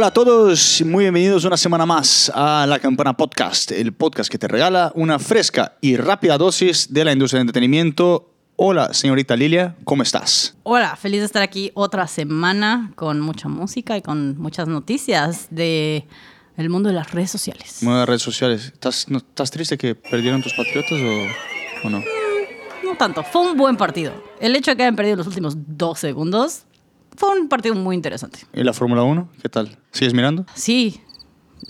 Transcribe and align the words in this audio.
hola 0.00 0.06
a 0.06 0.12
todos, 0.14 0.82
muy 0.86 1.04
bienvenidos 1.04 1.44
una 1.44 1.58
semana 1.58 1.84
más 1.84 2.32
a 2.34 2.64
La 2.66 2.78
Campana 2.78 3.14
Podcast, 3.18 3.70
el 3.70 3.92
podcast 3.92 4.30
que 4.30 4.38
te 4.38 4.48
regala 4.48 4.92
una 4.94 5.18
fresca 5.18 5.76
y 5.82 5.98
rápida 5.98 6.38
dosis 6.38 6.90
de 6.90 7.04
la 7.04 7.12
industria 7.12 7.36
del 7.40 7.42
entretenimiento. 7.48 8.32
Hola, 8.56 8.94
señorita 8.94 9.36
Lilia, 9.36 9.76
¿cómo 9.84 10.02
estás? 10.02 10.56
Hola, 10.62 10.96
feliz 10.96 11.20
de 11.20 11.26
estar 11.26 11.42
aquí 11.42 11.70
otra 11.74 12.06
semana 12.06 12.92
con 12.96 13.20
mucha 13.20 13.48
música 13.48 13.98
y 13.98 14.00
con 14.00 14.38
muchas 14.38 14.68
noticias 14.68 15.48
de 15.50 16.06
el 16.56 16.70
mundo 16.70 16.88
de 16.88 16.94
las 16.94 17.10
redes 17.12 17.30
sociales. 17.30 17.82
Mundo 17.82 18.00
de 18.00 18.06
redes 18.06 18.22
sociales. 18.22 18.70
¿Estás, 18.72 19.06
no- 19.10 19.18
¿Estás 19.18 19.50
triste 19.50 19.76
que 19.76 19.94
perdieron 19.96 20.42
tus 20.42 20.54
patriotas 20.54 20.92
o, 20.92 21.86
o 21.86 21.90
no? 21.90 22.02
No 22.82 22.96
tanto, 22.96 23.22
fue 23.22 23.42
un 23.42 23.54
buen 23.54 23.76
partido. 23.76 24.14
El 24.40 24.56
hecho 24.56 24.70
de 24.70 24.78
que 24.78 24.82
hayan 24.84 24.96
perdido 24.96 25.16
los 25.16 25.26
últimos 25.26 25.56
dos 25.58 25.98
segundos 25.98 26.62
fue 27.20 27.38
un 27.38 27.48
partido 27.48 27.74
muy 27.74 27.94
interesante. 27.94 28.40
¿Y 28.54 28.62
la 28.64 28.72
Fórmula 28.72 29.02
1? 29.02 29.28
¿Qué 29.42 29.48
tal? 29.50 29.76
¿Sigues 29.92 30.14
mirando? 30.14 30.46
Sí, 30.54 31.02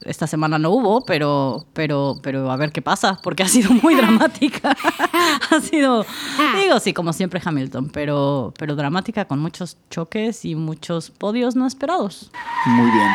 esta 0.02 0.28
semana 0.28 0.58
no 0.60 0.70
hubo, 0.70 1.04
pero, 1.04 1.66
pero, 1.72 2.14
pero 2.22 2.50
a 2.52 2.56
ver 2.56 2.70
qué 2.70 2.82
pasa, 2.82 3.18
porque 3.22 3.42
ha 3.42 3.48
sido 3.48 3.72
muy 3.72 3.94
dramática. 3.96 4.76
ha 5.50 5.60
sido, 5.60 6.06
digo, 6.62 6.78
sí, 6.78 6.92
como 6.94 7.12
siempre 7.12 7.42
Hamilton, 7.44 7.90
pero, 7.92 8.54
pero 8.58 8.76
dramática 8.76 9.24
con 9.24 9.40
muchos 9.40 9.76
choques 9.90 10.44
y 10.44 10.54
muchos 10.54 11.10
podios 11.10 11.56
no 11.56 11.66
esperados. 11.66 12.30
Muy 12.66 12.90
bien. 12.92 13.08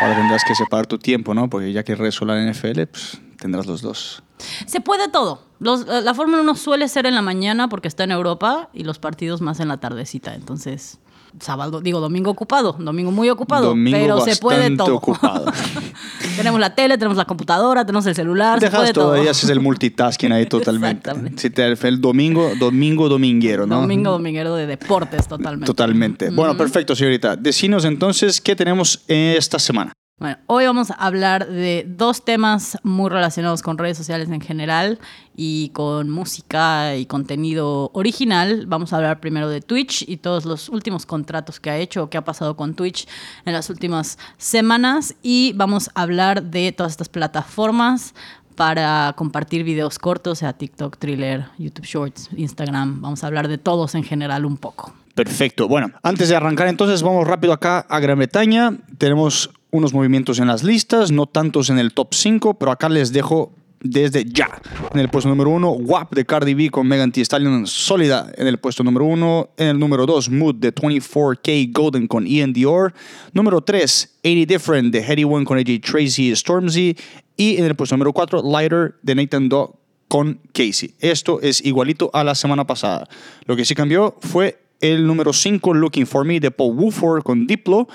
Ahora 0.00 0.16
tendrás 0.16 0.42
que 0.44 0.54
separar 0.54 0.86
tu 0.86 0.98
tiempo, 0.98 1.34
¿no? 1.34 1.48
Porque 1.50 1.72
ya 1.72 1.82
que 1.84 1.94
rezo 1.94 2.24
la 2.24 2.40
NFL, 2.50 2.86
pues 2.86 3.20
tendrás 3.38 3.66
los 3.66 3.82
dos. 3.82 4.22
Se 4.66 4.80
puede 4.80 5.08
todo. 5.08 5.42
Los- 5.60 5.86
la 5.86 6.14
Fórmula 6.14 6.40
1 6.42 6.54
suele 6.56 6.88
ser 6.88 7.06
en 7.06 7.14
la 7.14 7.22
mañana 7.22 7.68
porque 7.68 7.88
está 7.88 8.04
en 8.04 8.10
Europa 8.10 8.70
y 8.72 8.82
los 8.84 8.98
partidos 8.98 9.40
más 9.40 9.60
en 9.60 9.68
la 9.68 9.76
tardecita. 9.78 10.34
Entonces, 10.34 10.98
sábado, 11.40 11.80
digo, 11.80 12.00
domingo 12.00 12.30
ocupado, 12.30 12.76
domingo 12.78 13.10
muy 13.10 13.28
ocupado, 13.30 13.68
Domingo 13.68 13.98
pero 13.98 14.20
se 14.20 14.36
puede 14.36 14.76
todo. 14.76 14.94
ocupado. 14.94 15.46
tenemos 16.36 16.60
la 16.60 16.74
tele, 16.74 16.96
tenemos 16.96 17.16
la 17.16 17.24
computadora, 17.24 17.84
tenemos 17.84 18.06
el 18.06 18.14
celular, 18.14 18.58
se 18.60 18.66
Dejas 18.66 18.80
puede 18.80 18.92
todo 18.92 19.12
todo. 19.14 19.24
y 19.24 19.28
haces 19.28 19.50
el 19.50 19.60
multitasking 19.60 20.32
ahí 20.32 20.46
totalmente. 20.46 21.10
Si 21.36 21.50
te, 21.50 21.72
el 21.72 22.00
domingo, 22.00 22.52
domingo, 22.58 23.08
dominguero, 23.08 23.66
¿no? 23.66 23.80
Domingo 23.80 24.10
dominguero 24.12 24.54
de 24.54 24.66
deportes 24.66 25.26
totalmente. 25.28 25.66
Totalmente. 25.66 26.30
Bueno, 26.30 26.56
perfecto, 26.56 26.94
señorita. 26.94 27.36
Decinos 27.36 27.84
entonces 27.84 28.40
qué 28.40 28.54
tenemos 28.56 29.02
esta 29.08 29.58
semana. 29.58 29.92
Bueno, 30.16 30.38
hoy 30.46 30.64
vamos 30.64 30.92
a 30.92 30.94
hablar 30.94 31.48
de 31.48 31.84
dos 31.88 32.24
temas 32.24 32.78
muy 32.84 33.10
relacionados 33.10 33.62
con 33.62 33.78
redes 33.78 33.96
sociales 33.98 34.28
en 34.30 34.40
general 34.40 35.00
y 35.34 35.70
con 35.70 36.08
música 36.08 36.94
y 36.94 37.06
contenido 37.06 37.90
original. 37.94 38.66
Vamos 38.68 38.92
a 38.92 38.96
hablar 38.98 39.18
primero 39.18 39.48
de 39.48 39.60
Twitch 39.60 40.08
y 40.08 40.18
todos 40.18 40.44
los 40.44 40.68
últimos 40.68 41.04
contratos 41.04 41.58
que 41.58 41.68
ha 41.68 41.78
hecho 41.78 42.04
o 42.04 42.10
que 42.10 42.16
ha 42.16 42.24
pasado 42.24 42.54
con 42.54 42.74
Twitch 42.74 43.08
en 43.44 43.54
las 43.54 43.70
últimas 43.70 44.16
semanas 44.38 45.16
y 45.20 45.52
vamos 45.56 45.90
a 45.96 46.02
hablar 46.02 46.44
de 46.44 46.70
todas 46.70 46.92
estas 46.92 47.08
plataformas 47.08 48.14
para 48.54 49.14
compartir 49.16 49.64
videos 49.64 49.98
cortos, 49.98 50.38
sea 50.38 50.52
TikTok, 50.52 50.96
Thriller, 50.96 51.46
YouTube 51.58 51.86
Shorts, 51.86 52.30
Instagram. 52.36 53.00
Vamos 53.00 53.24
a 53.24 53.26
hablar 53.26 53.48
de 53.48 53.58
todos 53.58 53.96
en 53.96 54.04
general 54.04 54.44
un 54.44 54.58
poco. 54.58 54.94
Perfecto. 55.16 55.66
Bueno, 55.66 55.90
antes 56.04 56.28
de 56.28 56.36
arrancar 56.36 56.68
entonces, 56.68 57.02
vamos 57.02 57.26
rápido 57.26 57.52
acá 57.52 57.80
a 57.80 57.98
Gran 57.98 58.18
Bretaña. 58.18 58.78
Tenemos 58.98 59.50
unos 59.74 59.92
movimientos 59.92 60.38
en 60.38 60.46
las 60.46 60.62
listas, 60.62 61.10
no 61.10 61.26
tantos 61.26 61.68
en 61.68 61.80
el 61.80 61.92
top 61.92 62.14
5, 62.14 62.54
pero 62.54 62.70
acá 62.70 62.88
les 62.88 63.12
dejo 63.12 63.52
desde 63.80 64.24
ya. 64.24 64.48
En 64.92 65.00
el 65.00 65.08
puesto 65.08 65.28
número 65.28 65.50
1, 65.50 65.68
WAP 65.68 66.14
de 66.14 66.24
Cardi 66.24 66.54
B 66.54 66.70
con 66.70 66.86
Megan 66.86 67.10
Thee 67.10 67.24
Stallion 67.24 67.66
sólida 67.66 68.32
en 68.36 68.46
el 68.46 68.58
puesto 68.58 68.84
número 68.84 69.04
1. 69.04 69.50
En 69.56 69.66
el 69.66 69.78
número 69.80 70.06
2, 70.06 70.30
Mood 70.30 70.54
de 70.54 70.72
24K 70.72 71.72
Golden 71.72 72.06
con 72.06 72.24
Ian 72.24 72.52
Dior. 72.52 72.94
Número 73.32 73.62
3, 73.62 74.20
80 74.24 74.46
Different 74.46 74.92
de 74.92 75.02
Heady 75.02 75.24
One 75.24 75.44
con 75.44 75.58
AJ 75.58 75.80
Tracy 75.82 76.30
y 76.30 76.36
Stormzy. 76.36 76.96
Y 77.36 77.56
en 77.56 77.64
el 77.64 77.74
puesto 77.74 77.96
número 77.96 78.12
4, 78.12 78.42
Lighter 78.48 78.94
de 79.02 79.14
Nathan 79.16 79.48
Dog 79.48 79.74
con 80.06 80.38
Casey. 80.52 80.94
Esto 81.00 81.40
es 81.40 81.64
igualito 81.64 82.10
a 82.12 82.22
la 82.22 82.36
semana 82.36 82.64
pasada. 82.64 83.08
Lo 83.46 83.56
que 83.56 83.64
sí 83.64 83.74
cambió 83.74 84.16
fue 84.20 84.60
el 84.80 85.04
número 85.04 85.32
5, 85.32 85.74
Looking 85.74 86.06
for 86.06 86.24
Me, 86.24 86.38
de 86.38 86.52
Paul 86.52 86.76
Woolford 86.76 87.24
con 87.24 87.46
Diplo, 87.46 87.88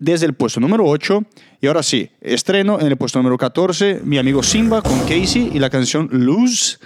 desde 0.00 0.26
el 0.26 0.34
puesto 0.34 0.58
número 0.58 0.84
8. 0.84 1.22
Y 1.60 1.68
ahora 1.68 1.84
sí, 1.84 2.10
estreno 2.20 2.80
en 2.80 2.88
el 2.88 2.96
puesto 2.96 3.20
número 3.20 3.38
14, 3.38 4.00
mi 4.02 4.18
amigo 4.18 4.42
Simba 4.42 4.82
con 4.82 4.98
Casey 5.00 5.50
y 5.54 5.60
la 5.60 5.70
canción 5.70 6.08
Lose. 6.10 6.78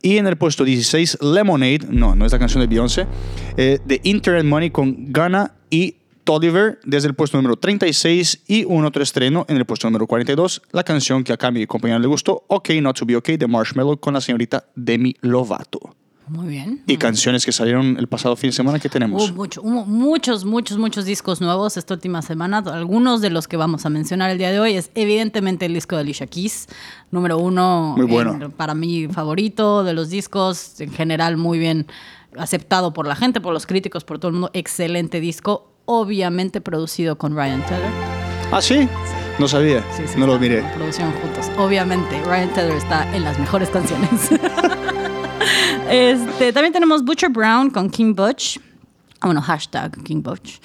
Y 0.00 0.16
en 0.16 0.26
el 0.26 0.36
puesto 0.36 0.64
16, 0.64 1.18
Lemonade, 1.20 1.80
no, 1.90 2.16
no 2.16 2.24
es 2.24 2.32
la 2.32 2.38
canción 2.38 2.60
de 2.60 2.66
Beyoncé, 2.66 3.06
eh, 3.56 3.78
de 3.84 4.00
Internet 4.02 4.44
Money 4.44 4.70
con 4.70 5.12
Ghana 5.12 5.54
y 5.70 5.96
Tolliver 6.24 6.80
desde 6.84 7.08
el 7.08 7.14
puesto 7.14 7.36
número 7.36 7.56
36 7.56 8.44
y 8.48 8.64
un 8.64 8.84
otro 8.84 9.02
estreno 9.02 9.44
en 9.48 9.56
el 9.56 9.64
puesto 9.64 9.88
número 9.88 10.06
42, 10.06 10.62
la 10.72 10.82
canción 10.82 11.22
que 11.22 11.32
acá 11.32 11.48
a 11.48 11.50
mi 11.50 11.66
compañero 11.66 12.00
le 12.00 12.06
gustó, 12.06 12.44
OK 12.48 12.70
Not 12.80 12.98
To 12.98 13.06
Be 13.06 13.16
OK 13.16 13.28
de 13.30 13.46
Marshmello 13.46 13.96
con 13.96 14.14
la 14.14 14.20
señorita 14.20 14.64
Demi 14.74 15.14
Lovato. 15.20 16.01
Muy 16.28 16.46
bien. 16.46 16.82
Y 16.86 16.96
canciones 16.96 17.44
que 17.44 17.52
salieron 17.52 17.96
el 17.98 18.06
pasado 18.06 18.36
fin 18.36 18.50
de 18.50 18.56
semana 18.56 18.78
que 18.78 18.88
tenemos. 18.88 19.32
Mucho- 19.32 19.60
hubo 19.62 19.84
muchos, 19.84 20.44
muchos, 20.44 20.78
muchos 20.78 21.04
discos 21.04 21.40
nuevos 21.40 21.76
esta 21.76 21.94
última 21.94 22.22
semana. 22.22 22.58
Algunos 22.58 23.20
de 23.20 23.30
los 23.30 23.48
que 23.48 23.56
vamos 23.56 23.84
a 23.86 23.90
mencionar 23.90 24.30
el 24.30 24.38
día 24.38 24.50
de 24.52 24.60
hoy 24.60 24.74
es 24.74 24.90
evidentemente 24.94 25.66
el 25.66 25.74
disco 25.74 25.96
de 25.96 26.02
Alicia 26.02 26.26
Keys, 26.26 26.68
número 27.10 27.38
uno. 27.38 27.94
Muy 27.96 28.06
bueno. 28.06 28.38
en- 28.40 28.50
para 28.52 28.74
mí 28.74 29.08
favorito 29.08 29.84
de 29.84 29.92
los 29.94 30.10
discos, 30.10 30.80
en 30.80 30.92
general 30.92 31.36
muy 31.36 31.58
bien 31.58 31.86
aceptado 32.38 32.92
por 32.94 33.06
la 33.06 33.16
gente, 33.16 33.40
por 33.40 33.52
los 33.52 33.66
críticos, 33.66 34.04
por 34.04 34.18
todo 34.18 34.28
el 34.28 34.32
mundo. 34.34 34.50
Excelente 34.54 35.20
disco, 35.20 35.72
obviamente 35.84 36.60
producido 36.60 37.18
con 37.18 37.34
Ryan 37.36 37.62
Tedder. 37.66 37.90
¿Ah, 38.52 38.62
sí? 38.62 38.88
No 39.38 39.48
sabía. 39.48 39.82
Sí, 39.96 40.04
sí, 40.06 40.18
no 40.18 40.26
lo 40.26 40.38
miré. 40.38 40.62
Producción 40.76 41.10
juntos. 41.20 41.50
Obviamente, 41.58 42.22
Ryan 42.24 42.48
Tedder 42.54 42.76
está 42.76 43.12
en 43.14 43.24
las 43.24 43.38
mejores 43.38 43.68
canciones. 43.70 44.08
este, 45.90 46.52
también 46.52 46.72
tenemos 46.72 47.04
Butcher 47.04 47.30
Brown 47.30 47.70
con 47.70 47.90
King 47.90 48.14
Butch. 48.14 48.58
Ah, 49.20 49.26
Bueno, 49.26 49.40
hashtag 49.40 50.02
King 50.02 50.20
Butch. 50.22 50.58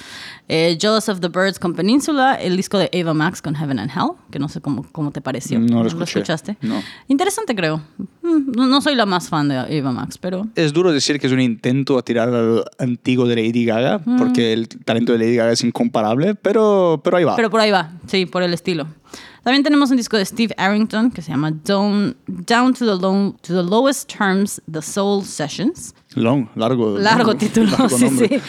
Eh, 0.47 0.77
Jealous 0.81 1.09
of 1.09 1.19
the 1.19 1.27
Birds 1.27 1.59
con 1.59 1.73
Peninsula. 1.75 2.35
El 2.35 2.57
disco 2.57 2.79
de 2.79 2.89
Ava 2.99 3.13
Max 3.13 3.39
con 3.41 3.53
Heaven 3.53 3.77
and 3.77 3.91
Hell. 3.91 4.13
Que 4.31 4.39
no 4.39 4.49
sé 4.49 4.61
cómo, 4.61 4.83
cómo 4.91 5.11
te 5.11 5.21
pareció. 5.21 5.59
No 5.59 5.81
lo 5.83 5.87
escuché. 5.87 6.19
escuchaste? 6.19 6.57
No. 6.61 6.81
Interesante, 7.07 7.53
creo. 7.55 7.81
Mm, 8.23 8.51
No, 8.55 8.65
no 8.65 8.81
soy 8.81 8.95
la 8.95 9.05
más 9.05 9.29
fan 9.29 9.47
de 9.49 9.57
Ava 9.79 9.91
Max, 9.91 10.17
pero 10.17 10.47
Es 10.55 10.73
duro 10.73 10.91
decir 10.91 11.19
que 11.19 11.27
es 11.27 11.33
un 11.33 11.39
intento 11.41 11.99
a 11.99 12.01
tirar 12.01 12.29
al 12.29 12.63
antiguo 12.79 13.27
de 13.27 13.35
Lady 13.35 13.63
Gaga, 13.65 13.99
Mm. 14.03 14.17
porque 14.17 14.53
el 14.53 14.67
talento 14.69 15.11
de 15.13 15.19
Lady 15.19 15.35
Gaga 15.35 15.51
es 15.51 15.63
incomparable, 15.63 16.33
pero, 16.33 16.99
pero 17.03 17.17
ahí 17.17 17.23
va. 17.25 17.35
Pero 17.35 17.51
por 17.51 17.59
ahí 17.59 17.69
va, 17.69 17.91
sí, 18.07 18.25
por 18.25 18.41
el 18.41 18.53
estilo. 18.55 18.87
También 19.47 19.63
tenemos 19.63 19.91
un 19.91 19.95
disco 19.95 20.17
de 20.17 20.25
Steve 20.25 20.53
Arrington 20.57 21.09
que 21.09 21.21
se 21.21 21.31
llama 21.31 21.51
Down, 21.51 22.17
Down 22.27 22.73
to, 22.73 22.85
the 22.85 23.01
low, 23.01 23.33
to 23.43 23.53
the 23.53 23.63
Lowest 23.63 24.13
Terms, 24.13 24.61
The 24.69 24.81
Soul 24.81 25.23
Sessions. 25.23 25.95
Long, 26.15 26.49
largo. 26.55 26.99
Largo 26.99 27.33
título, 27.33 27.71
largo 27.71 27.97
sí, 27.97 28.09
sí. 28.09 28.41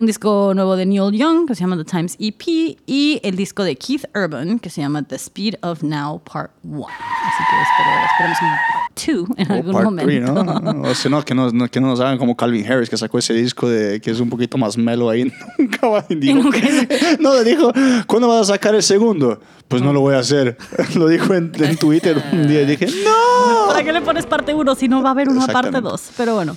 Un 0.00 0.06
disco 0.06 0.52
nuevo 0.54 0.76
de 0.76 0.86
Neil 0.86 1.10
Young 1.10 1.48
que 1.48 1.56
se 1.56 1.62
llama 1.62 1.76
The 1.76 1.84
Times 1.84 2.16
EP 2.20 2.78
y 2.86 3.18
el 3.24 3.34
disco 3.34 3.64
de 3.64 3.74
Keith 3.74 4.04
Urban 4.14 4.60
que 4.60 4.70
se 4.70 4.80
llama 4.80 5.02
The 5.02 5.16
Speed 5.16 5.56
of 5.62 5.82
Now 5.82 6.22
Part 6.22 6.52
1. 6.62 6.86
Así 6.86 7.42
que 7.50 7.56
espero, 7.60 7.90
esperemos 8.12 8.38
un 8.40 8.83
2 8.94 9.28
en 9.36 9.50
O 9.50 9.54
algún 9.54 9.72
part 9.72 9.84
momento. 9.84 10.04
three, 10.06 10.20
¿no? 10.20 10.82
O 10.88 10.94
sea, 10.94 11.10
no, 11.10 11.22
que 11.24 11.34
no, 11.34 11.50
no- 11.50 11.68
que 11.68 11.80
no 11.80 11.88
nos 11.88 12.00
hagan 12.00 12.18
como 12.18 12.36
Calvin 12.36 12.66
Harris, 12.70 12.88
que 12.88 12.96
sacó 12.96 13.18
ese 13.18 13.34
disco 13.34 13.68
de, 13.68 14.00
que 14.00 14.10
es 14.10 14.20
un 14.20 14.30
poquito 14.30 14.56
más 14.58 14.76
mellow 14.78 15.10
ahí. 15.10 15.24
Nunca 15.58 15.88
va 15.88 16.04
dijo, 16.08 16.42
nunca- 16.42 16.58
No, 17.20 17.34
le 17.34 17.44
dijo, 17.44 17.72
¿cuándo 18.06 18.28
vas 18.28 18.42
a 18.48 18.54
sacar 18.54 18.74
el 18.74 18.82
segundo? 18.82 19.40
Pues 19.68 19.80
no 19.82 19.92
lo 19.94 20.00
voy 20.00 20.14
a 20.14 20.18
hacer. 20.18 20.58
Lo 20.94 21.08
dijo 21.08 21.32
en, 21.34 21.50
en 21.58 21.76
Twitter 21.78 22.22
un 22.32 22.46
día 22.46 22.62
y 22.62 22.66
dije, 22.66 22.86
¡No! 23.02 23.68
¿Para 23.68 23.82
qué 23.82 23.92
le 23.94 24.02
pones 24.02 24.26
parte 24.26 24.52
1 24.54 24.74
si 24.74 24.88
no 24.88 25.02
va 25.02 25.08
a 25.08 25.12
haber 25.12 25.28
una 25.30 25.46
parte 25.46 25.68
Exactamente. 25.68 25.88
2? 25.90 26.10
Pero 26.18 26.34
bueno, 26.34 26.54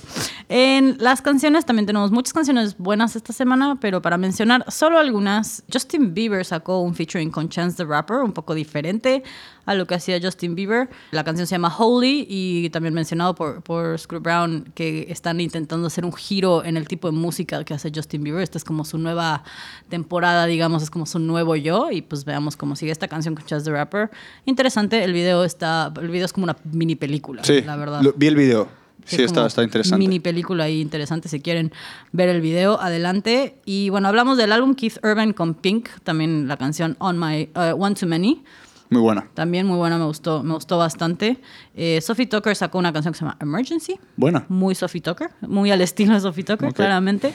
en 0.50 0.96
las 1.00 1.22
canciones 1.22 1.64
también 1.64 1.86
tenemos 1.86 2.10
muchas 2.10 2.34
canciones 2.34 2.76
buenas 2.78 3.16
esta 3.16 3.32
semana, 3.32 3.78
pero 3.80 4.02
para 4.02 4.18
mencionar 4.18 4.64
solo 4.70 4.98
algunas, 4.98 5.64
Justin 5.72 6.12
Bieber 6.14 6.44
sacó 6.44 6.80
un 6.82 6.94
featuring 6.94 7.30
con 7.30 7.48
Chance 7.48 7.78
the 7.78 7.84
Rapper, 7.84 8.18
un 8.18 8.32
poco 8.32 8.54
diferente 8.54 9.22
a 9.64 9.74
lo 9.74 9.86
que 9.86 9.94
hacía 9.94 10.20
Justin 10.22 10.54
Bieber. 10.54 10.88
La 11.10 11.24
canción 11.24 11.46
se 11.46 11.54
llama 11.54 11.74
Holy 11.76 12.26
y 12.30 12.68
también 12.68 12.92
mencionado 12.92 13.34
por, 13.34 13.62
por 13.62 13.98
Screw 13.98 14.20
Brown 14.20 14.70
que 14.74 15.06
están 15.08 15.40
intentando 15.40 15.86
hacer 15.86 16.04
un 16.04 16.12
giro 16.12 16.62
en 16.62 16.76
el 16.76 16.86
tipo 16.86 17.10
de 17.10 17.16
música 17.16 17.64
que 17.64 17.72
hace 17.72 17.90
Justin 17.94 18.22
Bieber. 18.22 18.42
Esta 18.42 18.58
es 18.58 18.64
como 18.64 18.84
su 18.84 18.98
nueva 18.98 19.42
temporada, 19.88 20.44
digamos, 20.44 20.82
es 20.82 20.90
como 20.90 21.06
su 21.06 21.18
nuevo 21.18 21.56
yo 21.56 21.90
y 21.90 22.02
pues 22.02 22.24
veamos 22.26 22.56
cómo 22.56 22.76
sigue 22.76 22.92
esta 22.92 23.08
canción 23.08 23.34
con 23.34 23.46
Chance 23.46 23.64
the 23.64 23.70
Rapper. 23.72 24.10
Interesante, 24.44 25.02
el 25.04 25.14
video 25.14 25.42
está, 25.44 25.90
el 26.00 26.08
video 26.08 26.26
es 26.26 26.32
como 26.34 26.44
una 26.44 26.56
mini 26.70 26.96
película, 26.96 27.42
Sí, 27.44 27.62
la 27.62 27.76
verdad. 27.76 28.02
lo- 28.02 28.12
vi 28.12 28.26
el 28.26 28.36
video. 28.36 28.68
Sí, 29.06 29.16
Es 29.16 29.22
está, 29.22 29.46
está 29.46 29.62
interesante. 29.62 29.98
Mini 29.98 30.20
película 30.20 30.64
ahí 30.64 30.82
interesante. 30.82 31.30
Si 31.30 31.40
quieren 31.40 31.72
ver 32.12 32.28
el 32.28 32.42
video, 32.42 32.78
adelante. 32.78 33.54
Y 33.64 33.88
bueno, 33.88 34.08
hablamos 34.08 34.36
del 34.36 34.52
álbum 34.52 34.74
Keith 34.74 34.98
Urban 35.02 35.32
con 35.32 35.54
Pink, 35.54 35.88
también 36.04 36.46
la 36.46 36.58
canción 36.58 36.94
On 36.98 37.18
My 37.18 37.48
uh, 37.54 37.82
One 37.82 37.94
Too 37.94 38.06
Many. 38.06 38.42
Muy 38.90 39.02
buena. 39.02 39.28
También 39.34 39.66
muy 39.66 39.76
buena, 39.76 39.98
me 39.98 40.04
gustó, 40.06 40.42
me 40.42 40.54
gustó 40.54 40.78
bastante. 40.78 41.40
Eh, 41.74 42.00
Sophie 42.00 42.26
Tucker 42.26 42.56
sacó 42.56 42.78
una 42.78 42.92
canción 42.92 43.12
que 43.12 43.18
se 43.18 43.24
llama 43.24 43.36
Emergency. 43.40 43.98
Buena. 44.16 44.46
Muy 44.48 44.74
Sophie 44.74 45.00
Tucker, 45.02 45.30
muy 45.42 45.70
al 45.70 45.80
estilo 45.82 46.14
de 46.14 46.20
Sophie 46.20 46.44
Tucker, 46.44 46.68
Ok. 46.70 46.76
claramente. 46.76 47.34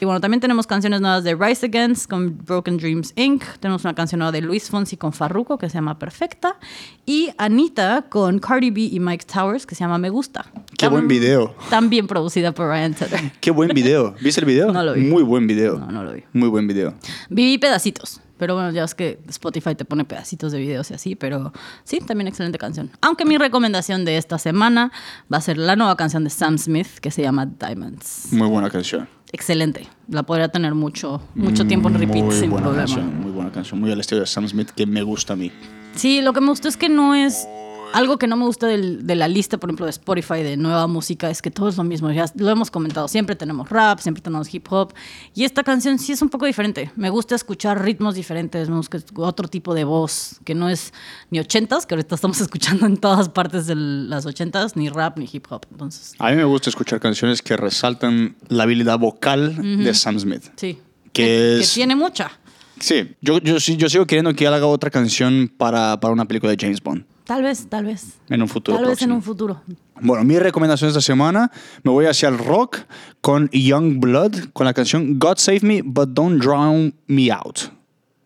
Y 0.00 0.04
bueno, 0.04 0.20
también 0.20 0.40
tenemos 0.40 0.66
canciones 0.66 1.00
nuevas 1.00 1.22
de 1.24 1.34
Rise 1.34 1.66
Against 1.66 2.08
con 2.08 2.38
Broken 2.44 2.78
Dreams 2.78 3.12
Inc. 3.16 3.44
Tenemos 3.60 3.84
una 3.84 3.94
canción 3.94 4.20
nueva 4.20 4.32
de 4.32 4.40
Luis 4.40 4.70
Fonsi 4.70 4.96
con 4.96 5.12
Farruko 5.12 5.58
que 5.58 5.68
se 5.68 5.74
llama 5.74 5.98
Perfecta. 5.98 6.56
Y 7.04 7.30
Anita 7.38 8.06
con 8.08 8.38
Cardi 8.38 8.70
B 8.70 8.80
y 8.92 8.98
Mike 9.00 9.26
Towers 9.32 9.66
que 9.66 9.74
se 9.74 9.84
llama 9.84 9.98
Me 9.98 10.08
Gusta. 10.10 10.46
Qué 10.78 10.88
buen 10.88 11.08
video. 11.08 11.54
También 11.70 12.06
producida 12.06 12.52
por 12.52 12.68
Ryan 12.68 12.94
Tedder. 12.94 13.32
Qué 13.40 13.50
buen 13.50 13.68
video. 13.74 14.14
¿Viste 14.20 14.40
el 14.40 14.46
video? 14.46 14.72
No 14.72 14.82
lo 14.82 14.94
vi. 14.94 15.02
Muy 15.02 15.22
buen 15.22 15.46
video. 15.46 15.78
No, 15.78 15.90
no 15.90 16.04
lo 16.04 16.12
vi. 16.12 16.24
Muy 16.32 16.48
buen 16.48 16.66
video. 16.66 16.94
Viví 17.30 17.58
pedacitos. 17.58 18.20
Pero 18.38 18.54
bueno, 18.54 18.70
ya 18.70 18.84
es 18.84 18.94
que 18.94 19.18
Spotify 19.28 19.74
te 19.74 19.84
pone 19.84 20.04
pedacitos 20.04 20.52
de 20.52 20.58
videos 20.58 20.90
y 20.90 20.94
así, 20.94 21.14
pero 21.16 21.52
sí, 21.84 22.00
también 22.00 22.28
excelente 22.28 22.58
canción. 22.58 22.90
Aunque 23.00 23.24
mi 23.24 23.38
recomendación 23.38 24.04
de 24.04 24.16
esta 24.18 24.38
semana 24.38 24.92
va 25.32 25.38
a 25.38 25.40
ser 25.40 25.58
la 25.58 25.76
nueva 25.76 25.96
canción 25.96 26.24
de 26.24 26.30
Sam 26.30 26.58
Smith 26.58 26.98
que 27.00 27.10
se 27.10 27.22
llama 27.22 27.46
Diamonds. 27.46 28.28
Muy 28.32 28.48
buena 28.48 28.70
canción. 28.70 29.08
Excelente. 29.32 29.88
La 30.08 30.22
podría 30.22 30.48
tener 30.48 30.74
mucho, 30.74 31.20
mucho 31.34 31.66
tiempo 31.66 31.88
en 31.88 31.98
repeat 31.98 32.24
muy 32.24 32.34
sin 32.34 32.50
buena 32.50 32.66
problema. 32.66 32.86
canción. 32.86 33.20
Muy 33.20 33.32
buena 33.32 33.50
canción. 33.50 33.80
Muy 33.80 33.90
al 33.90 34.00
estilo 34.00 34.20
de 34.20 34.26
Sam 34.26 34.46
Smith 34.48 34.70
que 34.70 34.86
me 34.86 35.02
gusta 35.02 35.32
a 35.32 35.36
mí. 35.36 35.50
Sí, 35.94 36.20
lo 36.20 36.32
que 36.32 36.40
me 36.40 36.48
gustó 36.48 36.68
es 36.68 36.76
que 36.76 36.88
no 36.88 37.14
es. 37.14 37.48
Algo 37.96 38.18
que 38.18 38.26
no 38.26 38.36
me 38.36 38.44
gusta 38.44 38.66
del- 38.66 39.06
de 39.06 39.14
la 39.14 39.26
lista, 39.26 39.56
por 39.58 39.70
ejemplo, 39.70 39.86
de 39.86 39.90
Spotify 39.90 40.42
de 40.42 40.56
nueva 40.56 40.86
música, 40.86 41.30
es 41.30 41.40
que 41.40 41.50
todo 41.50 41.68
es 41.68 41.76
lo 41.78 41.84
mismo. 41.84 42.10
Ya 42.12 42.26
lo 42.36 42.50
hemos 42.50 42.70
comentado. 42.70 43.08
Siempre 43.08 43.36
tenemos 43.36 43.70
rap, 43.70 44.00
siempre 44.00 44.22
tenemos 44.22 44.52
hip 44.52 44.66
hop. 44.70 44.92
Y 45.34 45.44
esta 45.44 45.62
canción 45.62 45.98
sí 45.98 46.12
es 46.12 46.20
un 46.20 46.28
poco 46.28 46.44
diferente. 46.46 46.90
Me 46.96 47.08
gusta 47.10 47.34
escuchar 47.34 47.82
ritmos 47.82 48.14
diferentes, 48.14 48.68
me 48.68 48.76
gusta 48.76 48.98
otro 49.16 49.48
tipo 49.48 49.74
de 49.74 49.84
voz, 49.84 50.40
que 50.44 50.54
no 50.54 50.68
es 50.68 50.92
ni 51.30 51.38
ochentas, 51.40 51.86
que 51.86 51.94
ahorita 51.94 52.14
estamos 52.16 52.40
escuchando 52.80 52.84
en 52.86 52.98
todas 52.98 53.28
partes 53.30 53.66
de 53.66 53.74
las 53.76 54.26
ochentas, 54.26 54.76
ni 54.76 54.88
rap, 54.90 55.18
ni 55.18 55.28
hip 55.32 55.46
hop. 55.50 55.64
Entonces, 55.70 56.14
A 56.18 56.30
mí 56.30 56.36
me 56.36 56.44
gusta 56.44 56.68
escuchar 56.70 57.00
canciones 57.00 57.40
que 57.42 57.56
resaltan 57.56 58.36
la 58.48 58.64
habilidad 58.64 58.98
vocal 58.98 59.56
de 59.84 59.94
Sam 59.94 60.18
Smith. 60.20 60.44
sí. 60.56 60.78
Que 61.12 61.60
es- 61.60 61.72
tiene 61.72 61.96
mucha. 61.96 62.30
Sí, 62.78 63.16
yo, 63.22 63.38
yo, 63.38 63.56
yo 63.56 63.88
sigo 63.88 64.06
queriendo 64.06 64.34
que 64.34 64.44
él 64.46 64.52
haga 64.52 64.66
otra 64.66 64.90
canción 64.90 65.50
para, 65.56 65.98
para 65.98 66.12
una 66.12 66.26
película 66.26 66.50
de 66.54 66.58
James 66.60 66.82
Bond. 66.82 67.06
Tal 67.26 67.42
vez, 67.42 67.66
tal 67.68 67.84
vez. 67.86 68.18
En 68.28 68.40
un 68.40 68.48
futuro 68.48 68.76
Tal 68.78 68.86
vez 68.86 68.92
en 69.02 69.08
próximo. 69.08 69.14
un 69.16 69.22
futuro. 69.22 69.62
Bueno, 70.00 70.22
mi 70.24 70.38
recomendación 70.38 70.88
esta 70.88 71.00
semana, 71.00 71.50
me 71.82 71.90
voy 71.90 72.06
hacia 72.06 72.28
el 72.28 72.38
rock 72.38 72.78
con 73.20 73.50
Young 73.50 73.98
Blood, 73.98 74.50
con 74.52 74.64
la 74.66 74.72
canción 74.74 75.18
God 75.18 75.36
Save 75.38 75.60
Me, 75.62 75.82
But 75.84 76.10
Don't 76.10 76.40
Drown 76.42 76.94
Me 77.08 77.30
Out. 77.32 77.72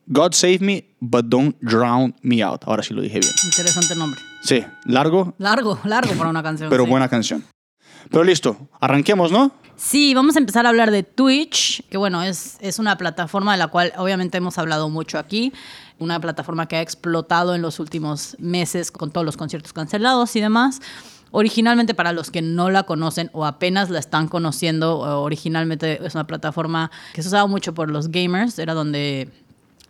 God 0.06 0.32
Save 0.32 0.58
Me, 0.60 0.84
But 1.00 1.26
Don't 1.26 1.56
Drown 1.60 2.14
Me 2.22 2.42
Out. 2.42 2.62
Ahora 2.66 2.82
sí 2.82 2.92
lo 2.92 3.00
dije 3.00 3.20
bien. 3.20 3.32
Interesante 3.44 3.94
nombre. 3.96 4.20
Sí, 4.42 4.64
largo, 4.84 5.34
Largo, 5.38 5.78
largo 5.84 6.12
para 6.14 6.28
una 6.30 6.42
canción. 6.42 6.68
pero 6.68 6.84
sí. 6.84 6.90
buena 6.90 7.08
canción. 7.08 7.44
Pero 8.10 8.24
listo, 8.24 8.68
arranquemos, 8.80 9.30
¿no? 9.30 9.52
Sí, 9.76 10.12
vamos 10.14 10.36
a 10.36 10.40
empezar 10.40 10.66
a 10.66 10.68
hablar 10.70 10.90
de 10.90 11.02
Twitch, 11.04 11.82
que 11.88 11.96
bueno, 11.96 12.22
es, 12.22 12.56
es 12.60 12.78
una 12.78 12.98
plataforma 12.98 13.52
de 13.52 13.58
la 13.58 13.68
cual 13.68 13.92
obviamente 13.96 14.36
hemos 14.38 14.58
hablado 14.58 14.90
mucho 14.90 15.18
aquí, 15.18 15.52
una 16.00 16.20
plataforma 16.20 16.66
que 16.66 16.76
ha 16.76 16.80
explotado 16.80 17.54
en 17.54 17.62
los 17.62 17.78
últimos 17.78 18.36
meses 18.40 18.90
con 18.90 19.12
todos 19.12 19.24
los 19.24 19.36
conciertos 19.36 19.72
cancelados 19.72 20.34
y 20.34 20.40
demás. 20.40 20.80
Originalmente, 21.30 21.94
para 21.94 22.12
los 22.12 22.32
que 22.32 22.42
no 22.42 22.70
la 22.70 22.82
conocen 22.82 23.30
o 23.32 23.46
apenas 23.46 23.88
la 23.88 24.00
están 24.00 24.26
conociendo, 24.26 24.98
originalmente 25.22 26.04
es 26.04 26.16
una 26.16 26.26
plataforma 26.26 26.90
que 27.14 27.22
se 27.22 27.28
usaba 27.28 27.46
mucho 27.46 27.72
por 27.72 27.88
los 27.88 28.10
gamers, 28.10 28.58
era 28.58 28.74
donde 28.74 29.30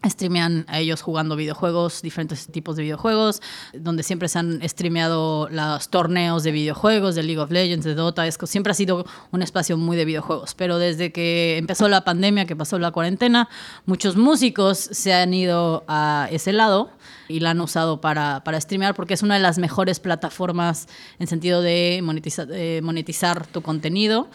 streamean 0.08 0.64
a 0.68 0.78
ellos 0.78 1.02
jugando 1.02 1.36
videojuegos, 1.36 2.00
diferentes 2.02 2.46
tipos 2.46 2.76
de 2.76 2.84
videojuegos, 2.84 3.42
donde 3.74 4.02
siempre 4.02 4.28
se 4.28 4.38
han 4.38 4.66
streameado 4.68 5.48
los 5.50 5.88
torneos 5.90 6.42
de 6.42 6.52
videojuegos, 6.52 7.14
de 7.14 7.22
League 7.22 7.40
of 7.40 7.50
Legends, 7.50 7.84
de 7.84 7.94
Dota, 7.94 8.26
es 8.26 8.38
siempre 8.44 8.70
ha 8.70 8.74
sido 8.74 9.04
un 9.30 9.42
espacio 9.42 9.76
muy 9.76 9.96
de 9.96 10.04
videojuegos, 10.06 10.54
pero 10.54 10.78
desde 10.78 11.12
que 11.12 11.58
empezó 11.58 11.88
la 11.88 12.02
pandemia, 12.04 12.46
que 12.46 12.56
pasó 12.56 12.78
la 12.78 12.90
cuarentena, 12.92 13.48
muchos 13.84 14.16
músicos 14.16 14.78
se 14.78 15.12
han 15.12 15.34
ido 15.34 15.84
a 15.88 16.28
ese 16.30 16.52
lado 16.52 16.90
y 17.28 17.40
la 17.40 17.50
han 17.50 17.60
usado 17.60 18.00
para, 18.00 18.42
para 18.42 18.60
streamear 18.60 18.94
porque 18.94 19.14
es 19.14 19.22
una 19.22 19.34
de 19.34 19.40
las 19.40 19.58
mejores 19.58 20.00
plataformas 20.00 20.88
en 21.18 21.26
sentido 21.26 21.60
de 21.60 22.00
monetiza- 22.02 22.48
eh, 22.50 22.80
monetizar 22.82 23.46
tu 23.46 23.62
contenido. 23.62 24.28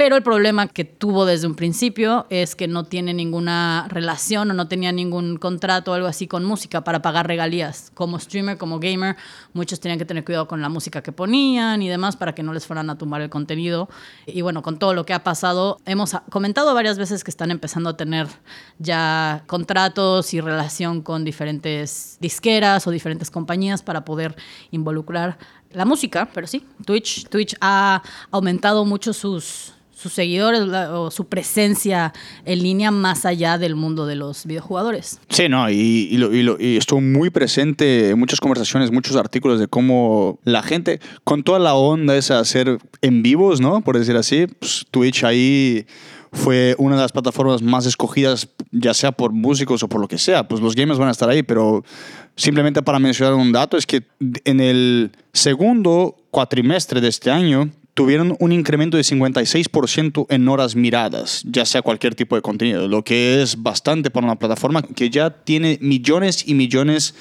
Pero 0.00 0.16
el 0.16 0.22
problema 0.22 0.66
que 0.66 0.86
tuvo 0.86 1.26
desde 1.26 1.46
un 1.46 1.54
principio 1.54 2.24
es 2.30 2.56
que 2.56 2.66
no 2.66 2.84
tiene 2.84 3.12
ninguna 3.12 3.86
relación 3.90 4.50
o 4.50 4.54
no 4.54 4.66
tenía 4.66 4.92
ningún 4.92 5.36
contrato 5.36 5.90
o 5.90 5.94
algo 5.94 6.06
así 6.06 6.26
con 6.26 6.42
música 6.42 6.82
para 6.84 7.02
pagar 7.02 7.26
regalías. 7.26 7.92
Como 7.92 8.18
streamer, 8.18 8.56
como 8.56 8.80
gamer, 8.80 9.16
muchos 9.52 9.78
tenían 9.78 9.98
que 9.98 10.06
tener 10.06 10.24
cuidado 10.24 10.48
con 10.48 10.62
la 10.62 10.70
música 10.70 11.02
que 11.02 11.12
ponían 11.12 11.82
y 11.82 11.90
demás 11.90 12.16
para 12.16 12.34
que 12.34 12.42
no 12.42 12.54
les 12.54 12.66
fueran 12.66 12.88
a 12.88 12.96
tumbar 12.96 13.20
el 13.20 13.28
contenido. 13.28 13.90
Y 14.24 14.40
bueno, 14.40 14.62
con 14.62 14.78
todo 14.78 14.94
lo 14.94 15.04
que 15.04 15.12
ha 15.12 15.22
pasado, 15.22 15.76
hemos 15.84 16.16
comentado 16.30 16.72
varias 16.72 16.96
veces 16.96 17.22
que 17.22 17.30
están 17.30 17.50
empezando 17.50 17.90
a 17.90 17.98
tener 17.98 18.26
ya 18.78 19.44
contratos 19.48 20.32
y 20.32 20.40
relación 20.40 21.02
con 21.02 21.26
diferentes 21.26 22.16
disqueras 22.20 22.86
o 22.86 22.90
diferentes 22.90 23.30
compañías 23.30 23.82
para 23.82 24.06
poder 24.06 24.34
involucrar 24.70 25.36
la 25.72 25.84
música, 25.84 26.28
pero 26.32 26.46
sí, 26.46 26.66
Twitch, 26.86 27.28
Twitch 27.28 27.54
ha 27.60 28.02
aumentado 28.30 28.84
mucho 28.84 29.12
sus, 29.12 29.74
sus 30.00 30.12
seguidores 30.12 30.62
o 30.62 31.10
su 31.10 31.26
presencia 31.26 32.12
en 32.44 32.62
línea 32.62 32.90
más 32.90 33.26
allá 33.26 33.58
del 33.58 33.74
mundo 33.74 34.06
de 34.06 34.16
los 34.16 34.46
videojugadores. 34.46 35.20
Sí, 35.28 35.48
no, 35.48 35.68
y, 35.70 36.08
y 36.58 36.76
estuvo 36.76 37.00
muy 37.00 37.30
presente 37.30 38.10
en 38.10 38.18
muchas 38.18 38.40
conversaciones, 38.40 38.90
muchos 38.90 39.16
artículos 39.16 39.60
de 39.60 39.68
cómo 39.68 40.38
la 40.44 40.62
gente, 40.62 41.00
con 41.24 41.42
toda 41.42 41.58
la 41.58 41.74
onda 41.74 42.14
de 42.14 42.20
hacer 42.34 42.78
en 43.02 43.22
vivos, 43.22 43.60
¿no? 43.60 43.82
Por 43.82 43.98
decir 43.98 44.16
así, 44.16 44.46
pues, 44.46 44.86
Twitch 44.90 45.24
ahí 45.24 45.86
fue 46.32 46.76
una 46.78 46.96
de 46.96 47.02
las 47.02 47.12
plataformas 47.12 47.60
más 47.60 47.86
escogidas, 47.86 48.48
ya 48.70 48.94
sea 48.94 49.12
por 49.12 49.32
músicos 49.32 49.82
o 49.82 49.88
por 49.88 50.00
lo 50.00 50.08
que 50.08 50.16
sea. 50.16 50.46
Pues 50.46 50.60
los 50.60 50.74
gamers 50.74 50.98
van 50.98 51.08
a 51.08 51.12
estar 51.12 51.28
ahí, 51.28 51.42
pero 51.42 51.84
simplemente 52.36 52.82
para 52.82 52.98
mencionar 52.98 53.34
un 53.34 53.52
dato 53.52 53.76
es 53.76 53.84
que 53.84 54.04
en 54.44 54.60
el 54.60 55.12
segundo 55.32 56.16
cuatrimestre 56.30 57.00
de 57.00 57.08
este 57.08 57.30
año 57.30 57.70
tuvieron 57.94 58.36
un 58.38 58.52
incremento 58.52 58.96
de 58.96 59.02
56% 59.02 60.26
en 60.28 60.48
horas 60.48 60.76
miradas, 60.76 61.42
ya 61.44 61.64
sea 61.64 61.82
cualquier 61.82 62.14
tipo 62.14 62.36
de 62.36 62.42
contenido, 62.42 62.88
lo 62.88 63.02
que 63.02 63.42
es 63.42 63.62
bastante 63.62 64.10
para 64.10 64.26
una 64.26 64.38
plataforma 64.38 64.82
que 64.82 65.10
ya 65.10 65.30
tiene 65.30 65.78
millones 65.80 66.46
y 66.46 66.54
millones 66.54 67.14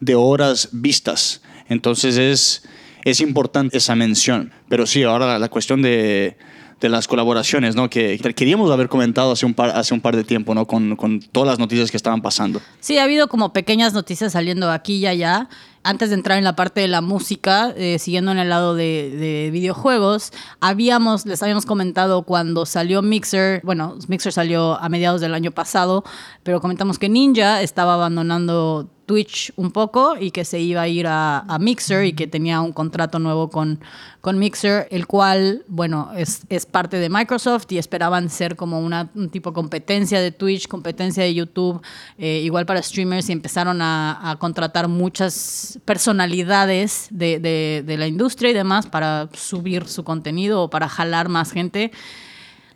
de 0.00 0.14
horas 0.14 0.68
vistas. 0.72 1.42
Entonces 1.68 2.16
es, 2.16 2.64
es 3.04 3.20
importante 3.20 3.76
esa 3.76 3.94
mención. 3.94 4.52
Pero 4.68 4.86
sí, 4.86 5.02
ahora 5.02 5.38
la, 5.38 5.48
cuestión 5.48 5.82
de, 5.82 6.36
de 6.80 6.88
las 6.88 7.08
colaboraciones, 7.08 7.74
¿no? 7.74 7.88
Que 7.88 8.18
queríamos 8.34 8.70
haber 8.70 8.88
comentado 8.88 9.32
hace 9.32 9.46
un 9.46 9.54
par, 9.54 9.70
hace 9.70 9.94
un 9.94 10.00
par 10.00 10.16
de 10.16 10.24
tiempo, 10.24 10.54
¿no? 10.54 10.66
Con, 10.66 10.96
con 10.96 11.20
todas 11.20 11.48
las 11.48 11.58
noticias 11.58 11.90
que 11.90 11.96
estaban 11.96 12.22
pasando. 12.22 12.60
Sí, 12.80 12.98
ha 12.98 13.04
habido 13.04 13.28
como 13.28 13.52
pequeñas 13.52 13.92
noticias 13.94 14.32
saliendo 14.32 14.70
aquí 14.70 14.96
y 14.96 15.06
allá. 15.06 15.48
Antes 15.86 16.08
de 16.08 16.16
entrar 16.16 16.36
en 16.36 16.42
la 16.42 16.56
parte 16.56 16.80
de 16.80 16.88
la 16.88 17.00
música, 17.00 17.72
eh, 17.76 18.00
siguiendo 18.00 18.32
en 18.32 18.38
el 18.38 18.48
lado 18.48 18.74
de, 18.74 19.08
de 19.08 19.50
videojuegos, 19.52 20.32
habíamos, 20.60 21.26
les 21.26 21.40
habíamos 21.44 21.64
comentado 21.64 22.22
cuando 22.22 22.66
salió 22.66 23.02
Mixer, 23.02 23.60
bueno, 23.62 23.96
Mixer 24.08 24.32
salió 24.32 24.80
a 24.80 24.88
mediados 24.88 25.20
del 25.20 25.32
año 25.32 25.52
pasado, 25.52 26.02
pero 26.42 26.60
comentamos 26.60 26.98
que 26.98 27.08
Ninja 27.08 27.62
estaba 27.62 27.94
abandonando 27.94 28.90
Twitch 29.06 29.52
un 29.56 29.70
poco 29.70 30.16
y 30.18 30.32
que 30.32 30.44
se 30.44 30.58
iba 30.60 30.82
a 30.82 30.88
ir 30.88 31.06
a, 31.06 31.38
a 31.40 31.58
Mixer 31.58 32.04
y 32.04 32.12
que 32.12 32.26
tenía 32.26 32.60
un 32.60 32.72
contrato 32.72 33.18
nuevo 33.20 33.48
con, 33.50 33.80
con 34.20 34.38
Mixer, 34.38 34.88
el 34.90 35.06
cual, 35.06 35.62
bueno, 35.68 36.10
es, 36.16 36.42
es 36.48 36.66
parte 36.66 36.98
de 36.98 37.08
Microsoft 37.08 37.66
y 37.70 37.78
esperaban 37.78 38.28
ser 38.28 38.56
como 38.56 38.80
una, 38.80 39.08
un 39.14 39.30
tipo 39.30 39.50
de 39.50 39.54
competencia 39.54 40.20
de 40.20 40.32
Twitch, 40.32 40.66
competencia 40.66 41.22
de 41.22 41.32
YouTube, 41.32 41.80
eh, 42.18 42.40
igual 42.44 42.66
para 42.66 42.82
streamers 42.82 43.28
y 43.28 43.32
empezaron 43.32 43.80
a, 43.80 44.30
a 44.32 44.36
contratar 44.36 44.88
muchas 44.88 45.78
personalidades 45.84 47.06
de, 47.10 47.38
de- 47.38 47.84
de 47.86 47.96
la 47.96 48.06
industria 48.08 48.50
y 48.50 48.54
demás 48.54 48.86
para 48.86 49.28
subir 49.34 49.86
su 49.86 50.02
contenido 50.02 50.62
o 50.62 50.70
para 50.70 50.88
jalar 50.88 51.28
más 51.28 51.52
gente. 51.52 51.92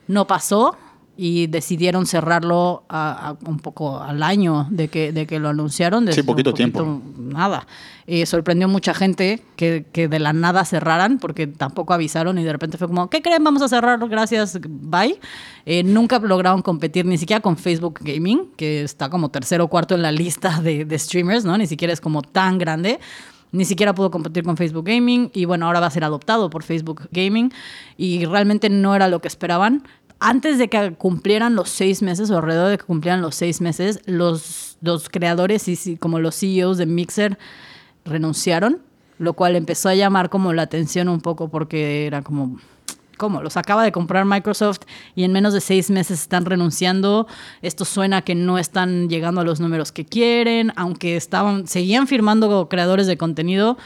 No 0.07 0.27
pasó 0.27 0.77
y 1.23 1.49
decidieron 1.49 2.07
cerrarlo 2.07 2.85
a- 2.89 3.29
a 3.29 3.37
un 3.47 3.59
poco 3.59 4.01
al 4.01 4.23
año 4.23 4.67
de 4.71 4.89
que, 4.89 5.13
de 5.13 5.27
que 5.27 5.39
lo 5.39 5.51
anunciaron. 5.51 6.05
Sí, 6.05 6.07
desde 6.07 6.25
poquito 6.25 6.49
un 6.49 6.57
tiempo. 6.57 7.03
Nada. 7.19 7.67
Eh, 8.07 8.25
sorprendió 8.25 8.69
mucha 8.69 8.95
gente 8.95 9.43
que, 9.55 9.85
que 9.93 10.09
de 10.09 10.19
la 10.19 10.33
nada 10.33 10.65
cerraran 10.65 11.19
porque 11.19 11.47
tampoco 11.47 11.93
avisaron 11.93 12.39
y 12.39 12.43
de 12.45 12.51
repente 12.53 12.79
fue 12.79 12.87
como, 12.89 13.11
¿qué 13.11 13.21
creen? 13.21 13.45
Vamos 13.45 13.61
a 13.61 13.69
cerrar, 13.69 13.99
gracias, 14.09 14.59
bye. 14.67 15.21
Eh, 15.67 15.83
nunca 15.83 16.19
lograron 16.21 16.63
competir 16.63 17.05
ni 17.05 17.19
siquiera 17.19 17.41
con 17.43 17.59
Facebook 17.59 17.99
Gaming, 18.01 18.53
que 18.57 18.83
está 18.83 19.11
como 19.11 19.29
tercero 19.29 19.65
o 19.65 19.69
cuarto 19.69 19.95
en 19.95 20.01
la 20.01 20.13
lista 20.13 20.63
de, 20.63 20.87
de 20.87 20.99
streamers, 20.99 21.45
¿no? 21.45 21.59
Ni 21.59 21.67
siquiera 21.67 21.93
es 21.93 22.01
como 22.01 22.23
tan 22.23 22.57
grande. 22.57 22.99
Ni 23.53 23.65
siquiera 23.65 23.93
pudo 23.97 24.13
competir 24.13 24.45
con 24.45 24.57
Facebook 24.57 24.85
Gaming 24.87 25.31
y 25.35 25.45
bueno, 25.45 25.67
ahora 25.67 25.81
va 25.81 25.87
a 25.87 25.91
ser 25.91 26.05
adoptado 26.05 26.51
por 26.51 26.63
Facebook 26.63 27.09
Gaming 27.11 27.53
y 27.97 28.25
realmente 28.25 28.71
no 28.71 28.95
era 28.95 29.09
lo 29.09 29.21
que 29.21 29.27
esperaban. 29.27 29.83
Antes 30.21 30.59
de 30.59 30.69
que 30.69 30.95
cumplieran 30.95 31.55
los 31.55 31.71
seis 31.71 32.03
meses, 32.03 32.31
o 32.31 32.37
alrededor 32.37 32.71
de 32.71 32.79
que 32.79 32.85
cumplieran 32.85 33.23
los 33.23 33.35
seis 33.35 33.61
meses, 33.61 34.01
los, 34.05 34.77
los 34.83 35.09
creadores 35.09 35.67
y 35.67 35.97
como 35.97 36.21
los 36.21 36.39
CEOs 36.39 36.77
de 36.77 36.87
Mixer 36.87 37.39
renunciaron, 38.05 38.81
lo 39.19 39.33
cual 39.33 39.57
empezó 39.57 39.89
a 39.89 39.95
llamar 39.95 40.29
como 40.29 40.53
la 40.53 40.63
atención 40.63 41.09
un 41.09 41.21
poco 41.21 41.49
porque 41.49 42.07
era 42.07 42.23
como, 42.23 42.59
¿cómo? 43.17 43.43
Los 43.43 43.57
acaba 43.57 43.83
de 43.83 43.93
comprar 43.93 44.27
Microsoft 44.27 44.81
y 45.15 45.25
en 45.25 45.33
menos 45.33 45.55
de 45.55 45.61
seis 45.61 45.91
meses 45.91 46.21
están 46.21 46.45
renunciando. 46.45 47.27
Esto 47.63 47.87
suena 47.87 48.23
que 48.23 48.35
no 48.35 48.59
están 48.59 49.09
llegando 49.09 49.41
a 49.41 49.45
los 49.45 49.59
números 49.59 49.91
que 49.91 50.05
quieren, 50.05 50.73
aunque 50.77 51.17
estaban, 51.17 51.67
seguían 51.67 52.07
firmando 52.07 52.69
creadores 52.69 53.07
de 53.07 53.17
contenido 53.17 53.79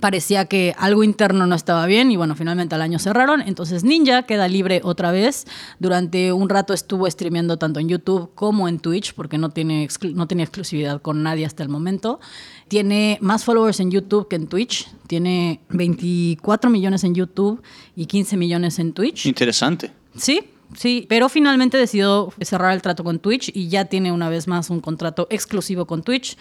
parecía 0.00 0.46
que 0.46 0.74
algo 0.78 1.04
interno 1.04 1.46
no 1.46 1.54
estaba 1.54 1.86
bien 1.86 2.10
y 2.10 2.16
bueno, 2.16 2.34
finalmente 2.36 2.74
al 2.74 2.82
año 2.82 2.98
cerraron. 2.98 3.40
Entonces 3.40 3.84
Ninja 3.84 4.22
queda 4.24 4.48
libre 4.48 4.80
otra 4.84 5.10
vez. 5.10 5.46
Durante 5.78 6.32
un 6.32 6.48
rato 6.48 6.72
estuvo 6.74 7.10
streameando 7.10 7.56
tanto 7.56 7.80
en 7.80 7.88
YouTube 7.88 8.30
como 8.34 8.68
en 8.68 8.78
Twitch 8.78 9.14
porque 9.14 9.38
no 9.38 9.50
tiene, 9.50 9.88
no 10.14 10.26
tenía 10.26 10.44
exclusividad 10.44 11.00
con 11.02 11.22
nadie 11.22 11.46
hasta 11.46 11.62
el 11.62 11.68
momento. 11.68 12.20
Tiene 12.68 13.18
más 13.20 13.44
followers 13.44 13.80
en 13.80 13.90
YouTube 13.90 14.28
que 14.28 14.36
en 14.36 14.46
Twitch. 14.46 14.88
Tiene 15.06 15.60
24 15.68 16.70
millones 16.70 17.04
en 17.04 17.14
YouTube 17.14 17.62
y 17.94 18.06
15 18.06 18.36
millones 18.36 18.78
en 18.78 18.92
Twitch. 18.92 19.26
Interesante. 19.26 19.92
Sí, 20.16 20.40
Sí, 20.76 21.06
pero 21.08 21.28
finalmente 21.28 21.76
decidió 21.76 22.32
cerrar 22.40 22.72
el 22.72 22.82
trato 22.82 23.04
con 23.04 23.20
Twitch 23.20 23.50
y 23.54 23.68
ya 23.68 23.84
tiene 23.84 24.10
una 24.10 24.28
vez 24.28 24.48
más 24.48 24.70
un 24.70 24.80
contrato 24.80 25.26
exclusivo 25.30 25.86
con 25.86 26.02
Twitch 26.02 26.36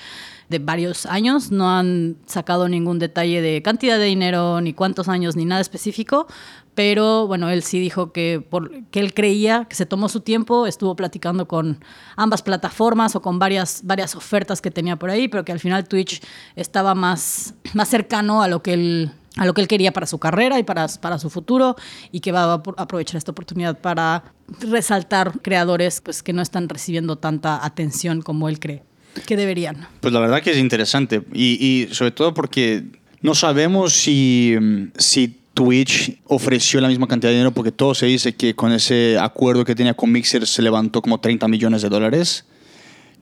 de 0.49 0.59
varios 0.59 1.05
años. 1.05 1.51
No 1.51 1.69
han 1.69 2.17
sacado 2.25 2.67
ningún 2.67 2.99
detalle 2.99 3.41
de 3.41 3.61
cantidad 3.61 3.99
de 3.99 4.05
dinero, 4.05 4.59
ni 4.61 4.73
cuántos 4.73 5.07
años, 5.07 5.35
ni 5.35 5.45
nada 5.45 5.61
específico. 5.61 6.25
Pero 6.73 7.27
bueno, 7.27 7.49
él 7.49 7.61
sí 7.61 7.79
dijo 7.79 8.11
que, 8.11 8.43
por, 8.49 8.83
que 8.85 8.99
él 8.99 9.13
creía 9.13 9.65
que 9.65 9.75
se 9.75 9.85
tomó 9.85 10.09
su 10.09 10.21
tiempo, 10.21 10.65
estuvo 10.65 10.95
platicando 10.95 11.47
con 11.47 11.83
ambas 12.15 12.41
plataformas 12.41 13.15
o 13.15 13.21
con 13.21 13.37
varias, 13.37 13.81
varias 13.83 14.15
ofertas 14.15 14.61
que 14.61 14.71
tenía 14.71 14.97
por 14.97 15.11
ahí, 15.11 15.27
pero 15.27 15.45
que 15.45 15.51
al 15.51 15.59
final 15.59 15.87
Twitch 15.87 16.21
estaba 16.55 16.95
más, 16.95 17.53
más 17.73 17.89
cercano 17.89 18.41
a 18.41 18.47
lo 18.47 18.63
que 18.63 18.73
él 18.73 19.11
a 19.37 19.45
lo 19.45 19.53
que 19.53 19.61
él 19.61 19.67
quería 19.67 19.91
para 19.91 20.05
su 20.05 20.19
carrera 20.19 20.59
y 20.59 20.63
para, 20.63 20.87
para 20.87 21.19
su 21.19 21.29
futuro 21.29 21.75
y 22.11 22.19
que 22.19 22.31
va 22.31 22.43
a 22.43 22.53
aprovechar 22.77 23.17
esta 23.17 23.31
oportunidad 23.31 23.79
para 23.79 24.23
resaltar 24.59 25.39
creadores 25.41 26.01
pues, 26.01 26.21
que 26.21 26.33
no 26.33 26.41
están 26.41 26.69
recibiendo 26.69 27.17
tanta 27.17 27.65
atención 27.65 28.21
como 28.21 28.49
él 28.49 28.59
cree 28.59 28.83
que 29.25 29.37
deberían. 29.37 29.87
Pues 30.01 30.13
la 30.13 30.19
verdad 30.19 30.41
que 30.41 30.51
es 30.51 30.57
interesante 30.57 31.23
y, 31.33 31.63
y 31.63 31.93
sobre 31.93 32.11
todo 32.11 32.33
porque 32.33 32.83
no 33.21 33.35
sabemos 33.35 33.93
si, 33.93 34.55
si 34.97 35.39
Twitch 35.53 36.17
ofreció 36.25 36.81
la 36.81 36.87
misma 36.87 37.07
cantidad 37.07 37.29
de 37.29 37.35
dinero 37.35 37.53
porque 37.53 37.71
todo 37.71 37.93
se 37.93 38.07
dice 38.07 38.35
que 38.35 38.55
con 38.55 38.71
ese 38.71 39.17
acuerdo 39.19 39.65
que 39.65 39.75
tenía 39.75 39.93
con 39.93 40.11
Mixer 40.11 40.47
se 40.47 40.61
levantó 40.61 41.01
como 41.01 41.19
30 41.19 41.47
millones 41.47 41.81
de 41.83 41.89
dólares 41.89 42.45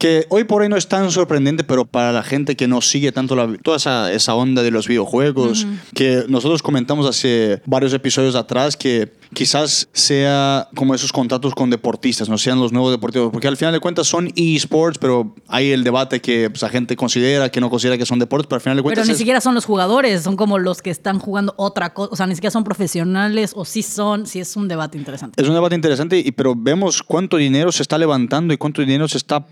que 0.02 0.26
hoy 0.30 0.46
por 0.46 0.64
hoy 0.64 0.68
no 0.68 0.78
es 0.78 0.88
tan 0.88 1.12
sorprendente, 1.12 1.64
pero 1.64 1.86
para 1.86 2.12
la 2.12 2.24
gente 2.24 2.56
que 2.56 2.68
no 2.68 2.82
sigue 2.82 3.12
tanto 3.12 3.36
la, 3.36 3.56
toda 3.62 3.78
esa, 3.78 4.12
esa, 4.12 4.34
onda 4.34 4.64
de 4.64 4.72
los 4.72 4.88
videojuegos, 4.88 5.68
que 5.94 6.24
nosotros 6.28 6.64
comentamos 6.64 7.06
hace 7.06 7.62
varios 7.68 7.94
episodios 7.94 8.34
atrás 8.34 8.76
que 8.76 9.14
quizás 9.32 9.90
sea 9.94 10.70
como 10.76 10.96
esos 10.96 11.12
contratos 11.12 11.54
con 11.54 11.70
deportistas, 11.70 12.30
no 12.30 12.40
sean 12.40 12.60
los 12.60 12.72
nuevos 12.72 12.92
deportivos, 12.92 13.30
porque 13.32 13.48
al 13.48 13.58
final 13.58 13.76
de 13.76 13.80
cuentas 13.80 14.08
son 14.08 14.32
esports, 14.36 14.98
pero 14.98 15.36
hay 15.48 15.70
el 15.70 15.84
debate 15.84 16.20
que 16.20 16.50
pues, 16.50 16.64
la 16.64 16.70
gente 16.70 16.96
considera, 16.96 17.50
que 17.50 17.62
no 17.62 17.70
considera 17.70 17.96
que 17.96 18.08
son 18.08 18.18
deportes, 18.18 18.48
pero 18.48 18.56
al 18.56 18.62
final 18.62 18.78
de 18.78 18.82
cuentas... 18.82 19.04
Pero 19.04 19.14
ni 19.14 19.18
siquiera 19.20 19.40
son 19.40 19.54
los 19.54 19.66
jugadores, 19.66 20.24
son 20.24 20.36
como 20.36 20.58
los 20.58 20.82
que 20.82 20.90
están 20.90 21.20
jugando 21.20 21.54
otra 21.58 21.94
cosa, 21.94 22.12
o 22.12 22.16
sea, 22.16 22.26
ni 22.26 22.34
siquiera 22.34 22.50
son 22.50 22.64
profesionales, 22.64 23.52
o 23.56 23.66
sí 23.66 23.84
son, 23.84 24.26
sí 24.26 24.40
es 24.40 24.56
un 24.56 24.68
debate 24.68 24.98
interesante. 24.98 25.40
Es 25.40 25.48
un 25.48 25.54
debate 25.54 25.76
interesante, 25.76 26.18
y, 26.18 26.32
pero 26.32 26.56
vemos 26.58 27.04
cuánto 27.04 27.38
dinero 27.38 27.72
se 27.72 27.84
está 27.84 28.00
levantando 28.00 28.52
y 28.52 28.58
cuánto 28.58 28.82
dinero 28.82 29.08
se 29.08 29.20
está 29.20 29.46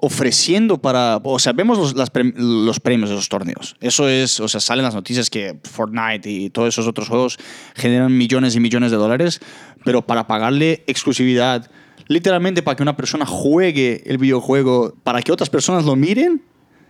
ofreciendo 0.00 0.78
para, 0.78 1.20
o 1.22 1.38
sea, 1.38 1.52
vemos 1.52 1.78
los, 1.78 1.94
los 2.36 2.80
premios 2.80 3.10
de 3.10 3.16
esos 3.16 3.28
torneos. 3.28 3.76
Eso 3.80 4.08
es, 4.08 4.40
o 4.40 4.48
sea, 4.48 4.60
salen 4.60 4.84
las 4.84 4.94
noticias 4.94 5.30
que 5.30 5.58
Fortnite 5.64 6.28
y 6.30 6.50
todos 6.50 6.68
esos 6.68 6.86
otros 6.86 7.08
juegos 7.08 7.38
generan 7.74 8.16
millones 8.16 8.54
y 8.56 8.60
millones 8.60 8.90
de 8.90 8.96
dólares, 8.96 9.40
pero 9.84 10.06
para 10.06 10.26
pagarle 10.26 10.84
exclusividad, 10.86 11.70
literalmente 12.06 12.62
para 12.62 12.76
que 12.76 12.82
una 12.82 12.96
persona 12.96 13.26
juegue 13.26 14.02
el 14.06 14.18
videojuego, 14.18 14.94
para 15.02 15.22
que 15.22 15.32
otras 15.32 15.50
personas 15.50 15.84
lo 15.84 15.96
miren, 15.96 16.42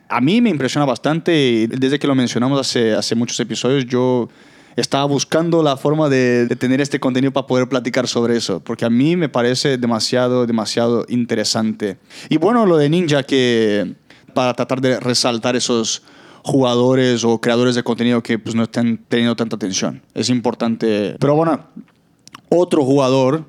a 0.09 0.21
mí 0.21 0.41
me 0.41 0.51
impresiona 0.51 0.87
bastante. 0.87 1.69
Desde 1.69 1.99
que 1.99 2.07
lo 2.07 2.15
mencionamos 2.15 2.59
hace, 2.59 2.95
hace 2.95 3.15
muchos 3.15 3.39
episodios, 3.41 3.85
yo 3.87 4.29
estaba 4.81 5.05
buscando 5.05 5.63
la 5.63 5.77
forma 5.77 6.09
de, 6.09 6.47
tener 6.59 6.81
este 6.81 7.01
contenido 7.01 7.33
para 7.33 7.47
poder 7.47 7.69
platicar 7.69 8.07
sobre 8.07 8.37
eso, 8.37 8.61
porque 8.61 8.85
a 8.85 8.91
mí 8.91 9.17
me 9.17 9.29
parece 9.29 9.77
demasiado, 9.77 10.47
demasiado 10.47 11.05
interesante. 11.09 11.99
Y 12.29 12.37
bueno, 12.37 12.65
lo 12.65 12.77
de 12.77 12.89
Ninja, 12.89 13.23
que 13.23 13.95
para 14.35 14.55
tratar 14.55 14.81
de 14.81 15.01
resaltar 15.01 15.57
esos 15.57 16.03
jugadores 16.45 17.25
o 17.25 17.41
creadores 17.41 17.75
de 17.75 17.83
contenido 17.83 18.23
que 18.23 18.39
pues, 18.39 18.55
no 18.55 18.63
están 18.63 19.01
teniendo 19.09 19.35
tanta 19.35 19.57
atención. 19.57 20.01
Es 20.15 20.31
importante. 20.31 21.17
Pero 21.19 21.35
bueno, 21.35 21.61
otro 22.49 22.85
jugador 22.85 23.45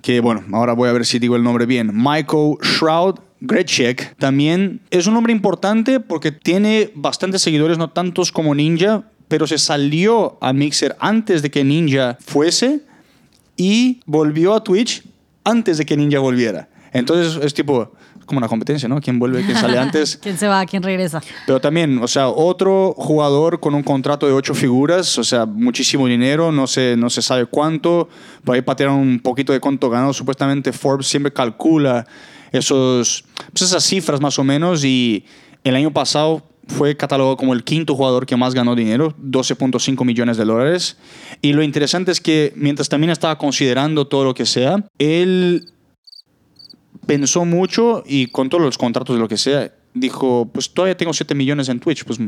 que, 0.00 0.20
bueno, 0.20 0.42
ahora 0.52 0.72
voy 0.72 0.88
a 0.88 0.92
ver 0.92 1.04
si 1.04 1.18
digo 1.18 1.36
el 1.36 1.42
nombre 1.42 1.66
bien, 1.66 1.90
Michael 1.92 2.56
Shroud. 2.62 3.16
Gretschek 3.38 4.16
también 4.16 4.80
es 4.90 5.06
un 5.06 5.12
nombre 5.12 5.30
importante 5.30 6.00
porque 6.00 6.32
tiene 6.32 6.90
bastantes 6.94 7.42
seguidores, 7.42 7.76
no 7.76 7.90
tantos 7.90 8.32
como 8.32 8.54
Ninja, 8.54 9.04
pero 9.28 9.46
se 9.46 9.58
salió 9.58 10.38
a 10.40 10.52
Mixer 10.52 10.96
antes 11.00 11.42
de 11.42 11.50
que 11.50 11.64
Ninja 11.64 12.16
fuese 12.20 12.80
y 13.56 14.00
volvió 14.06 14.54
a 14.54 14.62
Twitch 14.62 15.02
antes 15.44 15.78
de 15.78 15.86
que 15.86 15.96
Ninja 15.96 16.18
volviera. 16.18 16.68
Entonces 16.92 17.42
es 17.42 17.54
tipo 17.54 17.92
como 18.26 18.38
una 18.38 18.48
competencia, 18.48 18.88
¿no? 18.88 19.00
¿Quién 19.00 19.18
vuelve, 19.18 19.44
quién 19.44 19.56
sale 19.56 19.78
antes? 19.78 20.16
¿Quién 20.22 20.36
se 20.36 20.48
va, 20.48 20.66
quién 20.66 20.82
regresa? 20.82 21.22
Pero 21.46 21.60
también, 21.60 21.98
o 22.02 22.08
sea, 22.08 22.28
otro 22.28 22.92
jugador 22.96 23.60
con 23.60 23.74
un 23.74 23.82
contrato 23.82 24.26
de 24.26 24.32
ocho 24.32 24.52
figuras, 24.52 25.16
o 25.18 25.24
sea, 25.24 25.46
muchísimo 25.46 26.06
dinero, 26.08 26.50
no 26.50 26.66
se, 26.66 26.96
no 26.96 27.08
se 27.08 27.22
sabe 27.22 27.46
cuánto, 27.46 28.08
por 28.44 28.56
ahí 28.56 28.62
patearon 28.62 28.96
un 28.96 29.20
poquito 29.20 29.52
de 29.52 29.60
cuánto 29.60 29.88
ganó, 29.88 30.12
supuestamente 30.12 30.72
Forbes 30.72 31.06
siempre 31.06 31.32
calcula 31.32 32.04
esos, 32.50 33.24
pues 33.52 33.62
esas 33.62 33.84
cifras 33.84 34.20
más 34.20 34.38
o 34.38 34.44
menos 34.44 34.84
y 34.84 35.24
el 35.62 35.76
año 35.76 35.92
pasado 35.92 36.42
fue 36.66 36.96
catalogado 36.96 37.36
como 37.36 37.54
el 37.54 37.64
quinto 37.64 37.94
jugador 37.94 38.26
que 38.26 38.36
más 38.36 38.54
ganó 38.54 38.74
dinero, 38.74 39.14
12.5 39.22 40.04
millones 40.04 40.36
de 40.36 40.44
dólares. 40.44 40.96
Y 41.40 41.52
lo 41.52 41.62
interesante 41.62 42.12
es 42.12 42.20
que 42.20 42.52
mientras 42.56 42.88
también 42.88 43.10
estaba 43.10 43.38
considerando 43.38 44.06
todo 44.06 44.24
lo 44.24 44.34
que 44.34 44.46
sea, 44.46 44.84
él 44.98 45.68
pensó 47.06 47.44
mucho 47.44 48.02
y 48.04 48.26
con 48.26 48.48
todos 48.48 48.62
los 48.62 48.78
contratos 48.78 49.16
de 49.16 49.20
lo 49.20 49.28
que 49.28 49.36
sea, 49.36 49.72
dijo, 49.96 50.48
pues 50.52 50.70
todavía 50.70 50.96
tengo 50.96 51.12
7 51.12 51.34
millones 51.34 51.68
en 51.68 51.80
Twitch, 51.80 52.04
pues, 52.04 52.18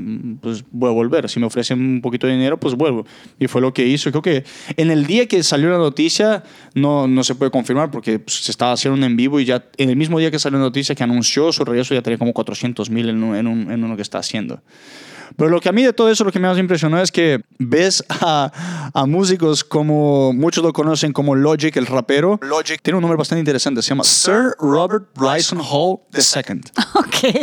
pues 0.41 0.65
voy 0.71 0.89
a 0.89 0.93
volver. 0.93 1.29
Si 1.29 1.39
me 1.39 1.47
ofrecen 1.47 1.81
un 1.81 2.01
poquito 2.01 2.27
de 2.27 2.33
dinero, 2.33 2.59
pues 2.59 2.75
vuelvo. 2.75 3.07
Y 3.39 3.47
fue 3.47 3.61
lo 3.61 3.73
que 3.73 3.87
hizo. 3.87 4.11
Creo 4.11 4.23
que 4.23 4.45
en 4.77 4.91
el 4.91 5.07
día 5.07 5.27
que 5.27 5.43
salió 5.43 5.71
la 5.71 5.79
noticia, 5.79 6.43
no, 6.75 7.07
no 7.07 7.23
se 7.23 7.35
puede 7.35 7.51
confirmar 7.51 7.91
porque 7.91 8.19
pues, 8.19 8.45
se 8.45 8.51
estaba 8.51 8.73
haciendo 8.73 8.97
un 8.97 9.05
en 9.05 9.17
vivo 9.17 9.39
y 9.39 9.45
ya 9.45 9.65
en 9.77 9.91
el 9.91 9.97
mismo 9.97 10.19
día 10.19 10.31
que 10.31 10.39
salió 10.39 10.59
la 10.59 10.65
noticia 10.65 10.95
que 10.95 11.05
anunció 11.05 11.53
su 11.53 11.65
regreso 11.65 11.95
ya 11.95 12.03
tenía 12.03 12.19
como 12.19 12.33
400 12.33 12.91
mil 12.91 13.09
en, 13.09 13.23
en, 13.35 13.71
en 13.71 13.85
uno 13.85 13.97
que 13.97 14.03
está 14.03 14.19
haciendo. 14.19 14.63
Pero 15.37 15.51
lo 15.51 15.61
que 15.61 15.69
a 15.69 15.73
mí 15.73 15.83
de 15.83 15.93
todo 15.93 16.11
eso, 16.11 16.25
lo 16.25 16.33
que 16.33 16.39
me 16.39 16.49
más 16.49 16.59
impresionó 16.59 17.01
es 17.01 17.11
que 17.11 17.41
ves 17.59 18.05
a, 18.09 18.91
a, 18.95 19.07
músicos 19.07 19.65
como 19.65 20.33
muchos 20.33 20.65
lo 20.65 20.73
conocen 20.73 21.13
como 21.13 21.35
Logic, 21.35 21.77
el 21.77 21.87
rapero. 21.87 22.39
Logic 22.43 22.81
tiene 22.83 22.97
un 22.97 23.03
nombre 23.03 23.17
bastante 23.17 23.41
interesante, 23.41 23.83
se 23.83 23.91
llama 23.91 24.05
Sir 24.05 24.55
Robert 24.59 25.07
Bryson 25.15 25.61
Hall 25.61 26.01
II. 26.15 26.61
Ok. 26.95 27.39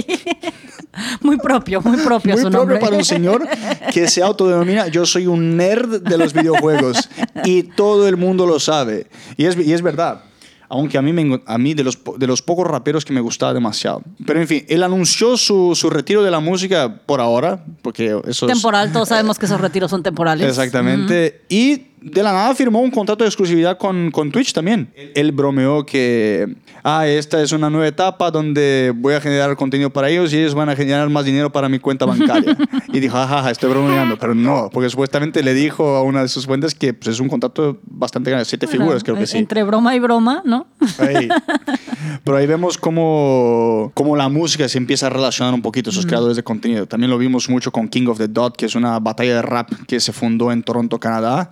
Muy 1.21 1.37
propio, 1.37 1.81
muy 1.81 1.97
propio 1.97 2.33
muy 2.33 2.41
su 2.41 2.49
propio 2.49 2.59
nombre. 2.59 2.79
para 2.79 2.95
un 2.95 3.03
señor 3.03 3.45
que 3.91 4.07
se 4.07 4.21
autodenomina 4.23 4.87
yo 4.87 5.05
soy 5.05 5.27
un 5.27 5.57
nerd 5.57 6.01
de 6.01 6.17
los 6.17 6.31
videojuegos 6.31 7.09
y 7.43 7.63
todo 7.63 8.07
el 8.07 8.15
mundo 8.15 8.45
lo 8.45 8.59
sabe. 8.59 9.07
Y 9.35 9.45
es, 9.45 9.57
y 9.57 9.73
es 9.73 9.81
verdad 9.81 10.23
aunque 10.69 10.97
a 10.97 11.01
mí, 11.01 11.13
me, 11.13 11.41
a 11.45 11.57
mí 11.57 11.73
de, 11.73 11.83
los, 11.83 11.99
de 12.17 12.27
los 12.27 12.41
pocos 12.41 12.67
raperos 12.67 13.05
que 13.05 13.13
me 13.13 13.21
gustaba 13.21 13.53
demasiado. 13.53 14.01
Pero 14.25 14.41
en 14.41 14.47
fin, 14.47 14.65
él 14.67 14.83
anunció 14.83 15.37
su, 15.37 15.75
su 15.75 15.89
retiro 15.89 16.23
de 16.23 16.31
la 16.31 16.39
música 16.39 17.01
por 17.05 17.21
ahora, 17.21 17.63
porque 17.81 18.19
eso 18.27 18.47
Temporal, 18.47 18.91
todos 18.91 19.09
sabemos 19.09 19.39
que 19.39 19.45
esos 19.45 19.59
retiros 19.59 19.91
son 19.91 20.03
temporales. 20.03 20.47
Exactamente. 20.47 21.41
Y 21.49 21.94
de 22.05 22.21
la 22.21 22.31
nada 22.31 22.53
firmó 22.53 22.81
un 22.81 22.91
contrato 22.91 23.23
de 23.23 23.29
exclusividad 23.29 23.79
con, 23.79 24.11
con 24.11 24.31
Twitch 24.31 24.53
también. 24.53 24.89
Él 25.15 25.31
bromeó 25.31 25.83
que, 25.87 26.55
ah, 26.83 27.07
esta 27.07 27.41
es 27.41 27.51
una 27.51 27.71
nueva 27.71 27.87
etapa 27.87 28.29
donde 28.29 28.93
voy 28.95 29.15
a 29.15 29.21
generar 29.21 29.55
contenido 29.55 29.89
para 29.89 30.07
ellos 30.09 30.31
y 30.31 30.37
ellos 30.37 30.53
van 30.53 30.69
a 30.69 30.75
generar 30.75 31.09
más 31.09 31.25
dinero 31.25 31.51
para 31.51 31.67
mi 31.67 31.79
cuenta 31.79 32.05
bancaria. 32.05 32.55
y 32.93 32.99
dijo, 32.99 33.17
jajaja, 33.17 33.49
estoy 33.49 33.71
bromeando. 33.71 34.19
Pero 34.19 34.35
no, 34.35 34.69
porque 34.71 34.87
supuestamente 34.91 35.41
le 35.41 35.55
dijo 35.55 35.95
a 35.95 36.03
una 36.03 36.21
de 36.21 36.27
sus 36.27 36.45
fuentes 36.45 36.75
que 36.75 36.93
pues, 36.93 37.15
es 37.15 37.19
un 37.19 37.27
contrato 37.27 37.79
bastante 37.87 38.29
grande, 38.29 38.45
siete 38.45 38.67
Bueno, 38.67 38.83
figuras, 38.83 39.03
creo 39.03 39.15
que 39.15 39.25
sí. 39.25 39.39
Entre 39.39 39.63
broma 39.63 39.95
y 39.95 39.99
broma, 39.99 40.43
¿no? 40.45 40.67
Ahí. 40.99 41.27
Pero 42.23 42.37
ahí 42.37 42.45
vemos 42.45 42.77
cómo, 42.77 43.91
cómo 43.95 44.15
la 44.15 44.29
música 44.29 44.69
se 44.69 44.77
empieza 44.77 45.07
a 45.07 45.09
relacionar 45.09 45.55
un 45.55 45.63
poquito, 45.63 45.89
esos 45.89 46.05
creadores 46.05 46.37
de 46.37 46.43
contenido. 46.43 46.85
También 46.85 47.09
lo 47.09 47.17
vimos 47.17 47.49
mucho 47.49 47.71
con 47.71 47.87
King 47.87 48.05
of 48.07 48.19
the 48.19 48.27
Dot, 48.27 48.55
que 48.55 48.67
es 48.67 48.75
una 48.75 48.99
batalla 48.99 49.37
de 49.37 49.41
rap 49.41 49.71
que 49.87 49.99
se 49.99 50.13
fundó 50.13 50.51
en 50.51 50.61
Toronto, 50.61 50.99
Canadá, 50.99 51.49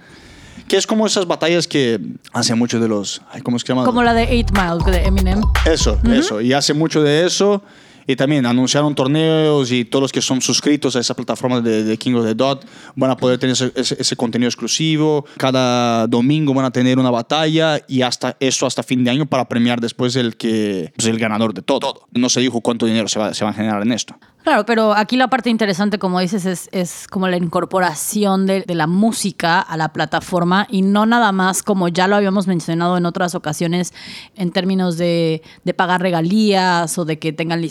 Que 0.67 0.77
es 0.77 0.87
como 0.87 1.05
esas 1.05 1.27
batallas 1.27 1.67
que 1.67 1.99
hace 2.31 2.55
mucho 2.55 2.79
de 2.79 2.87
los... 2.87 3.21
¿Cómo 3.43 3.57
es 3.57 3.63
que 3.63 3.67
se 3.67 3.73
llama? 3.73 3.85
Como 3.85 4.01
la 4.03 4.13
de 4.13 4.23
8 4.23 4.53
Mile 4.53 4.97
de 4.97 5.05
Eminem. 5.05 5.41
Eso, 5.65 5.99
eso. 6.11 6.41
Y 6.41 6.53
hace 6.53 6.73
mucho 6.73 7.01
de 7.03 7.25
eso. 7.25 7.63
Y 8.07 8.15
también 8.15 8.45
anunciaron 8.45 8.95
torneos 8.95 9.71
y 9.71 9.85
todos 9.85 10.01
los 10.03 10.11
que 10.11 10.21
son 10.21 10.41
suscritos 10.41 10.95
a 10.95 10.99
esa 10.99 11.13
plataforma 11.15 11.61
de, 11.61 11.83
de 11.83 11.97
King 11.97 12.15
of 12.15 12.25
the 12.25 12.33
Dot 12.35 12.65
van 12.95 13.11
a 13.11 13.17
poder 13.17 13.39
tener 13.39 13.53
ese, 13.53 13.71
ese- 13.75 13.95
ese 13.99 14.15
contenido 14.15 14.47
exclusivo. 14.49 15.25
Cada 15.37 16.07
domingo 16.07 16.53
van 16.53 16.65
a 16.65 16.71
tener 16.71 16.99
una 16.99 17.11
batalla 17.11 17.79
y 17.87 18.01
hasta 18.01 18.35
eso 18.39 18.65
hasta 18.65 18.83
fin 18.83 19.03
de 19.03 19.11
año 19.11 19.25
para 19.25 19.47
premiar 19.47 19.79
después 19.81 20.15
el 20.15 20.35
que 20.37 20.91
pues, 20.95 21.07
el 21.07 21.17
ganador 21.19 21.53
de 21.53 21.61
todo. 21.61 22.07
No 22.11 22.29
se 22.29 22.39
dijo 22.41 22.61
cuánto 22.61 22.85
dinero 22.85 23.07
se 23.07 23.19
va, 23.19 23.33
se 23.33 23.43
va 23.45 23.51
a 23.51 23.53
generar 23.53 23.81
en 23.83 23.91
esto. 23.91 24.15
Claro, 24.43 24.65
pero 24.65 24.93
aquí 24.93 25.15
la 25.15 25.29
parte 25.29 25.49
interesante, 25.49 25.97
como 25.97 26.19
dices, 26.19 26.45
es, 26.45 26.67
es 26.73 27.07
como 27.07 27.29
la 27.29 27.37
incorporación 27.37 28.45
de, 28.45 28.61
de 28.63 28.75
la 28.75 28.87
música 28.87 29.61
a 29.61 29.77
la 29.77 29.93
plataforma 29.93 30.67
y 30.69 30.81
no 30.81 31.05
nada 31.05 31.31
más 31.31 31.63
como 31.63 31.87
ya 31.87 32.09
lo 32.09 32.17
habíamos 32.17 32.45
mencionado 32.45 32.97
en 32.97 33.05
otras 33.05 33.35
ocasiones 33.35 33.93
en 34.35 34.51
términos 34.51 34.97
de, 34.97 35.41
de 35.63 35.73
pagar 35.73 36.01
regalías 36.01 36.97
o 36.97 37.05
de 37.05 37.19
que 37.19 37.31
tengan 37.31 37.61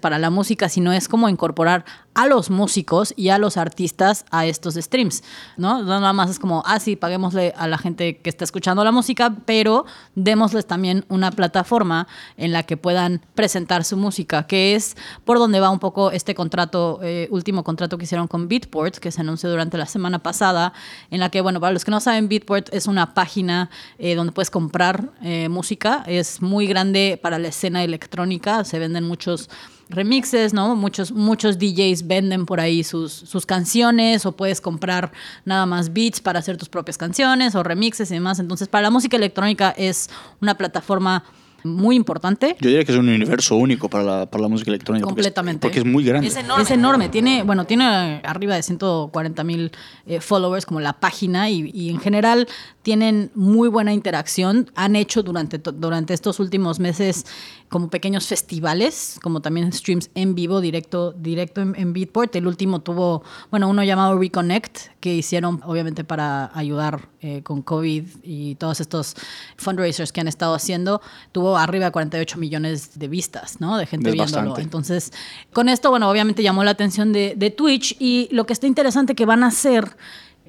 para 0.00 0.18
la 0.18 0.30
música, 0.30 0.68
sino 0.68 0.92
es 0.92 1.08
como 1.08 1.28
incorporar 1.28 1.84
a 2.14 2.26
los 2.26 2.50
músicos 2.50 3.14
y 3.16 3.30
a 3.30 3.38
los 3.38 3.56
artistas 3.56 4.26
a 4.30 4.44
estos 4.44 4.74
streams, 4.74 5.22
¿no? 5.56 5.82
No 5.82 6.00
nada 6.00 6.12
más 6.12 6.28
es 6.28 6.38
como, 6.38 6.62
ah, 6.66 6.78
sí, 6.78 6.96
paguémosle 6.96 7.54
a 7.56 7.66
la 7.66 7.78
gente 7.78 8.18
que 8.18 8.28
está 8.28 8.44
escuchando 8.44 8.84
la 8.84 8.92
música, 8.92 9.34
pero 9.46 9.86
démosles 10.14 10.66
también 10.66 11.04
una 11.08 11.30
plataforma 11.30 12.08
en 12.36 12.52
la 12.52 12.64
que 12.64 12.76
puedan 12.76 13.22
presentar 13.34 13.84
su 13.84 13.96
música, 13.96 14.46
que 14.46 14.74
es 14.74 14.96
por 15.24 15.38
donde 15.38 15.60
va 15.60 15.70
un 15.70 15.78
poco 15.78 16.10
este 16.10 16.34
contrato, 16.34 16.98
eh, 17.02 17.28
último 17.30 17.64
contrato 17.64 17.96
que 17.96 18.04
hicieron 18.04 18.28
con 18.28 18.48
Beatport, 18.48 18.96
que 18.96 19.10
se 19.12 19.20
anunció 19.22 19.48
durante 19.48 19.78
la 19.78 19.86
semana 19.86 20.18
pasada, 20.18 20.74
en 21.10 21.20
la 21.20 21.30
que, 21.30 21.40
bueno, 21.40 21.60
para 21.60 21.72
los 21.72 21.84
que 21.84 21.90
no 21.90 22.00
saben, 22.00 22.28
Beatport 22.28 22.68
es 22.74 22.86
una 22.86 23.14
página 23.14 23.70
eh, 23.98 24.14
donde 24.14 24.32
puedes 24.32 24.50
comprar 24.50 25.10
eh, 25.22 25.48
música, 25.48 26.04
es 26.06 26.42
muy 26.42 26.66
grande 26.66 27.18
para 27.22 27.38
la 27.38 27.48
escena 27.48 27.82
electrónica, 27.82 28.64
se 28.64 28.78
venden 28.78 29.04
muchos 29.04 29.48
remixes, 29.90 30.54
¿no? 30.54 30.74
Muchos, 30.76 31.12
muchos 31.12 31.58
DJs 31.58 32.06
venden 32.06 32.46
por 32.46 32.60
ahí 32.60 32.84
sus, 32.84 33.12
sus 33.12 33.44
canciones 33.44 34.24
o 34.24 34.32
puedes 34.32 34.60
comprar 34.60 35.12
nada 35.44 35.66
más 35.66 35.92
beats 35.92 36.20
para 36.20 36.38
hacer 36.38 36.56
tus 36.56 36.68
propias 36.68 36.96
canciones 36.96 37.54
o 37.54 37.62
remixes 37.62 38.10
y 38.10 38.14
demás. 38.14 38.38
Entonces, 38.38 38.68
para 38.68 38.82
la 38.82 38.90
música 38.90 39.16
electrónica 39.16 39.74
es 39.76 40.08
una 40.40 40.54
plataforma 40.56 41.24
muy 41.62 41.94
importante. 41.94 42.56
Yo 42.58 42.68
diría 42.70 42.84
que 42.86 42.92
es 42.92 42.96
un 42.96 43.06
universo 43.06 43.54
único 43.56 43.90
para 43.90 44.02
la, 44.02 44.26
para 44.30 44.40
la 44.40 44.48
música 44.48 44.70
electrónica. 44.70 45.04
porque 45.06 45.20
es- 45.20 45.26
Completamente. 45.26 45.60
Porque 45.60 45.80
es, 45.80 45.84
muy 45.84 46.02
grande. 46.04 46.26
Es 46.28 46.36
enorme. 46.36 46.62
Es 46.62 46.70
enorme. 46.70 47.08
Tiene, 47.10 47.42
bueno, 47.42 47.66
tiene 47.66 48.22
arriba 48.24 48.54
de 48.54 48.62
140 48.62 49.44
mil 49.44 49.70
eh, 50.06 50.20
followers 50.20 50.64
como 50.64 50.80
la 50.80 50.94
página 50.94 51.50
y, 51.50 51.70
y 51.74 51.90
en 51.90 52.00
general 52.00 52.48
tienen 52.82 53.30
muy 53.34 53.68
buena 53.68 53.92
interacción. 53.92 54.70
Han 54.74 54.96
hecho 54.96 55.22
durante, 55.22 55.58
durante 55.58 56.14
estos 56.14 56.40
últimos 56.40 56.80
meses 56.80 57.26
como 57.68 57.88
pequeños 57.88 58.26
festivales, 58.26 59.18
como 59.22 59.40
también 59.40 59.72
streams 59.72 60.10
en 60.14 60.34
vivo, 60.34 60.60
directo, 60.60 61.12
directo 61.12 61.60
en, 61.60 61.74
en 61.76 61.92
Beatport. 61.92 62.34
El 62.36 62.46
último 62.46 62.80
tuvo, 62.80 63.22
bueno, 63.50 63.68
uno 63.68 63.84
llamado 63.84 64.18
Reconnect, 64.18 64.98
que 64.98 65.14
hicieron 65.14 65.60
obviamente 65.64 66.02
para 66.04 66.50
ayudar 66.54 67.08
eh, 67.20 67.42
con 67.42 67.62
COVID 67.62 68.04
y 68.22 68.54
todos 68.56 68.80
estos 68.80 69.14
fundraisers 69.56 70.10
que 70.10 70.20
han 70.20 70.28
estado 70.28 70.54
haciendo. 70.54 71.00
Tuvo 71.32 71.56
arriba 71.58 71.86
de 71.86 71.92
48 71.92 72.38
millones 72.38 72.98
de 72.98 73.08
vistas, 73.08 73.60
¿no? 73.60 73.76
De 73.76 73.86
gente 73.86 74.08
Es 74.08 74.14
viéndolo. 74.14 74.36
bastante. 74.36 74.62
Entonces, 74.62 75.12
con 75.52 75.68
esto, 75.68 75.90
bueno, 75.90 76.10
obviamente 76.10 76.42
llamó 76.42 76.64
la 76.64 76.70
atención 76.72 77.12
de, 77.12 77.34
de 77.36 77.50
Twitch 77.50 77.94
y 78.00 78.28
lo 78.32 78.46
que 78.46 78.52
está 78.54 78.66
interesante 78.66 79.14
que 79.14 79.26
van 79.26 79.44
a 79.44 79.48
hacer 79.48 79.96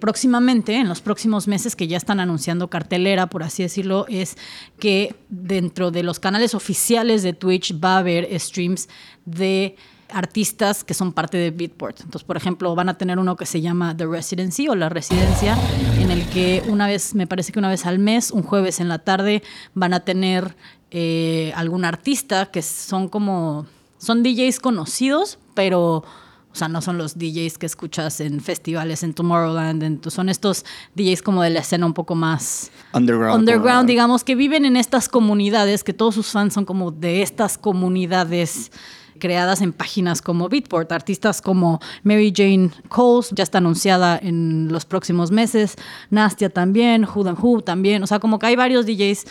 próximamente, 0.01 0.75
en 0.75 0.89
los 0.89 0.99
próximos 0.99 1.47
meses 1.47 1.77
que 1.77 1.87
ya 1.87 1.95
están 1.95 2.19
anunciando 2.19 2.69
cartelera, 2.69 3.27
por 3.27 3.43
así 3.43 3.63
decirlo, 3.63 4.05
es 4.09 4.35
que 4.79 5.15
dentro 5.29 5.91
de 5.91 6.03
los 6.03 6.19
canales 6.19 6.55
oficiales 6.55 7.23
de 7.23 7.31
Twitch 7.31 7.79
va 7.81 7.95
a 7.95 7.99
haber 7.99 8.27
streams 8.37 8.89
de 9.23 9.77
artistas 10.09 10.83
que 10.83 10.93
son 10.93 11.13
parte 11.13 11.37
de 11.37 11.51
Beatport. 11.51 12.01
Entonces, 12.01 12.25
por 12.25 12.35
ejemplo, 12.35 12.75
van 12.75 12.89
a 12.89 12.97
tener 12.97 13.19
uno 13.19 13.37
que 13.37 13.45
se 13.45 13.61
llama 13.61 13.95
The 13.95 14.07
Residency 14.07 14.67
o 14.67 14.75
La 14.75 14.89
Residencia, 14.89 15.55
en 15.99 16.11
el 16.11 16.25
que 16.29 16.63
una 16.67 16.87
vez, 16.87 17.15
me 17.15 17.27
parece 17.27 17.53
que 17.53 17.59
una 17.59 17.69
vez 17.69 17.85
al 17.85 17.99
mes, 17.99 18.31
un 18.31 18.41
jueves 18.43 18.79
en 18.79 18.89
la 18.89 18.99
tarde, 18.99 19.43
van 19.75 19.93
a 19.93 20.01
tener 20.01 20.57
eh, 20.89 21.53
algún 21.55 21.85
artista 21.85 22.47
que 22.47 22.63
son 22.63 23.07
como, 23.07 23.67
son 23.97 24.23
DJs 24.23 24.59
conocidos, 24.59 25.37
pero... 25.53 26.03
O 26.51 26.55
sea, 26.55 26.67
no 26.67 26.81
son 26.81 26.97
los 26.97 27.17
DJs 27.17 27.57
que 27.57 27.65
escuchas 27.65 28.19
en 28.19 28.41
festivales, 28.41 29.03
en 29.03 29.13
Tomorrowland, 29.13 29.83
en- 29.83 30.01
son 30.11 30.27
estos 30.29 30.65
DJs 30.95 31.21
como 31.21 31.43
de 31.43 31.49
la 31.49 31.59
escena 31.61 31.85
un 31.85 31.93
poco 31.93 32.13
más 32.15 32.71
Underground. 32.93 33.39
underground, 33.39 33.87
digamos, 33.87 34.23
que 34.23 34.35
viven 34.35 34.65
en 34.65 34.75
estas 34.75 35.07
comunidades, 35.07 35.83
que 35.83 35.93
todos 35.93 36.13
sus 36.15 36.27
fans 36.27 36.53
son 36.53 36.65
como 36.65 36.91
de 36.91 37.21
estas 37.21 37.57
comunidades 37.57 38.71
creadas 39.19 39.61
en 39.61 39.71
páginas 39.71 40.21
como 40.21 40.49
Beatport. 40.49 40.91
Artistas 40.91 41.41
como 41.41 41.79
Mary 42.03 42.33
Jane 42.35 42.71
Coles 42.89 43.29
ya 43.31 43.43
está 43.43 43.59
anunciada 43.59 44.17
en 44.21 44.67
los 44.71 44.83
próximos 44.85 45.29
meses, 45.31 45.75
Nastia 46.09 46.49
también, 46.49 47.05
Who 47.05 47.27
and 47.29 47.37
Who 47.39 47.61
también. 47.61 48.01
O 48.03 48.07
sea, 48.07 48.19
como 48.19 48.39
que 48.39 48.47
hay 48.47 48.55
varios 48.55 48.85
DJs 48.87 49.25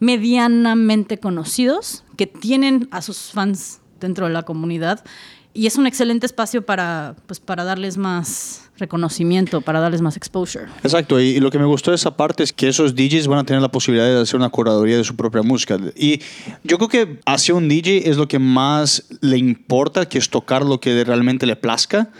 medianamente 0.00 1.18
conocidos 1.18 2.02
que 2.16 2.26
tienen 2.26 2.88
a 2.90 3.02
sus 3.02 3.30
fans 3.32 3.80
dentro 4.00 4.26
de 4.26 4.32
la 4.32 4.42
comunidad 4.42 5.04
y 5.52 5.66
es 5.66 5.76
un 5.76 5.86
excelente 5.86 6.26
espacio 6.26 6.62
para, 6.62 7.14
pues, 7.26 7.40
para 7.40 7.64
darles 7.64 7.96
más 7.96 8.70
reconocimiento, 8.78 9.60
para 9.60 9.80
darles 9.80 10.00
más 10.00 10.16
exposure. 10.16 10.66
Exacto, 10.82 11.20
y, 11.20 11.38
lo 11.40 11.50
que 11.50 11.58
me 11.58 11.66
gustó 11.66 11.90
de 11.90 11.96
esa 11.96 12.16
parte 12.16 12.42
es 12.42 12.52
que 12.52 12.68
esos 12.68 12.94
DJs 12.94 13.26
van 13.26 13.40
a 13.40 13.44
tener 13.44 13.60
la 13.60 13.70
posibilidad 13.70 14.06
de 14.06 14.20
hacer 14.20 14.36
una 14.36 14.48
curaduría 14.48 14.96
de 14.96 15.04
su 15.04 15.16
propia 15.16 15.42
música. 15.42 15.78
Y 15.96 16.20
yo 16.64 16.78
creo 16.78 16.88
que 16.88 17.20
hacia 17.26 17.54
un 17.54 17.68
DJ 17.68 18.08
es 18.08 18.16
lo 18.16 18.26
que 18.26 18.38
más 18.38 19.04
le 19.20 19.36
importa, 19.38 20.08
que 20.08 20.18
es 20.18 20.30
tocar 20.30 20.64
lo 20.64 20.80
que 20.80 21.04
realmente 21.04 21.46
le 21.46 21.56
plazca 21.56 22.10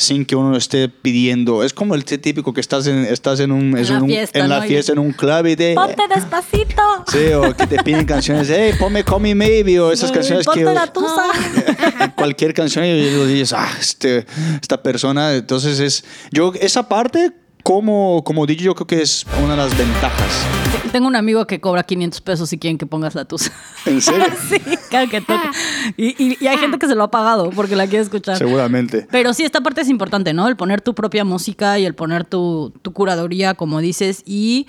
sin 0.00 0.24
que 0.24 0.34
uno 0.34 0.56
esté 0.56 0.88
pidiendo. 0.88 1.62
Es 1.62 1.74
como 1.74 1.94
el 1.94 2.04
típico 2.04 2.54
que 2.54 2.60
estás 2.60 2.86
en, 2.86 3.04
estás 3.04 3.38
en, 3.40 3.52
un, 3.52 3.76
es 3.76 3.90
la 3.90 4.02
un- 4.02 4.08
fiesta, 4.08 4.38
en 4.38 4.48
la 4.48 4.62
fiesta, 4.62 4.92
en 4.92 4.98
un 4.98 5.12
club 5.12 5.46
y 5.46 5.56
te... 5.56 5.74
¡Ponte 5.74 6.02
despacito! 6.12 6.82
Sí, 7.06 7.32
o 7.34 7.54
que 7.54 7.66
te 7.66 7.82
piden 7.82 8.06
canciones, 8.06 8.48
hey, 8.50 8.72
ponme 8.78 9.04
Call 9.04 9.20
Me 9.20 9.34
Maybe, 9.34 9.78
o 9.78 9.92
esas 9.92 10.10
canciones 10.10 10.46
¡Ponte 10.46 10.60
que... 10.60 10.72
la 10.72 10.86
tusa! 10.92 11.26
cualquier 12.16 12.54
canción 12.54 12.86
y 12.86 13.02
dices, 13.26 13.52
ah, 13.52 13.68
este, 13.78 14.24
esta 14.60 14.82
persona. 14.82 15.34
Entonces 15.34 15.78
es, 15.80 16.04
yo, 16.32 16.52
esa 16.58 16.88
parte 16.88 17.32
como, 17.62 18.22
como 18.24 18.46
DJ 18.46 18.64
yo 18.64 18.74
creo 18.74 18.86
que 18.86 19.02
es 19.02 19.26
una 19.42 19.52
de 19.52 19.56
las 19.58 19.76
ventajas. 19.76 20.44
Tengo 20.92 21.06
un 21.06 21.16
amigo 21.16 21.46
que 21.46 21.60
cobra 21.60 21.82
500 21.82 22.20
pesos 22.20 22.48
si 22.48 22.58
quieren 22.58 22.78
que 22.78 22.86
pongas 22.86 23.14
la 23.14 23.24
tusa. 23.24 23.52
En 23.86 24.00
serio. 24.00 24.26
sí, 24.48 24.56
cada 24.90 25.06
que 25.06 25.20
toca. 25.20 25.50
Y, 25.96 26.08
y- 26.22 26.36
y 26.40 26.46
hay 26.46 26.58
gente 26.58 26.78
que 26.78 26.86
se 26.88 26.94
lo 26.94 27.04
ha 27.04 27.10
pagado 27.10 27.50
porque 27.50 27.76
la 27.76 27.86
quiere 27.86 28.02
escuchar. 28.02 28.36
Seguramente. 28.38 29.06
Pero 29.10 29.32
sí, 29.34 29.44
esta 29.44 29.60
parte 29.60 29.82
es 29.82 29.88
importante, 29.88 30.32
¿no? 30.32 30.48
El 30.48 30.56
poner 30.56 30.80
tu 30.80 30.94
propia 30.94 31.24
música 31.24 31.78
y 31.78 31.84
el 31.86 31.94
poner 31.94 32.24
tu, 32.24 32.72
tu 32.82 32.92
curaduría, 32.92 33.54
como 33.54 33.80
dices, 33.80 34.22
y 34.26 34.66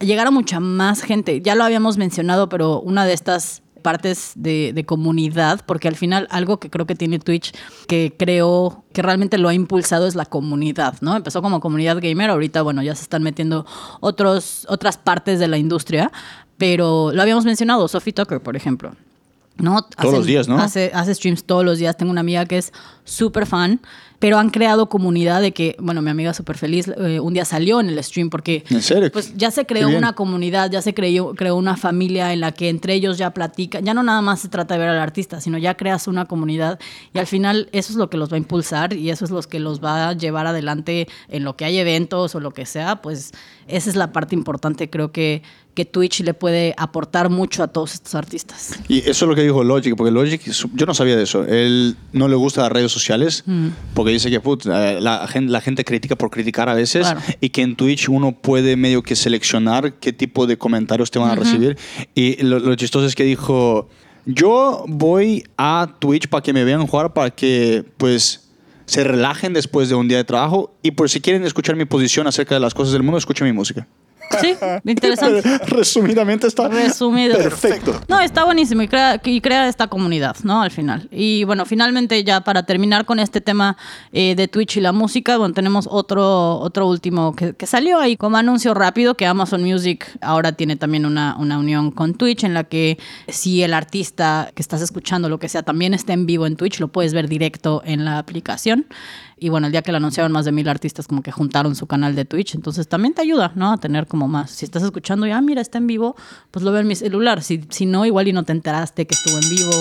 llegar 0.00 0.26
a 0.26 0.30
mucha 0.30 0.60
más 0.60 1.02
gente. 1.02 1.40
Ya 1.42 1.54
lo 1.54 1.62
habíamos 1.64 1.98
mencionado, 1.98 2.48
pero 2.48 2.80
una 2.80 3.04
de 3.04 3.12
estas 3.12 3.62
partes 3.80 4.32
de, 4.36 4.72
de 4.72 4.84
comunidad, 4.84 5.60
porque 5.66 5.88
al 5.88 5.96
final 5.96 6.28
algo 6.30 6.60
que 6.60 6.70
creo 6.70 6.86
que 6.86 6.94
tiene 6.94 7.18
Twitch, 7.18 7.52
que 7.88 8.14
creo 8.16 8.84
que 8.92 9.02
realmente 9.02 9.38
lo 9.38 9.48
ha 9.48 9.54
impulsado 9.54 10.06
es 10.06 10.14
la 10.14 10.26
comunidad, 10.26 10.96
¿no? 11.00 11.16
Empezó 11.16 11.42
como 11.42 11.60
comunidad 11.60 11.98
gamer, 12.00 12.30
ahorita, 12.30 12.62
bueno, 12.62 12.82
ya 12.82 12.94
se 12.94 13.02
están 13.02 13.22
metiendo 13.22 13.66
otros, 14.00 14.66
otras 14.68 14.96
partes 14.96 15.38
de 15.38 15.48
la 15.48 15.58
industria, 15.58 16.12
pero 16.56 17.10
lo 17.12 17.22
habíamos 17.22 17.44
mencionado, 17.44 17.88
Sophie 17.88 18.12
Tucker, 18.12 18.40
por 18.40 18.56
ejemplo. 18.56 18.92
¿no? 19.56 19.82
Todos 19.82 20.14
los 20.14 20.26
días, 20.26 20.48
¿no? 20.48 20.58
Hace, 20.58 20.90
hace 20.94 21.14
streams 21.14 21.44
todos 21.44 21.64
los 21.64 21.78
días. 21.78 21.96
Tengo 21.96 22.10
una 22.10 22.20
amiga 22.20 22.46
que 22.46 22.58
es 22.58 22.72
súper 23.04 23.46
fan, 23.46 23.80
pero 24.20 24.38
han 24.38 24.50
creado 24.50 24.88
comunidad 24.90 25.40
de 25.40 25.52
que, 25.52 25.74
bueno, 25.80 26.02
mi 26.02 26.10
amiga 26.10 26.34
súper 26.34 26.58
feliz, 26.58 26.88
eh, 26.88 27.18
un 27.20 27.32
día 27.32 27.46
salió 27.46 27.80
en 27.80 27.88
el 27.88 28.04
stream 28.04 28.28
porque 28.28 28.64
¿En 28.68 28.82
serio? 28.82 29.10
pues 29.10 29.34
ya 29.34 29.50
se 29.50 29.64
creó 29.64 29.88
una 29.88 30.12
comunidad, 30.12 30.70
ya 30.70 30.82
se 30.82 30.92
creó, 30.92 31.34
creó 31.34 31.56
una 31.56 31.78
familia 31.78 32.32
en 32.34 32.40
la 32.40 32.52
que 32.52 32.68
entre 32.68 32.92
ellos 32.92 33.16
ya 33.16 33.30
platican. 33.30 33.82
Ya 33.82 33.94
no 33.94 34.02
nada 34.02 34.20
más 34.20 34.40
se 34.40 34.48
trata 34.48 34.74
de 34.74 34.80
ver 34.80 34.90
al 34.90 34.98
artista, 34.98 35.40
sino 35.40 35.56
ya 35.56 35.74
creas 35.74 36.06
una 36.06 36.26
comunidad 36.26 36.78
y 37.14 37.18
al 37.18 37.26
final 37.26 37.70
eso 37.72 37.94
es 37.94 37.96
lo 37.96 38.10
que 38.10 38.18
los 38.18 38.30
va 38.30 38.34
a 38.34 38.38
impulsar 38.38 38.92
y 38.92 39.08
eso 39.08 39.24
es 39.24 39.30
lo 39.30 39.40
que 39.40 39.58
los 39.58 39.82
va 39.82 40.10
a 40.10 40.12
llevar 40.12 40.46
adelante 40.46 41.08
en 41.28 41.42
lo 41.42 41.56
que 41.56 41.64
hay 41.64 41.78
eventos 41.78 42.34
o 42.34 42.40
lo 42.40 42.50
que 42.50 42.66
sea. 42.66 42.96
Pues 42.96 43.32
esa 43.68 43.88
es 43.88 43.96
la 43.96 44.12
parte 44.12 44.34
importante, 44.34 44.90
creo 44.90 45.12
que, 45.12 45.42
que 45.74 45.84
Twitch 45.84 46.20
le 46.20 46.34
puede 46.34 46.74
aportar 46.76 47.30
mucho 47.30 47.62
a 47.62 47.68
todos 47.68 47.94
estos 47.94 48.14
artistas. 48.14 48.72
Y 48.88 48.98
eso 49.08 49.24
es 49.24 49.28
lo 49.28 49.34
que 49.34 49.42
dijo 49.42 49.62
Logic, 49.62 49.94
porque 49.96 50.10
Logic, 50.10 50.40
yo 50.74 50.86
no 50.86 50.94
sabía 50.94 51.16
de 51.16 51.22
eso. 51.22 51.44
Él 51.44 51.96
no 52.12 52.26
le 52.28 52.34
gusta 52.36 52.62
las 52.62 52.72
redes 52.72 52.90
sociales, 52.92 53.44
porque 53.94 54.12
dice 54.12 54.30
que 54.30 54.40
put, 54.40 54.66
eh, 54.66 54.98
la, 55.00 55.26
gente, 55.28 55.52
la 55.52 55.60
gente 55.60 55.84
critica 55.84 56.16
por 56.16 56.30
criticar 56.30 56.68
a 56.68 56.74
veces, 56.74 57.02
Claro. 57.02 57.20
y 57.40 57.50
que 57.50 57.62
en 57.62 57.76
Twitch 57.76 58.08
uno 58.08 58.32
puede 58.32 58.76
medio 58.76 59.02
que 59.02 59.14
seleccionar 59.16 59.94
qué 59.94 60.12
tipo 60.12 60.46
de 60.46 60.58
comentarios 60.58 61.10
te 61.10 61.18
van 61.18 61.30
a 61.30 61.34
recibir. 61.36 61.78
Y 62.14 62.42
lo, 62.42 62.58
lo 62.58 62.74
chistoso 62.74 63.06
es 63.06 63.14
que 63.14 63.24
dijo, 63.24 63.88
yo 64.26 64.84
voy 64.88 65.44
a 65.56 65.94
Twitch 65.98 66.28
para 66.28 66.42
que 66.42 66.52
me 66.52 66.64
vean 66.64 66.86
jugar, 66.86 67.12
para 67.14 67.30
que 67.30 67.84
pues 67.96 68.48
se 68.86 69.04
relajen 69.04 69.52
después 69.52 69.88
de 69.88 69.94
un 69.94 70.08
día 70.08 70.16
de 70.18 70.24
trabajo, 70.24 70.74
y 70.82 70.90
por 70.90 71.08
si 71.08 71.20
quieren 71.20 71.44
escuchar 71.44 71.76
mi 71.76 71.84
posición 71.84 72.26
acerca 72.26 72.56
de 72.56 72.60
las 72.60 72.74
cosas 72.74 72.92
del 72.92 73.04
mundo, 73.04 73.18
escuchen 73.18 73.46
mi 73.46 73.52
música. 73.52 73.86
Sí, 74.40 74.54
interesante. 74.84 75.42
Resumidamente 75.66 76.46
está 76.46 76.68
Resumido. 76.68 77.36
perfecto. 77.36 78.00
No, 78.08 78.20
está 78.20 78.44
buenísimo 78.44 78.82
y 78.82 78.88
crea, 78.88 79.20
y 79.24 79.40
crea 79.40 79.68
esta 79.68 79.88
comunidad, 79.88 80.36
¿no? 80.44 80.62
Al 80.62 80.70
final. 80.70 81.08
Y 81.10 81.44
bueno, 81.44 81.66
finalmente 81.66 82.22
ya 82.22 82.42
para 82.42 82.64
terminar 82.64 83.04
con 83.06 83.18
este 83.18 83.40
tema 83.40 83.76
eh, 84.12 84.34
de 84.36 84.48
Twitch 84.48 84.76
y 84.76 84.80
la 84.80 84.92
música, 84.92 85.36
bueno, 85.36 85.54
tenemos 85.54 85.88
otro, 85.90 86.58
otro 86.58 86.86
último 86.86 87.34
que, 87.34 87.54
que 87.54 87.66
salió 87.66 87.98
ahí 87.98 88.16
como 88.16 88.36
anuncio 88.36 88.74
rápido 88.74 89.14
que 89.16 89.26
Amazon 89.26 89.62
Music 89.62 90.06
ahora 90.20 90.52
tiene 90.52 90.76
también 90.76 91.06
una, 91.06 91.36
una 91.36 91.58
unión 91.58 91.90
con 91.90 92.14
Twitch 92.14 92.44
en 92.44 92.54
la 92.54 92.64
que 92.64 92.98
si 93.28 93.62
el 93.62 93.74
artista 93.74 94.50
que 94.54 94.62
estás 94.62 94.80
escuchando, 94.82 95.28
lo 95.28 95.38
que 95.38 95.48
sea, 95.48 95.62
también 95.62 95.94
está 95.94 96.12
en 96.12 96.26
vivo 96.26 96.46
en 96.46 96.56
Twitch, 96.56 96.80
lo 96.80 96.88
puedes 96.88 97.12
ver 97.14 97.28
directo 97.28 97.82
en 97.84 98.04
la 98.04 98.18
aplicación. 98.18 98.86
Y 99.42 99.48
bueno, 99.48 99.68
el 99.68 99.72
día 99.72 99.80
que 99.80 99.90
lo 99.90 99.96
anunciaron, 99.96 100.30
más 100.32 100.44
de 100.44 100.52
mil 100.52 100.68
artistas 100.68 101.08
como 101.08 101.22
que 101.22 101.32
juntaron 101.32 101.74
su 101.74 101.86
canal 101.86 102.14
de 102.14 102.26
Twitch. 102.26 102.54
Entonces 102.54 102.86
también 102.88 103.14
te 103.14 103.22
ayuda, 103.22 103.52
¿no? 103.54 103.72
A 103.72 103.78
tener 103.78 104.06
como 104.06 104.28
más. 104.28 104.50
Si 104.50 104.66
estás 104.66 104.82
escuchando 104.82 105.26
y, 105.26 105.30
ah, 105.30 105.40
mira, 105.40 105.62
está 105.62 105.78
en 105.78 105.86
vivo, 105.86 106.14
pues 106.50 106.62
lo 106.62 106.70
veo 106.72 106.82
en 106.82 106.86
mi 106.86 106.94
celular. 106.94 107.42
Si, 107.42 107.64
si 107.70 107.86
no, 107.86 108.04
igual 108.04 108.28
y 108.28 108.34
no 108.34 108.44
te 108.44 108.52
enteraste 108.52 109.06
que 109.06 109.14
estuvo 109.14 109.38
en 109.38 109.48
vivo, 109.48 109.72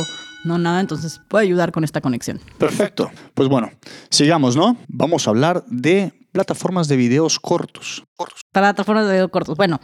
no 0.45 0.57
nada. 0.57 0.79
Entonces 0.79 1.19
puede 1.27 1.43
ayudar 1.43 1.73
con 1.73 1.83
esta 1.83 1.99
conexión. 1.99 2.39
Perfecto. 2.57 3.11
Pues 3.33 3.49
bueno, 3.49 3.69
sigamos, 4.09 4.55
¿no? 4.55 4.77
Vamos 4.87 5.27
a 5.27 5.31
hablar 5.31 5.65
de 5.67 6.13
plataformas 6.31 6.87
de 6.87 6.95
videos 6.95 7.37
cortos. 7.37 8.05
Cortos. 8.15 8.41
Plataformas 8.53 9.07
de 9.07 9.13
video 9.13 9.29
cortos. 9.29 9.57
Bueno. 9.57 9.81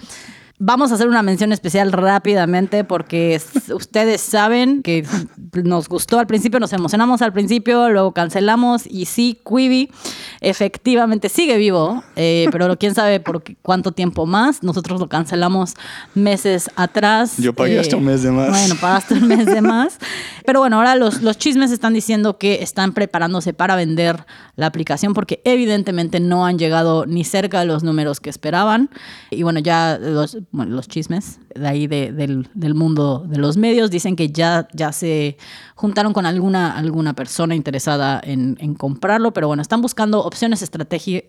Vamos 0.58 0.92
a 0.92 0.96
hacer 0.96 1.10
una 1.10 1.22
mención 1.22 1.52
especial 1.52 1.92
rápidamente 1.92 2.86
porque 2.86 3.42
ustedes 3.74 4.22
saben 4.22 4.84
que 4.84 5.06
nos 5.52 5.90
gustó 5.90 6.18
al 6.18 6.28
principio, 6.28 6.62
nos 6.62 6.72
emocionamos 6.72 7.22
al 7.22 7.34
principio, 7.34 7.90
luego 7.90 8.14
cancelamos 8.14 8.88
y 8.88 9.06
sí, 9.06 9.38
Quibi 9.46 9.92
efectivamente 10.40 11.28
sigue 11.28 11.58
vivo, 11.58 12.04
eh, 12.16 12.48
pero 12.52 12.78
quién 12.78 12.96
sabe 12.96 13.20
por 13.20 13.44
cuánto 13.62 13.92
tiempo 13.92 14.26
más. 14.26 14.64
Nosotros 14.64 15.00
lo 15.00 15.10
cancelamos 15.10 15.74
meses 16.14 16.70
atrás. 16.78 17.36
Yo 17.38 17.54
pagué 17.54 17.76
Eh, 17.76 17.80
hasta 17.80 17.98
un 17.98 18.06
mes 18.06 18.24
de 18.24 18.32
más. 18.32 18.50
Bueno, 18.50 18.76
pagaste 18.80 19.16
un 19.16 19.28
mes 19.28 19.46
de 19.46 19.62
más. 19.62 19.98
Pero 20.46 20.60
bueno, 20.60 20.78
ahora 20.78 20.96
los, 20.96 21.22
los 21.24 21.40
chismes 21.40 21.72
están 21.72 21.94
diciendo 21.94 22.38
que 22.38 22.62
están 22.62 22.94
preparándose 22.94 23.54
para 23.54 23.76
vender 23.76 24.26
la 24.56 24.68
aplicación 24.68 25.14
porque 25.14 25.42
evidentemente 25.44 26.20
no 26.20 26.46
han 26.46 26.60
llegado 26.60 27.08
ni 27.08 27.24
cerca 27.24 27.60
de 27.62 27.66
los 27.66 27.84
números 27.84 28.20
que 28.20 28.30
esperaban. 28.30 28.92
Y 29.32 29.42
bueno, 29.42 29.60
ya 29.60 29.98
los, 30.00 30.38
bueno, 30.52 30.76
los 30.76 30.88
chismes 30.88 31.40
de 31.54 31.68
ahí 31.68 31.88
de- 31.88 32.12
del, 32.12 32.50
del 32.54 32.74
mundo 32.76 33.26
de 33.28 33.38
los 33.38 33.58
medios 33.58 33.92
dicen 33.92 34.16
que 34.16 34.30
ya, 34.30 34.68
ya 34.74 34.92
se 34.92 35.38
juntaron 35.76 36.14
con 36.14 36.26
alguna, 36.26 36.78
alguna 36.78 37.14
persona 37.14 37.56
interesada 37.56 38.22
en, 38.24 38.58
en 38.60 38.74
comprarlo, 38.76 39.34
pero 39.34 39.48
bueno, 39.48 39.62
están 39.62 39.82
buscando 39.82 40.24
opciones 40.24 40.62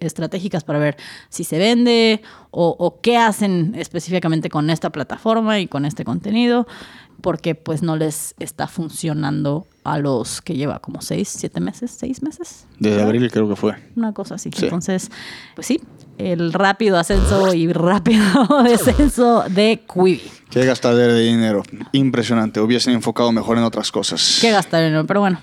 estratégicas 0.00 0.64
para 0.64 0.78
ver 0.78 0.96
si 1.28 1.44
se 1.44 1.58
vende 1.58 2.22
o, 2.50 2.74
o 2.78 3.00
qué 3.00 3.16
hacen 3.16 3.74
específicamente 3.76 4.48
con 4.48 4.70
esta 4.70 4.90
plataforma 4.90 5.58
y 5.60 5.66
con 5.66 5.84
este 5.84 6.04
contenido, 6.04 6.66
porque 7.20 7.54
pues 7.54 7.82
no 7.82 7.96
les 7.96 8.34
está 8.38 8.66
funcionando 8.68 9.66
a 9.84 9.98
los 9.98 10.40
que 10.42 10.54
lleva 10.54 10.80
como 10.80 11.00
seis, 11.00 11.28
siete 11.28 11.60
meses, 11.60 11.90
seis 11.90 12.22
meses. 12.22 12.66
Desde 12.78 13.02
abril 13.02 13.30
creo 13.30 13.48
que 13.48 13.56
fue. 13.56 13.74
Una 13.96 14.12
cosa 14.12 14.34
así. 14.34 14.50
Sí. 14.54 14.64
Entonces, 14.64 15.10
pues 15.54 15.66
sí, 15.66 15.80
el 16.18 16.52
rápido 16.52 16.98
ascenso 16.98 17.54
y 17.54 17.72
rápido 17.72 18.24
descenso 18.64 19.44
de 19.48 19.82
Quibi. 19.92 20.22
Qué 20.50 20.64
gastadera 20.64 21.12
de 21.12 21.24
dinero. 21.24 21.62
Impresionante. 21.92 22.60
Hubiesen 22.60 22.94
enfocado 22.94 23.32
mejor 23.32 23.58
en 23.58 23.64
otras 23.64 23.90
cosas. 23.90 24.38
¿Qué 24.40 24.52
gastaron? 24.52 25.06
Pero 25.06 25.20
bueno, 25.20 25.40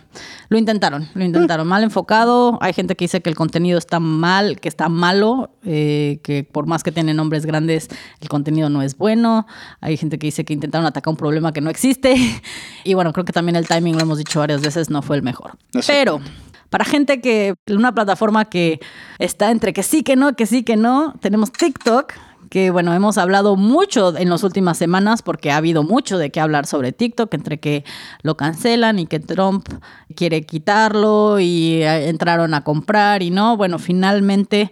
lo 0.47 0.57
intentaron, 0.57 1.09
lo 1.13 1.25
intentaron. 1.25 1.67
Mal 1.67 1.83
enfocado. 1.83 2.57
Hay 2.61 2.73
gente 2.73 2.95
que 2.95 3.05
dice 3.05 3.21
que 3.21 3.29
el 3.29 3.35
contenido 3.35 3.77
está 3.77 3.99
mal, 3.99 4.61
que 4.61 4.69
está 4.69 4.87
malo, 4.87 5.51
eh, 5.65 6.19
que 6.23 6.45
por 6.45 6.67
más 6.67 6.83
que 6.83 6.91
tiene 6.93 7.13
nombres 7.13 7.45
grandes, 7.45 7.89
el 8.21 8.29
contenido 8.29 8.69
no 8.69 8.81
es 8.81 8.97
bueno. 8.97 9.45
Hay 9.81 9.97
gente 9.97 10.17
que 10.17 10.27
dice 10.27 10.45
que 10.45 10.53
intentaron 10.53 10.87
atacar 10.87 11.11
un 11.11 11.17
problema 11.17 11.51
que 11.51 11.61
no 11.61 11.69
existe. 11.69 12.15
Y 12.85 12.95
bueno, 12.95 13.13
creo 13.13 13.23
que 13.23 13.31
también 13.31 13.55
el 13.55 13.65
timing, 13.65 13.95
lo 13.95 14.01
hemos 14.01 14.17
dicho 14.17 14.39
varias 14.39 14.61
veces, 14.61 14.89
no 14.89 15.01
fue 15.01 15.15
el 15.15 15.23
mejor. 15.23 15.57
Exacto. 15.73 16.19
Pero 16.21 16.42
para 16.73 16.85
gente 16.85 17.21
que, 17.21 17.53
una 17.69 17.93
plataforma 17.93 18.45
que 18.45 18.79
está 19.19 19.51
entre 19.51 19.73
que 19.73 19.83
sí, 19.83 20.01
que 20.01 20.15
no, 20.15 20.35
que 20.35 20.47
sí, 20.47 20.63
que 20.63 20.75
no, 20.75 21.13
tenemos 21.21 21.51
TikTok 21.51 22.13
que 22.49 22.71
bueno, 22.71 22.95
hemos 22.95 23.19
hablado 23.19 23.55
mucho 23.55 24.17
en 24.17 24.31
las 24.31 24.43
últimas 24.43 24.79
semanas 24.79 25.21
porque 25.21 25.51
ha 25.51 25.57
habido 25.57 25.83
mucho 25.83 26.17
de 26.17 26.31
qué 26.31 26.39
hablar 26.39 26.65
sobre 26.65 26.91
TikTok, 26.91 27.31
entre 27.35 27.59
que 27.59 27.83
lo 28.23 28.37
cancelan 28.37 28.97
y 28.97 29.05
que 29.05 29.19
Trump 29.19 29.69
quiere 30.15 30.47
quitarlo 30.47 31.39
y 31.39 31.83
eh, 31.83 32.09
entraron 32.09 32.55
a 32.55 32.63
comprar 32.63 33.21
y 33.21 33.29
no, 33.29 33.55
bueno, 33.55 33.77
finalmente 33.77 34.71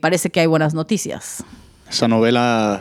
parece 0.00 0.30
que 0.30 0.40
hay 0.40 0.46
buenas 0.46 0.72
noticias. 0.72 1.44
Esa 1.86 2.08
novela 2.08 2.80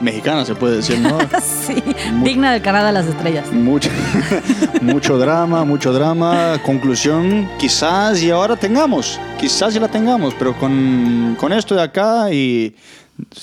mexicana 0.00 0.44
se 0.44 0.54
puede 0.54 0.76
decir, 0.76 0.98
¿no? 0.98 1.18
sí, 1.42 1.82
digna 2.22 2.52
del 2.52 2.62
canal 2.62 2.86
de 2.86 2.92
las 2.92 3.06
estrellas. 3.06 3.52
mucho, 3.52 3.90
mucho 4.80 5.18
drama, 5.18 5.64
mucho 5.64 5.92
drama. 5.92 6.60
Conclusión, 6.64 7.48
quizás 7.58 8.22
y 8.22 8.30
ahora 8.30 8.56
tengamos, 8.56 9.20
quizás 9.38 9.74
y 9.76 9.80
la 9.80 9.88
tengamos, 9.88 10.34
pero 10.38 10.56
con, 10.58 11.36
con 11.38 11.52
esto 11.52 11.74
de 11.74 11.82
acá 11.82 12.32
y 12.32 12.74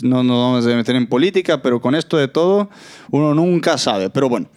no 0.02 0.24
nos 0.24 0.38
vamos 0.38 0.66
a 0.66 0.76
meter 0.76 0.96
en 0.96 1.08
política, 1.08 1.62
pero 1.62 1.82
con 1.82 1.96
esto 1.96 2.18
de 2.18 2.28
todo, 2.28 2.70
uno 3.12 3.34
nunca 3.34 3.78
sabe. 3.78 4.10
Pero 4.10 4.30
bueno, 4.30 4.48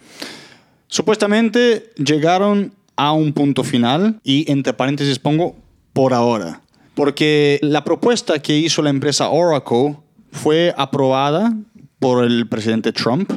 supuestamente 0.87 1.91
llegaron 1.97 2.73
a 2.95 3.13
un 3.13 3.33
punto 3.33 3.63
final 3.63 4.19
y 4.23 4.49
entre 4.51 4.73
paréntesis 4.73 5.19
pongo 5.19 5.55
por 5.93 6.13
ahora. 6.13 6.61
Porque 6.95 7.59
la 7.61 7.83
propuesta 7.83 8.39
que 8.39 8.57
hizo 8.57 8.81
la 8.81 8.89
empresa 8.89 9.29
Oracle 9.29 9.97
fue 10.31 10.73
aprobada 10.77 11.53
por 11.99 12.23
el 12.23 12.47
presidente 12.47 12.91
Trump 12.91 13.31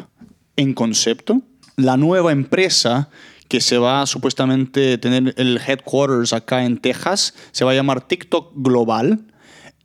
en 0.57 0.75
concepto. 0.75 1.43
La 1.77 1.97
nueva 1.97 2.33
empresa 2.33 3.11
que 3.49 3.61
se 3.61 3.77
va 3.77 4.03
a 4.03 4.07
supuestamente 4.07 4.97
tener 4.99 5.35
el 5.37 5.61
headquarters 5.67 6.33
acá 6.33 6.65
en 6.65 6.79
Texas 6.79 7.35
se 7.51 7.65
va 7.65 7.73
a 7.73 7.75
llamar 7.75 8.07
TikTok 8.07 8.53
Global 8.57 9.27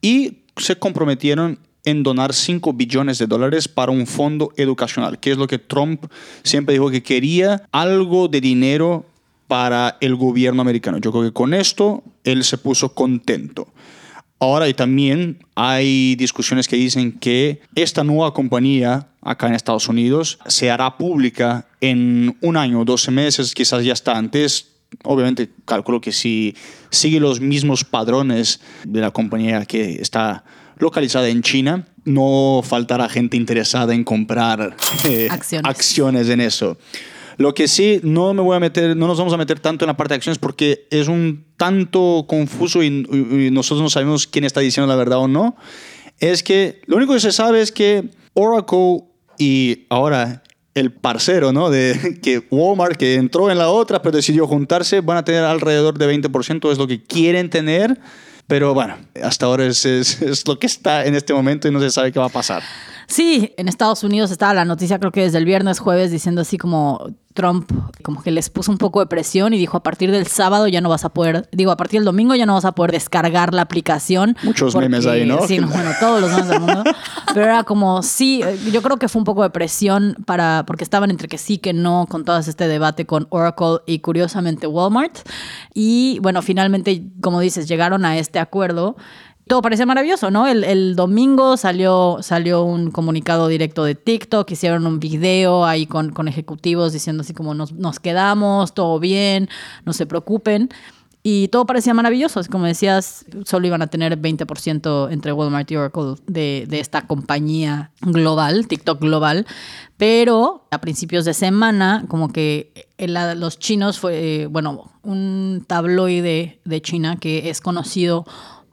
y 0.02 0.44
se 0.56 0.78
comprometieron 0.78 1.60
en 1.84 2.04
donar 2.04 2.34
5 2.34 2.74
billones 2.74 3.18
de 3.18 3.28
dólares 3.28 3.68
para 3.68 3.92
un 3.92 4.08
fondo 4.08 4.52
educacional, 4.58 5.20
que 5.20 5.32
es 5.32 5.38
lo 5.38 5.48
que 5.48 5.58
Trump 5.58 6.06
siempre 6.44 6.74
dijo 6.74 6.90
que 6.90 7.02
quería, 7.02 7.64
algo 7.72 8.28
de 8.28 8.42
dinero 8.42 9.06
para 9.48 9.98
el 10.02 10.16
gobierno 10.16 10.62
americano. 10.62 10.98
Yo 10.98 11.12
creo 11.12 11.24
que 11.24 11.32
con 11.32 11.54
esto 11.54 12.04
él 12.24 12.44
se 12.44 12.58
puso 12.58 12.94
contento. 12.94 13.68
Ahora 14.40 14.70
y 14.70 14.74
también 14.74 15.40
hay 15.56 16.16
discusiones 16.16 16.68
que 16.68 16.76
dicen 16.76 17.14
que 17.14 17.62
esta 17.74 18.04
nueva 18.04 18.34
compañía 18.34 19.08
acá 19.22 19.48
en 19.48 19.56
Estados 19.56 19.90
Unidos 19.90 20.38
se 20.46 20.70
hará 20.70 20.98
pública 20.98 21.68
en 21.82 22.38
un 22.42 22.56
año, 22.56 22.86
12 22.86 23.10
meses, 23.12 23.54
quizás 23.56 23.84
ya 23.84 23.94
está 23.94 24.16
antes. 24.18 24.74
Obviamente 25.04 25.50
calculo 25.66 26.00
que 26.00 26.12
si 26.12 26.56
sigue 26.92 27.20
los 27.20 27.42
mismos 27.42 27.84
padrones 27.84 28.62
de 28.86 29.02
la 29.02 29.12
compañía 29.12 29.66
que 29.66 30.02
está 30.02 30.44
localizada 30.78 31.28
en 31.28 31.42
China, 31.42 31.88
no 32.06 32.62
faltará 32.64 33.10
gente 33.10 33.36
interesada 33.36 33.94
en 33.94 34.04
comprar 34.04 34.78
eh, 35.06 35.28
Acciones. 35.30 35.70
acciones 35.70 36.30
en 36.30 36.42
eso. 36.42 36.78
Lo 37.38 37.54
que 37.54 37.68
sí, 37.68 38.00
no 38.04 38.34
me 38.34 38.42
voy 38.42 38.56
a 38.56 38.60
meter, 38.60 38.96
no 38.98 39.08
nos 39.08 39.18
vamos 39.18 39.34
a 39.34 39.38
meter 39.38 39.60
tanto 39.60 39.86
en 39.86 39.88
la 39.88 39.98
parte 39.98 40.14
de 40.14 40.16
acciones 40.18 40.40
porque 40.40 40.88
es 40.90 41.08
un 41.08 41.46
tanto 41.56 42.26
confuso 42.28 42.82
y, 42.84 42.88
y- 42.88 43.52
nosotros 43.52 43.82
no 43.84 43.90
sabemos 43.90 44.26
quién 44.28 44.44
está 44.44 44.60
diciendo 44.60 44.88
la 44.88 44.96
verdad 44.96 45.20
o 45.20 45.28
no. 45.28 45.56
Es 46.20 46.42
que 46.42 46.82
lo 46.88 46.98
único 46.98 47.14
que 47.14 47.20
se 47.20 47.32
sabe 47.32 47.62
es 47.62 47.72
que 47.72 48.10
Oracle 48.34 49.04
y 49.38 49.86
ahora 49.90 50.42
el 50.74 50.92
parcero, 50.92 51.52
¿no? 51.54 51.70
De 51.70 52.20
que 52.24 52.44
Walmart, 52.50 52.98
que 52.98 53.16
entró 53.16 53.52
en 53.52 53.58
la 53.60 53.70
otra, 53.70 54.02
pero 54.02 54.16
decidió 54.16 54.48
juntarse, 54.48 55.02
van 55.02 55.18
a 55.18 55.26
tener 55.26 55.44
alrededor 55.44 55.98
de 55.98 56.08
20%, 56.22 56.72
es 56.72 56.78
lo 56.78 56.88
que 56.88 57.04
quieren 57.04 57.50
tener. 57.52 58.00
Pero 58.48 58.74
bueno, 58.74 58.96
hasta 59.22 59.46
ahora 59.46 59.66
es, 59.66 59.86
es, 59.86 60.22
es 60.22 60.48
lo 60.48 60.58
que 60.58 60.68
está 60.68 61.06
en 61.06 61.16
este 61.16 61.34
momento 61.34 61.68
y 61.68 61.72
no 61.72 61.82
se 61.82 61.92
sabe 61.92 62.12
qué 62.14 62.20
va 62.20 62.28
a 62.28 62.30
pasar. 62.30 62.64
Sí, 63.08 63.54
en 63.58 63.68
Estados 63.70 64.04
Unidos 64.04 64.32
estaba 64.32 64.54
la 64.54 64.66
noticia 64.66 65.00
creo 65.00 65.12
que 65.12 65.22
desde 65.22 65.38
el 65.38 65.46
viernes, 65.46 65.80
jueves, 65.80 66.12
diciendo 66.12 66.42
así 66.42 66.58
como 66.58 67.08
Trump 67.34 67.72
como 68.04 68.22
que 68.22 68.32
les 68.32 68.50
puso 68.50 68.72
un 68.72 68.78
poco 68.78 69.00
de 69.00 69.06
presión 69.06 69.54
y 69.54 69.58
dijo 69.58 69.78
a 69.78 69.84
partir 69.84 70.12
del 70.12 70.28
sábado 70.28 70.68
ya 70.68 70.82
no 70.82 70.90
vas 70.90 71.06
a 71.06 71.10
poder, 71.10 71.48
digo, 71.52 71.72
a 71.72 71.78
partir 71.78 72.00
del 72.00 72.06
domingo 72.06 72.36
ya 72.36 72.46
no 72.46 72.56
vas 72.56 72.66
a 72.66 72.74
poder 72.74 72.92
descargar 72.92 73.54
la 73.54 73.62
aplicación. 73.62 74.36
Muchos 74.44 74.76
memes 74.76 75.06
ahí, 75.06 75.26
¿no? 75.26 75.48
Sí, 75.48 75.60
no, 75.60 75.68
bueno, 75.68 75.92
todos 76.00 76.20
los 76.20 76.32
memes 76.32 76.48
del 76.50 76.60
mundo. 76.60 76.84
Pero 77.34 77.46
era 77.46 77.64
como, 77.64 78.02
sí, 78.02 78.42
eh, 78.44 78.58
yo 78.72 78.82
creo 78.82 78.98
que 78.98 79.08
fue 79.08 79.20
un 79.20 79.26
poco 79.26 79.44
de 79.44 79.52
presión 79.52 80.18
para, 80.26 80.66
porque 80.66 80.84
estaban 80.84 81.10
entre 81.10 81.28
que 81.28 81.38
sí, 81.38 81.60
que 81.60 81.72
no, 81.72 82.08
con 82.10 82.26
todo 82.26 82.40
este 82.40 82.68
debate 82.68 83.06
con 83.06 83.28
Oracle 83.30 83.78
y 83.86 84.00
curiosamente 84.00 84.68
Walmart. 84.68 85.20
Y 85.74 86.20
bueno, 86.22 86.42
finalmente, 86.42 87.04
como 87.22 87.40
dices, 87.40 87.68
llegaron 87.68 88.04
a 88.04 88.18
este 88.18 88.40
acuerdo 88.40 88.98
todo 89.48 89.62
parece 89.62 89.86
maravilloso, 89.86 90.30
¿no? 90.32 90.48
El, 90.48 90.96
domingo 90.96 91.58
salió, 91.58 92.18
salió 92.22 92.64
un 92.64 92.92
comunicado 92.92 93.48
directo 93.48 93.84
de 93.84 93.96
TikTok, 93.96 94.50
hicieron 94.52 94.86
un 94.86 95.00
video 95.00 95.66
ahí 95.66 95.86
con, 95.86 96.12
con 96.12 96.28
ejecutivos 96.28 96.94
diciendo 96.94 97.22
así 97.22 97.34
como 97.34 97.54
nos, 97.54 97.72
nos 97.74 98.00
quedamos, 98.00 98.74
todo 98.74 99.00
bien, 99.00 99.50
no 99.86 99.94
se 99.94 100.06
preocupen. 100.06 100.70
Y 101.30 101.50
todo 101.50 101.66
parecía 101.66 101.94
maravilloso. 101.94 102.40
Como 102.50 102.68
decías, 102.68 103.26
solo 103.44 103.68
iban 103.68 103.82
a 103.82 103.88
tener 103.88 104.18
20% 104.18 105.12
entre 105.12 105.34
Walmart 105.34 105.70
y 105.70 105.76
Oracle 105.76 106.16
de, 106.26 106.66
de 106.70 106.80
esta 106.80 107.06
compañía 107.06 107.92
global, 108.00 108.70
TikTok 108.70 109.02
global. 109.02 109.46
Pero 109.98 110.68
a 110.72 110.80
principios 110.80 111.26
de 111.26 111.34
semana, 111.34 112.06
como 112.08 112.30
que 112.30 112.88
los 112.98 113.60
chinos 113.60 114.00
fue, 114.00 114.44
eh, 114.44 114.48
bueno, 114.48 114.90
un 115.04 115.66
tabloide 115.68 116.62
de 116.64 116.82
China 116.82 117.18
que 117.20 117.50
es 117.50 117.60
conocido 117.60 118.26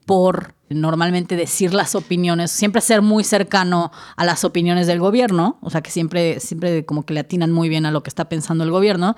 por 0.05 0.55
normalmente 0.71 1.37
decir 1.37 1.75
las 1.75 1.95
opiniones, 1.95 2.51
siempre 2.51 2.81
ser 2.81 3.03
muy 3.03 3.23
cercano 3.23 3.93
a 4.17 4.25
las 4.25 4.45
opiniones 4.45 4.87
del 4.87 4.99
gobierno, 4.99 5.59
o 5.61 5.71
sea 5.71 5.83
que 5.83 5.90
siempre, 5.90 6.40
siempre 6.40 6.85
como 6.85 7.05
que 7.05 7.14
le 7.14 7.21
atinan 7.21 7.53
muy 7.53 7.69
bien 7.69 7.87
a 7.87 7.90
lo 7.90 8.03
que 8.03 8.09
está 8.09 8.29
pensando 8.29 8.64
el 8.64 8.71
gobierno, 8.71 9.14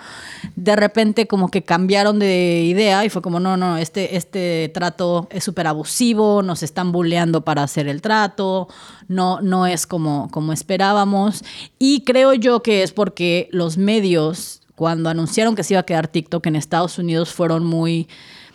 de 0.57 0.77
repente 0.77 1.27
como 1.27 1.49
que 1.49 1.63
cambiaron 1.63 2.19
de 2.19 2.63
idea 2.65 3.05
y 3.05 3.11
fue 3.11 3.23
como, 3.23 3.41
no, 3.41 3.57
no, 3.57 3.79
este, 3.79 4.17
este 4.17 4.71
trato 4.75 5.29
es 5.31 5.45
súper 5.45 5.67
abusivo, 5.67 6.43
nos 6.43 6.63
están 6.63 6.93
bulleando 6.93 7.43
para 7.43 7.63
hacer 7.63 7.89
el 7.89 8.03
trato, 8.03 8.69
no, 9.09 9.41
no 9.41 9.67
es 9.67 9.87
como, 9.87 10.29
como 10.31 10.53
esperábamos 10.53 11.43
y 11.79 12.03
creo 12.03 12.35
yo 12.35 12.63
que 12.63 12.83
es 12.83 12.93
porque 12.93 13.49
los 13.53 13.79
medios, 13.79 14.63
cuando 14.75 15.09
anunciaron 15.09 15.55
que 15.55 15.63
se 15.63 15.75
iba 15.75 15.81
a 15.81 15.87
quedar 15.87 16.09
TikTok 16.09 16.47
en 16.47 16.57
Estados 16.57 16.99
Unidos, 16.99 17.33
fueron 17.33 17.65
muy 17.65 18.09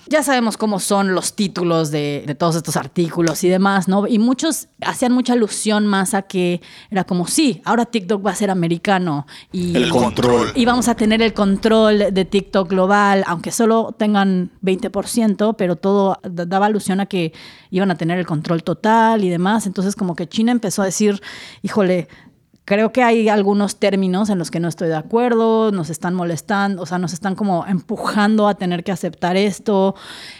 ya 0.07 0.23
sabemos 0.23 0.57
cómo 0.57 0.79
son 0.79 1.13
los 1.13 1.35
títulos 1.35 1.91
de, 1.91 2.23
de, 2.25 2.35
todos 2.35 2.55
estos 2.55 2.75
artículos 2.75 3.43
y 3.43 3.49
demás, 3.49 3.87
¿no? 3.87 4.07
Y 4.07 4.19
muchos 4.19 4.67
hacían 4.81 5.11
mucha 5.11 5.33
alusión 5.33 5.87
más 5.87 6.13
a 6.13 6.23
que 6.23 6.61
era 6.89 7.03
como, 7.03 7.27
sí, 7.27 7.61
ahora 7.65 7.85
TikTok 7.85 8.25
va 8.25 8.31
a 8.31 8.35
ser 8.35 8.49
americano 8.49 9.27
y, 9.51 9.75
El 9.75 9.89
control. 9.89 10.51
y 10.55 10.65
vamos 10.65 10.87
a 10.87 10.95
tener 10.95 11.21
el 11.21 11.33
control 11.33 12.13
de 12.13 12.25
TikTok 12.25 12.69
global, 12.69 13.23
aunque 13.27 13.51
solo 13.51 13.95
tengan 13.97 14.51
20%, 14.63 15.55
pero 15.57 15.75
todo 15.75 16.19
daba 16.23 16.65
alusión 16.65 16.99
a 16.99 17.05
que 17.05 17.33
iban 17.69 17.91
a 17.91 17.95
tener 17.95 18.19
el 18.19 18.25
control 18.25 18.63
total 18.63 19.23
y 19.23 19.29
demás. 19.29 19.67
Entonces 19.67 19.95
como 19.95 20.15
que 20.15 20.27
China 20.27 20.51
empezó 20.51 20.81
a 20.81 20.85
decir, 20.85 21.21
híjole, 21.61 22.07
Creo 22.63 22.91
que 22.93 23.01
hay 23.03 23.27
algunos 23.27 23.77
términos 23.77 24.29
en 24.29 24.37
los 24.37 24.51
que 24.51 24.59
no 24.59 24.67
estoy 24.67 24.87
de 24.87 24.95
acuerdo, 24.95 25.71
nos 25.71 25.89
están 25.89 26.13
molestando, 26.13 26.83
o 26.83 26.85
sea, 26.85 26.99
nos 26.99 27.11
están 27.11 27.35
como 27.35 27.65
empujando 27.65 28.47
a 28.47 28.53
tener 28.55 28.83
que 28.83 28.91
aceptar 28.91 29.35
esto. 29.35 29.95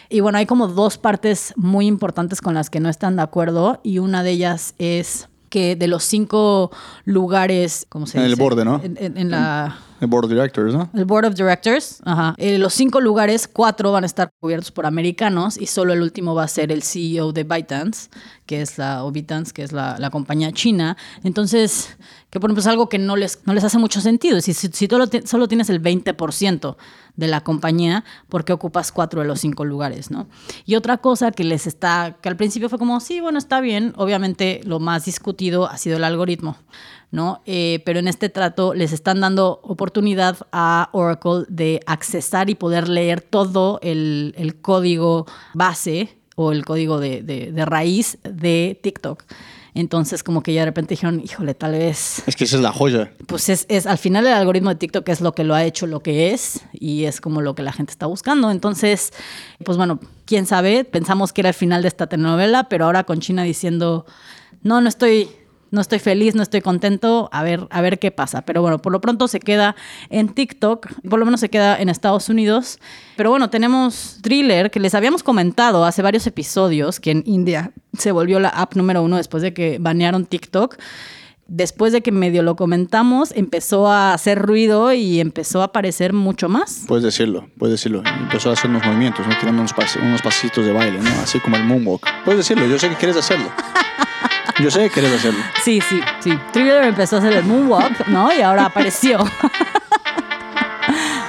Y 0.07 0.19
bueno, 0.19 0.37
hay 0.37 0.45
como 0.45 0.67
dos 0.67 0.97
partes 0.99 1.53
muy 1.57 1.87
importantes 1.87 2.39
con 2.39 2.53
las 2.53 2.69
que 2.69 2.79
no 2.79 2.89
están 2.89 3.15
de 3.15 3.23
acuerdo 3.23 3.79
y 3.83 3.97
una 3.99 4.21
de 4.23 4.31
ellas 4.31 4.75
es 4.77 5.29
que 5.49 5.75
de 5.75 5.87
los 5.87 6.03
cinco 6.03 6.71
lugares, 7.05 7.85
¿cómo 7.89 8.05
se 8.07 8.17
En 8.19 8.23
dice? 8.25 8.33
el 8.35 8.39
borde, 8.39 8.65
¿no? 8.65 8.79
En, 8.83 8.97
en- 8.99 9.17
en 9.17 9.31
la... 9.31 9.77
El 10.01 10.07
board 10.07 10.25
of 10.25 10.31
directors, 10.31 10.73
¿no? 10.73 10.89
El 10.95 11.05
Board 11.05 11.25
of 11.25 11.35
Directors, 11.35 12.01
ajá. 12.03 12.33
Eh, 12.37 12.57
los 12.57 12.73
cinco 12.73 12.99
lugares, 12.99 13.47
cuatro 13.47 13.91
van 13.91 14.03
a 14.03 14.07
estar 14.07 14.33
cubiertos 14.39 14.71
por 14.71 14.87
americanos 14.87 15.61
y 15.61 15.67
solo 15.67 15.93
el 15.93 16.01
último 16.01 16.33
va 16.33 16.43
a 16.43 16.47
ser 16.47 16.71
el 16.71 16.81
CEO 16.81 17.33
de 17.33 17.43
ByteDance, 17.43 18.09
que 18.47 18.63
es 18.63 18.79
la, 18.79 19.03
ByteDance, 19.03 19.53
que 19.53 19.61
es 19.61 19.71
la, 19.71 19.97
la 19.99 20.09
compañía 20.09 20.51
china. 20.51 20.97
Entonces, 21.23 21.95
que 22.31 22.39
por 22.39 22.49
ejemplo 22.49 22.61
es 22.61 22.67
algo 22.67 22.89
que 22.89 22.97
no 22.97 23.15
les, 23.15 23.41
no 23.45 23.53
les 23.53 23.63
hace 23.63 23.77
mucho 23.77 24.01
sentido. 24.01 24.41
Si, 24.41 24.55
si, 24.55 24.69
si 24.69 24.87
solo 25.25 25.47
tienes 25.47 25.69
el 25.69 25.83
20% 25.83 26.77
de 27.15 27.27
la 27.27 27.41
compañía, 27.41 28.03
¿por 28.29 28.45
qué 28.45 28.53
ocupas 28.53 28.91
cuatro 28.91 29.21
de 29.21 29.27
los 29.27 29.41
cinco 29.41 29.65
lugares, 29.65 30.09
no? 30.09 30.27
Y 30.65 30.75
otra 30.75 30.97
cosa 30.97 31.31
que 31.31 31.43
les 31.43 31.67
está, 31.67 32.17
que 32.21 32.29
al 32.29 32.37
principio 32.37 32.69
fue 32.69 32.79
como, 32.79 32.99
sí, 33.01 33.19
bueno, 33.19 33.37
está 33.37 33.61
bien. 33.61 33.93
Obviamente 33.97 34.61
lo 34.63 34.79
más 34.79 35.05
discutido 35.05 35.69
ha 35.69 35.77
sido 35.77 35.97
el 35.97 36.03
algoritmo. 36.03 36.57
¿No? 37.11 37.41
Eh, 37.45 37.81
pero 37.85 37.99
en 37.99 38.07
este 38.07 38.29
trato 38.29 38.73
les 38.73 38.93
están 38.93 39.19
dando 39.19 39.59
oportunidad 39.63 40.37
a 40.51 40.89
Oracle 40.93 41.43
de 41.49 41.81
accesar 41.85 42.49
y 42.49 42.55
poder 42.55 42.87
leer 42.87 43.21
todo 43.21 43.79
el, 43.83 44.33
el 44.37 44.55
código 44.61 45.25
base 45.53 46.17
o 46.35 46.51
el 46.53 46.63
código 46.65 46.99
de, 46.99 47.21
de- 47.21 47.51
de 47.51 47.65
raíz 47.65 48.17
de 48.23 48.79
TikTok. 48.81 49.23
Entonces, 49.73 50.21
como 50.21 50.43
que 50.43 50.53
ya 50.53 50.61
de 50.61 50.65
repente 50.65 50.93
dijeron, 50.95 51.21
híjole, 51.23 51.53
tal 51.53 51.71
vez 51.71 52.23
Es 52.27 52.35
que 52.35 52.43
esa 52.43 52.57
es 52.57 52.61
la 52.61 52.73
joya. 52.73 53.13
pues 53.27 53.47
es, 53.47 53.65
es 53.69 53.87
al 53.87 53.97
final 53.97 54.27
el 54.27 54.33
algoritmo 54.33 54.69
de 54.69 54.75
TikTok 54.75 55.07
es 55.07 55.21
lo 55.21 55.31
que 55.33 55.45
lo 55.45 55.53
ha 55.55 55.63
hecho 55.63 55.87
lo 55.87 56.01
que 56.01 56.33
es 56.33 56.59
y 56.73 57.05
es 57.05 57.21
como 57.21 57.39
lo 57.41 57.55
que 57.55 57.61
la 57.63 57.71
gente 57.71 57.91
está 57.91 58.05
buscando. 58.05 58.51
Entonces, 58.51 59.13
pues 59.63 59.77
bueno, 59.77 59.99
quién 60.25 60.45
sabe, 60.45 60.83
pensamos 60.83 61.31
que 61.31 61.39
era 61.41 61.49
el 61.49 61.55
final 61.55 61.83
de 61.83 61.87
esta 61.87 62.07
telenovela, 62.07 62.67
pero 62.67 62.83
ahora 62.85 63.05
con 63.05 63.19
China 63.21 63.43
diciendo, 63.43 64.05
no, 64.61 64.81
no 64.81 64.89
estoy, 64.89 65.29
no 65.71 65.81
estoy 65.81 65.99
feliz, 65.99 66.35
no 66.35 66.43
estoy 66.43 66.61
contento, 66.61 67.29
a 67.31 67.43
ver, 67.43 67.65
a 67.69 67.81
ver 67.81 67.97
qué 67.97 68.11
pasa. 68.11 68.41
Pero 68.43 68.61
bueno, 68.61 68.79
por 68.79 68.91
lo 68.91 69.01
pronto 69.01 69.27
se 69.27 69.39
queda 69.39 69.75
en 70.09 70.29
TikTok, 70.29 70.87
por 71.09 71.17
lo 71.19 71.25
menos 71.25 71.39
se 71.39 71.49
queda 71.49 71.77
en 71.79 71.89
Estados 71.89 72.29
Unidos. 72.29 72.79
Pero 73.17 73.29
bueno, 73.29 73.49
tenemos 73.49 74.19
Thriller, 74.21 74.69
que 74.69 74.79
les 74.79 74.93
habíamos 74.95 75.23
comentado 75.23 75.85
hace 75.85 76.01
varios 76.01 76.27
episodios 76.27 76.99
que 76.99 77.11
en 77.11 77.23
India 77.25 77.71
se 77.97 78.11
volvió 78.11 78.39
la 78.39 78.49
app 78.49 78.75
número 78.75 79.01
uno 79.01 79.17
después 79.17 79.41
de 79.43 79.53
que 79.53 79.77
banearon 79.79 80.25
TikTok 80.25 80.77
después 81.53 81.91
de 81.91 82.01
que 82.01 82.13
medio 82.13 82.43
lo 82.43 82.55
comentamos, 82.55 83.33
empezó 83.35 83.89
a 83.91 84.13
hacer 84.13 84.39
ruido 84.39 84.93
y 84.93 85.19
empezó 85.19 85.61
a 85.61 85.65
aparecer 85.65 86.13
mucho 86.13 86.47
más. 86.47 86.85
Puedes 86.87 87.03
decirlo, 87.03 87.49
puedes 87.57 87.73
decirlo. 87.73 88.03
Empezó 88.21 88.51
a 88.51 88.53
hacer 88.53 88.69
unos 88.69 88.85
movimientos, 88.85 89.27
¿no? 89.27 89.37
Tirando 89.37 89.59
unos, 89.61 89.75
pas- 89.75 90.01
unos 90.01 90.21
pasitos 90.21 90.65
de 90.65 90.71
baile, 90.71 90.99
¿no? 90.99 91.09
Así 91.21 91.39
como 91.41 91.57
el 91.57 91.65
moonwalk. 91.65 92.07
Puedes 92.23 92.37
decirlo, 92.37 92.65
yo 92.67 92.79
sé 92.79 92.87
que 92.87 92.95
quieres 92.95 93.17
hacerlo. 93.17 93.47
Yo 94.59 94.71
sé 94.71 94.83
que 94.83 94.89
quieres 94.89 95.13
hacerlo. 95.13 95.39
Sí, 95.63 95.81
sí, 95.89 95.99
sí. 96.19 96.37
Thriller 96.53 96.83
empezó 96.83 97.17
a 97.17 97.19
hacer 97.19 97.33
el 97.33 97.43
moonwalk, 97.43 98.07
¿no? 98.07 98.33
Y 98.33 98.41
ahora 98.41 98.65
apareció. 98.65 99.19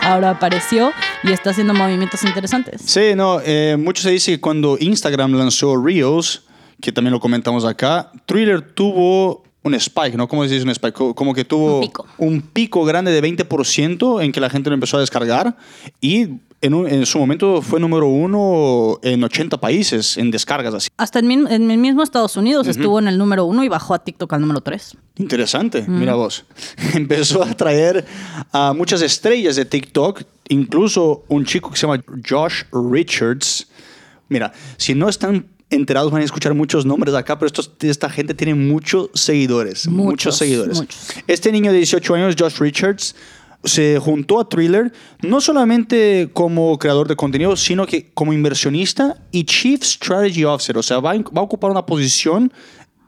ahora 0.03 0.31
apareció 0.31 0.93
y 1.23 1.33
está 1.33 1.51
haciendo 1.51 1.75
movimientos 1.75 2.23
interesantes. 2.25 2.83
Sí, 2.85 3.15
no, 3.15 3.41
eh, 3.45 3.77
mucho 3.79 4.03
se 4.03 4.11
dice 4.11 4.33
que 4.33 4.41
cuando 4.41 4.77
Instagram 4.79 5.35
lanzó 5.35 5.77
Reels, 5.77 6.43
que 6.81 6.93
también 6.93 7.13
lo 7.13 7.21
comentamos 7.21 7.65
acá, 7.65 8.11
Thriller 8.27 8.63
tuvo 8.63 9.45
un 9.65 9.75
spike, 9.75 10.17
¿no? 10.17 10.27
¿Cómo 10.29 10.43
dice 10.45 10.63
un 10.63 10.71
spike? 10.71 10.93
Co- 10.95 11.15
Como 11.15 11.33
que 11.35 11.45
tuvo 11.45 11.77
Un 11.79 11.87
pico. 11.87 12.07
un 12.19 12.41
pico 12.43 12.85
grande 12.85 13.13
de 13.13 13.23
20% 13.23 14.23
en 14.23 14.33
que 14.33 14.41
la 14.41 14.51
gente 14.51 14.71
lo 14.71 14.75
empezó 14.75 14.97
a 14.97 15.01
descargar 15.01 15.57
y 16.01 16.27
en, 16.61 16.75
un- 16.75 16.89
en 16.89 17.07
su 17.07 17.19
momento 17.19 17.61
fue 17.63 17.79
número 17.81 18.07
uno 18.07 18.99
en 19.03 19.23
80 19.25 19.59
países 19.59 20.17
en 20.17 20.31
descargas 20.31 20.75
así. 20.75 20.89
Hasta 20.97 21.19
en, 21.21 21.27
mi- 21.29 21.35
en 21.55 21.71
el 21.71 21.79
mismo 21.79 22.03
Estados 22.03 22.37
Unidos 22.37 22.67
estuvo 22.69 22.99
en 22.99 23.09
el 23.09 23.19
número 23.19 23.45
uno 23.45 23.63
y 23.65 23.69
bajó 23.69 23.95
a 23.95 23.99
TikTok 24.05 24.33
al 24.33 24.41
número 24.41 24.61
tres. 24.61 24.97
Interesante, 25.17 25.85
mira 25.89 26.15
vos. 26.15 26.45
Empezó 26.95 27.43
a 27.43 27.55
traer 27.55 28.05
a 28.53 28.73
muchas 28.73 29.03
estrellas 29.03 29.57
de 29.57 29.65
TikTok, 29.65 30.23
incluso 30.49 31.25
un 31.29 31.45
chico 31.45 31.71
que 31.71 31.77
se 31.77 31.87
llama 31.87 32.03
Josh 32.29 32.63
Richards. 32.73 33.69
Mira, 34.29 34.53
si 34.79 34.95
no 34.95 35.09
están 35.09 35.47
enterados 35.73 36.11
van 36.13 36.23
a 36.23 36.25
escuchar 36.25 36.55
muchos 36.55 36.87
nombres 36.87 37.15
acá, 37.15 37.39
pero 37.39 37.47
estos- 37.47 37.71
esta 37.81 38.09
gente 38.11 38.35
tiene 38.35 38.55
muchos 38.55 39.11
seguidores, 39.15 39.87
muchos, 39.89 40.05
Muchos, 40.07 40.37
seguidores. 40.39 40.77
muchos. 40.79 40.99
Este 41.27 41.51
niño 41.53 41.71
de 41.73 41.79
18 41.79 42.15
años, 42.15 42.35
Josh 42.39 42.59
Richards, 42.59 43.15
se 43.65 43.99
juntó 44.01 44.41
a 44.41 44.49
Thriller 44.49 44.93
no 45.21 45.41
solamente 45.41 46.31
como 46.33 46.77
creador 46.79 47.07
de 47.07 47.15
contenido, 47.15 47.57
sino 47.57 47.87
que 47.87 48.11
como 48.13 48.33
inversionista 48.33 49.23
y 49.31 49.45
Chief 49.45 49.81
Strategy 49.85 50.45
Officer. 50.45 50.77
O 50.79 50.83
sea, 50.83 50.99
va, 50.99 51.13
va 51.15 51.41
a 51.41 51.43
ocupar 51.43 51.71
una 51.71 51.87
posición 51.87 52.53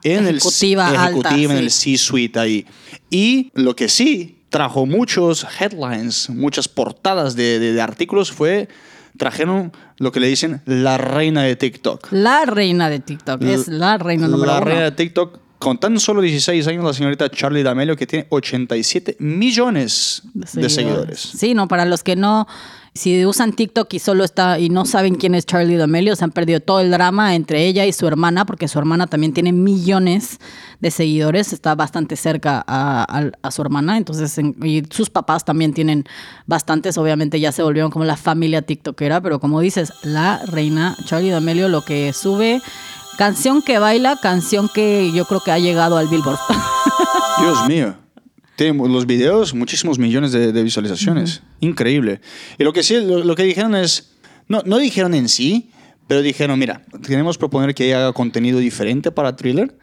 en 0.04 0.26
Ejecutiva 0.28 0.90
el, 0.90 0.96
alta, 0.96 1.30
ejecutiva 1.30 1.52
en 1.54 1.58
sí. 1.58 1.64
el 1.64 1.70
C-suite 1.98 2.38
ahí. 2.38 2.66
Y 3.10 3.50
lo 3.54 3.74
que 3.74 3.88
sí 3.88 4.38
trajo 4.48 4.86
muchos 4.86 5.44
headlines, 5.58 6.30
muchas 6.30 6.68
portadas 6.68 7.34
de, 7.34 7.58
de- 7.58 7.72
de 7.72 7.80
artículos 7.80 8.30
fue, 8.30 8.68
trajeron 9.16 9.72
lo 9.98 10.12
que 10.12 10.20
le 10.20 10.26
dicen 10.28 10.60
la 10.66 10.98
reina 10.98 11.42
de 11.42 11.56
TikTok. 11.56 12.08
La 12.12 12.44
reina 12.44 12.88
de 12.90 13.00
TikTok 13.00 13.42
es 13.42 13.68
la 13.68 13.98
reina 13.98 14.26
número 14.28 14.50
La 14.52 14.56
uno. 14.58 14.64
reina 14.66 14.82
de 14.84 14.90
TikTok, 14.92 15.38
con 15.58 15.78
tan 15.78 15.98
solo 16.00 16.20
16 16.20 16.66
años, 16.66 16.84
la 16.84 16.92
señorita 16.92 17.30
Charlie 17.30 17.62
D'Amelio, 17.62 17.96
que 17.96 18.06
tiene 18.06 18.26
87 18.28 19.16
millones 19.20 20.22
de 20.34 20.68
seguidores. 20.68 21.20
Sí, 21.20 21.54
no, 21.54 21.68
para 21.68 21.84
los 21.84 22.02
que 22.02 22.16
no, 22.16 22.46
si 22.96 23.26
usan 23.26 23.52
TikTok 23.52 23.92
y 23.94 23.98
solo 23.98 24.22
está 24.22 24.60
y 24.60 24.68
no 24.68 24.84
saben 24.86 25.16
quién 25.16 25.34
es 25.34 25.46
Charlie 25.46 25.76
D'Amelio, 25.76 26.14
se 26.14 26.22
han 26.22 26.30
perdido 26.30 26.60
todo 26.60 26.78
el 26.78 26.92
drama 26.92 27.34
entre 27.34 27.66
ella 27.66 27.84
y 27.86 27.92
su 27.92 28.06
hermana, 28.06 28.46
porque 28.46 28.68
su 28.68 28.78
hermana 28.78 29.08
también 29.08 29.32
tiene 29.32 29.52
millones 29.52 30.38
de 30.78 30.92
seguidores, 30.92 31.52
está 31.52 31.74
bastante 31.74 32.14
cerca 32.14 32.64
a, 32.68 33.50
su 33.50 33.62
hermana, 33.62 33.96
entonces, 33.96 34.38
en- 34.38 34.54
y 34.62 34.84
sus 34.90 35.10
papás 35.10 35.44
también 35.44 35.74
tienen 35.74 36.04
bastantes, 36.46 36.96
obviamente 36.96 37.40
ya 37.40 37.50
se 37.50 37.64
volvieron 37.64 37.90
como 37.90 38.04
la 38.04 38.16
familia 38.16 38.62
tiktokera, 38.62 39.20
pero 39.20 39.40
como 39.40 39.60
dices, 39.60 39.92
la 40.02 40.40
reina 40.46 40.96
Charlie 41.04 41.30
D'Amelio 41.30 41.68
lo 41.68 41.82
que 41.84 42.12
sube... 42.12 42.62
Canción 43.16 43.62
que 43.62 43.78
baila, 43.78 44.18
canción 44.20 44.68
que 44.68 45.12
yo 45.12 45.24
creo 45.26 45.38
que 45.38 45.52
ha 45.52 45.58
llegado 45.60 45.96
al 45.98 46.08
Billboard. 46.08 46.36
Dios 47.40 47.68
mío. 47.68 48.03
Tiene 48.56 48.88
los 48.88 49.06
videos, 49.06 49.54
muchísimos 49.54 49.98
millones 49.98 50.32
de, 50.32 50.52
de 50.52 50.62
visualizaciones. 50.62 51.42
Increíble. 51.60 52.20
Y 52.58 52.64
lo 52.64 52.72
que 52.72 52.82
sí, 52.82 53.00
lo, 53.00 53.24
lo 53.24 53.34
que 53.34 53.42
dijeron 53.42 53.74
es, 53.74 54.14
no, 54.48 54.62
no 54.64 54.78
dijeron 54.78 55.14
en 55.14 55.28
sí, 55.28 55.70
pero 56.06 56.22
dijeron, 56.22 56.58
mira, 56.58 56.82
queremos 57.06 57.38
proponer 57.38 57.74
que 57.74 57.94
haga 57.94 58.12
contenido 58.12 58.58
diferente 58.58 59.10
para 59.10 59.36
Thriller, 59.36 59.76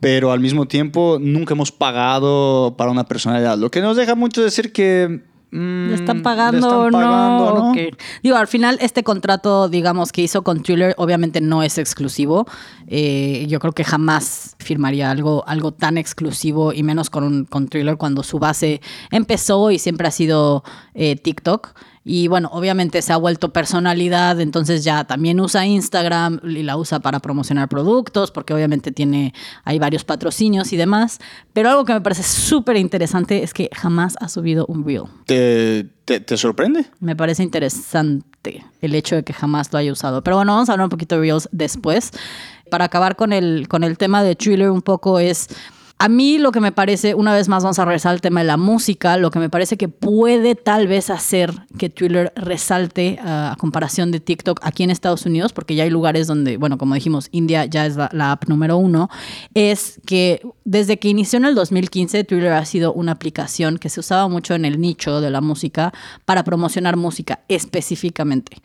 pero 0.00 0.32
al 0.32 0.40
mismo 0.40 0.66
tiempo 0.66 1.18
nunca 1.20 1.54
hemos 1.54 1.70
pagado 1.70 2.74
para 2.76 2.90
una 2.90 3.04
personalidad. 3.04 3.58
Lo 3.58 3.70
que 3.70 3.80
nos 3.80 3.96
deja 3.96 4.14
mucho 4.14 4.42
decir 4.42 4.72
que 4.72 5.22
mm, 5.50 5.88
¿Le 5.88 5.94
están 5.94 6.18
le 6.18 6.22
pagando 6.22 6.58
están 6.68 6.78
o 6.78 6.90
no? 6.90 7.54
¿no? 7.54 7.72
Digo, 8.22 8.36
al 8.36 8.46
final 8.48 8.78
este 8.80 9.02
contrato, 9.02 9.68
digamos, 9.68 10.12
que 10.12 10.22
hizo 10.22 10.42
con 10.42 10.62
Thriller, 10.62 10.94
obviamente 10.98 11.40
no 11.40 11.62
es 11.62 11.78
exclusivo. 11.78 12.46
Eh, 12.86 13.46
yo 13.48 13.58
creo 13.58 13.72
que 13.72 13.84
jamás 13.84 14.56
firmaría 14.58 15.10
algo, 15.10 15.44
algo 15.46 15.72
tan 15.72 15.98
exclusivo 15.98 16.72
y 16.72 16.82
menos 16.82 17.10
con, 17.10 17.24
un- 17.24 17.44
con 17.44 17.68
Thriller 17.68 17.96
cuando 17.96 18.22
su 18.22 18.38
base 18.38 18.80
empezó 19.10 19.70
y 19.70 19.78
siempre 19.78 20.08
ha 20.08 20.10
sido 20.12 20.64
eh, 20.94 21.16
TikTok. 21.16 21.74
Y 22.08 22.26
bueno, 22.26 22.48
obviamente 22.52 23.02
se 23.02 23.12
ha 23.12 23.18
vuelto 23.18 23.52
personalidad, 23.52 24.40
entonces 24.40 24.82
ya 24.82 25.04
también 25.04 25.38
usa 25.40 25.66
Instagram 25.66 26.40
y 26.42 26.62
la 26.62 26.78
usa 26.78 27.00
para 27.00 27.20
promocionar 27.20 27.68
productos, 27.68 28.30
porque 28.30 28.54
obviamente 28.54 28.92
tiene, 28.92 29.34
hay 29.62 29.78
varios 29.78 30.04
patrocinios 30.04 30.72
y 30.72 30.78
demás. 30.78 31.18
Pero 31.52 31.68
algo 31.68 31.84
que 31.84 31.92
me 31.92 32.00
parece 32.00 32.22
súper 32.22 32.78
interesante 32.78 33.42
es 33.42 33.52
que 33.52 33.68
jamás 33.74 34.16
ha 34.20 34.30
subido 34.30 34.64
un 34.68 34.86
reel. 34.86 35.02
¿Te, 35.26 35.86
te, 36.06 36.20
te 36.20 36.38
sorprende? 36.38 36.86
Me 36.98 37.14
parece 37.14 37.42
interesante 37.42 38.64
el 38.80 38.94
hecho 38.94 39.16
de 39.16 39.22
que 39.22 39.34
jamás 39.34 39.70
lo 39.70 39.78
haya 39.78 39.92
usado. 39.92 40.24
Pero 40.24 40.36
bueno, 40.36 40.54
vamos 40.54 40.70
a 40.70 40.72
hablar 40.72 40.86
un 40.86 40.90
poquito 40.90 41.16
de 41.16 41.20
Reels 41.20 41.46
después. 41.52 42.12
Para 42.70 42.86
acabar 42.86 43.16
con 43.16 43.34
el, 43.34 43.68
con 43.68 43.84
el 43.84 43.98
tema 43.98 44.22
de 44.22 44.34
Thriller 44.34 44.70
un 44.70 44.80
poco 44.80 45.18
es... 45.18 45.48
A 46.00 46.08
mí 46.08 46.38
lo 46.38 46.52
que 46.52 46.60
me 46.60 46.70
parece, 46.70 47.16
una 47.16 47.34
vez 47.34 47.48
más 47.48 47.64
vamos 47.64 47.80
a 47.80 47.84
regresar 47.84 48.12
al 48.12 48.20
tema 48.20 48.38
de 48.38 48.46
la 48.46 48.56
música, 48.56 49.16
lo 49.16 49.32
que 49.32 49.40
me 49.40 49.50
parece 49.50 49.76
que 49.76 49.88
puede 49.88 50.54
tal 50.54 50.86
vez 50.86 51.10
hacer 51.10 51.52
que 51.76 51.90
Thriller 51.90 52.32
resalte 52.36 53.18
ah, 53.20 53.50
a 53.52 53.56
comparación 53.56 54.12
de 54.12 54.20
TikTok 54.20 54.60
aquí 54.62 54.84
en 54.84 54.90
Estados 54.90 55.26
Unidos, 55.26 55.52
porque 55.52 55.74
ya 55.74 55.82
hay 55.82 55.90
lugares 55.90 56.28
donde, 56.28 56.56
bueno, 56.56 56.78
como 56.78 56.94
dijimos, 56.94 57.28
India 57.32 57.64
ya 57.64 57.84
es 57.84 57.96
la, 57.96 58.08
la 58.12 58.30
app 58.30 58.48
número 58.48 58.76
uno, 58.76 59.10
es 59.54 60.00
que 60.06 60.40
desde 60.64 61.00
que 61.00 61.08
inició 61.08 61.38
en 61.38 61.46
el 61.46 61.56
2015, 61.56 62.22
Thriller 62.22 62.52
ha 62.52 62.64
sido 62.64 62.92
una 62.92 63.10
aplicación 63.10 63.78
que 63.78 63.88
se 63.88 63.98
usaba 63.98 64.28
mucho 64.28 64.54
en 64.54 64.64
el 64.64 64.80
nicho 64.80 65.20
de 65.20 65.30
la 65.30 65.40
música 65.40 65.92
para 66.24 66.44
promocionar 66.44 66.96
música 66.96 67.40
específicamente. 67.48 68.58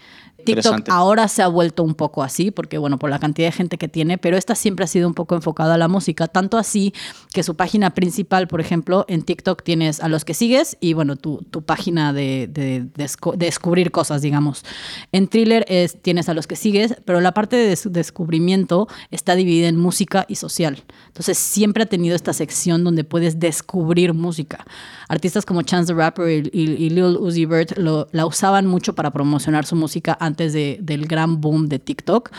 TikTok 0.46 0.64
ahora 0.94 1.28
se 1.28 1.42
ha 1.42 1.48
vuelto 1.48 1.84
un 1.84 1.96
poco 1.96 2.24
así, 2.24 2.52
porque 2.52 2.78
bueno, 2.78 3.00
por 3.00 3.10
la 3.10 3.20
cantidad 3.20 3.48
de 3.48 3.52
gente 3.54 3.78
que 3.78 3.88
tiene, 3.88 4.18
pero 4.18 4.38
esta 4.38 4.56
siempre 4.56 4.86
ha 4.86 4.88
sido 4.88 5.08
un 5.08 5.14
poco 5.14 5.36
enfocada 5.36 5.76
a 5.76 5.78
la 5.78 5.88
música, 5.88 6.28
tanto 6.28 6.58
así 6.58 6.94
que 7.34 7.44
su 7.44 7.56
página 7.56 7.92
principal, 7.94 8.48
por 8.48 8.62
ejemplo, 8.62 9.06
en 9.08 9.24
TikTok 9.24 9.64
tienes 9.64 10.00
a 10.02 10.08
los 10.08 10.26
que 10.26 10.34
sigues 10.34 10.78
y 10.80 10.94
bueno, 10.94 11.16
tu, 11.16 11.38
tu 11.50 11.62
página 11.64 12.14
de, 12.14 12.48
de 12.52 12.86
de 12.96 13.08
descubrir 13.38 13.92
cosas, 13.92 14.22
digamos. 14.22 14.64
En 15.12 15.28
Thriller 15.28 15.66
es, 15.68 16.02
tienes 16.02 16.30
a 16.30 16.34
los 16.34 16.48
que 16.48 16.56
sigues, 16.56 16.96
pero 17.06 17.22
la 17.22 17.34
parte 17.34 17.56
de 17.56 17.68
des- 17.70 17.88
descubrimiento 17.92 18.88
está 19.12 19.36
dividida 19.36 19.68
en 19.68 19.78
música 19.78 20.26
y 20.28 20.36
social. 20.36 20.84
Entonces 21.08 21.38
siempre 21.38 21.84
ha 21.84 21.86
tenido 21.86 22.16
esta 22.16 22.34
sección 22.34 22.84
donde 22.84 23.04
puedes 23.04 23.40
descubrir 23.40 24.14
música. 24.14 24.66
Artistas 25.10 25.46
como 25.46 25.62
Chance 25.62 25.94
the 25.94 25.98
Rapper 26.00 26.30
y, 26.30 26.50
y- 26.54 26.86
y 26.86 26.90
Lil 26.90 27.18
Uzi 27.20 27.46
Vert 27.46 27.78
lo- 27.78 28.08
la 28.12 28.26
usaban 28.26 28.66
mucho 28.68 28.94
para 28.94 29.12
promocionar 29.12 29.66
su 29.66 29.76
música 29.76 30.18
antes 30.20 30.33
de- 30.38 30.80
del 30.82 31.06
gran 31.06 31.40
boom 31.42 31.68
de 31.70 31.78
TikTok. 31.80 32.32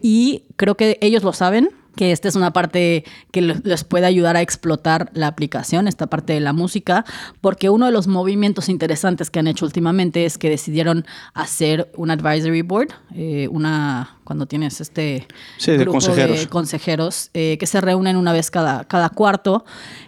Y 0.00 0.44
creo 0.56 0.76
que 0.76 0.98
ellos 1.00 1.22
lo 1.22 1.32
saben, 1.32 1.68
que 1.96 2.10
esta 2.10 2.26
es 2.26 2.34
una 2.34 2.52
parte 2.52 3.04
que 3.30 3.40
le- 3.40 3.60
les 3.62 3.84
puede 3.84 4.06
ayudar 4.06 4.36
a 4.36 4.40
explotar 4.42 5.10
la 5.14 5.28
aplicación, 5.28 5.86
esta 5.86 6.08
parte 6.08 6.32
de 6.32 6.40
la 6.40 6.52
música, 6.52 7.04
porque 7.40 7.70
uno 7.70 7.86
de 7.86 7.92
los 7.92 8.08
movimientos 8.08 8.68
interesantes 8.68 9.30
que 9.30 9.38
han 9.38 9.46
hecho 9.46 9.64
últimamente 9.64 10.24
es 10.24 10.36
que 10.36 10.50
decidieron 10.50 11.04
hacer 11.34 11.92
un 11.96 12.10
advisory 12.10 12.62
board, 12.62 12.88
eh, 13.14 13.46
una 13.48 14.18
cuando 14.24 14.46
tienes 14.46 14.80
este 14.80 15.26
Sí, 15.58 15.72
de 15.72 15.86
consejeros. 15.86 16.46
consejeros 16.48 17.30
eh, 17.34 17.56
que 17.58 17.66
se 17.66 17.80
reúnen 17.80 18.16
una 18.16 18.32
vez 18.32 18.50
cada, 18.50 18.84
cada 18.84 19.10
cuarto, 19.10 19.64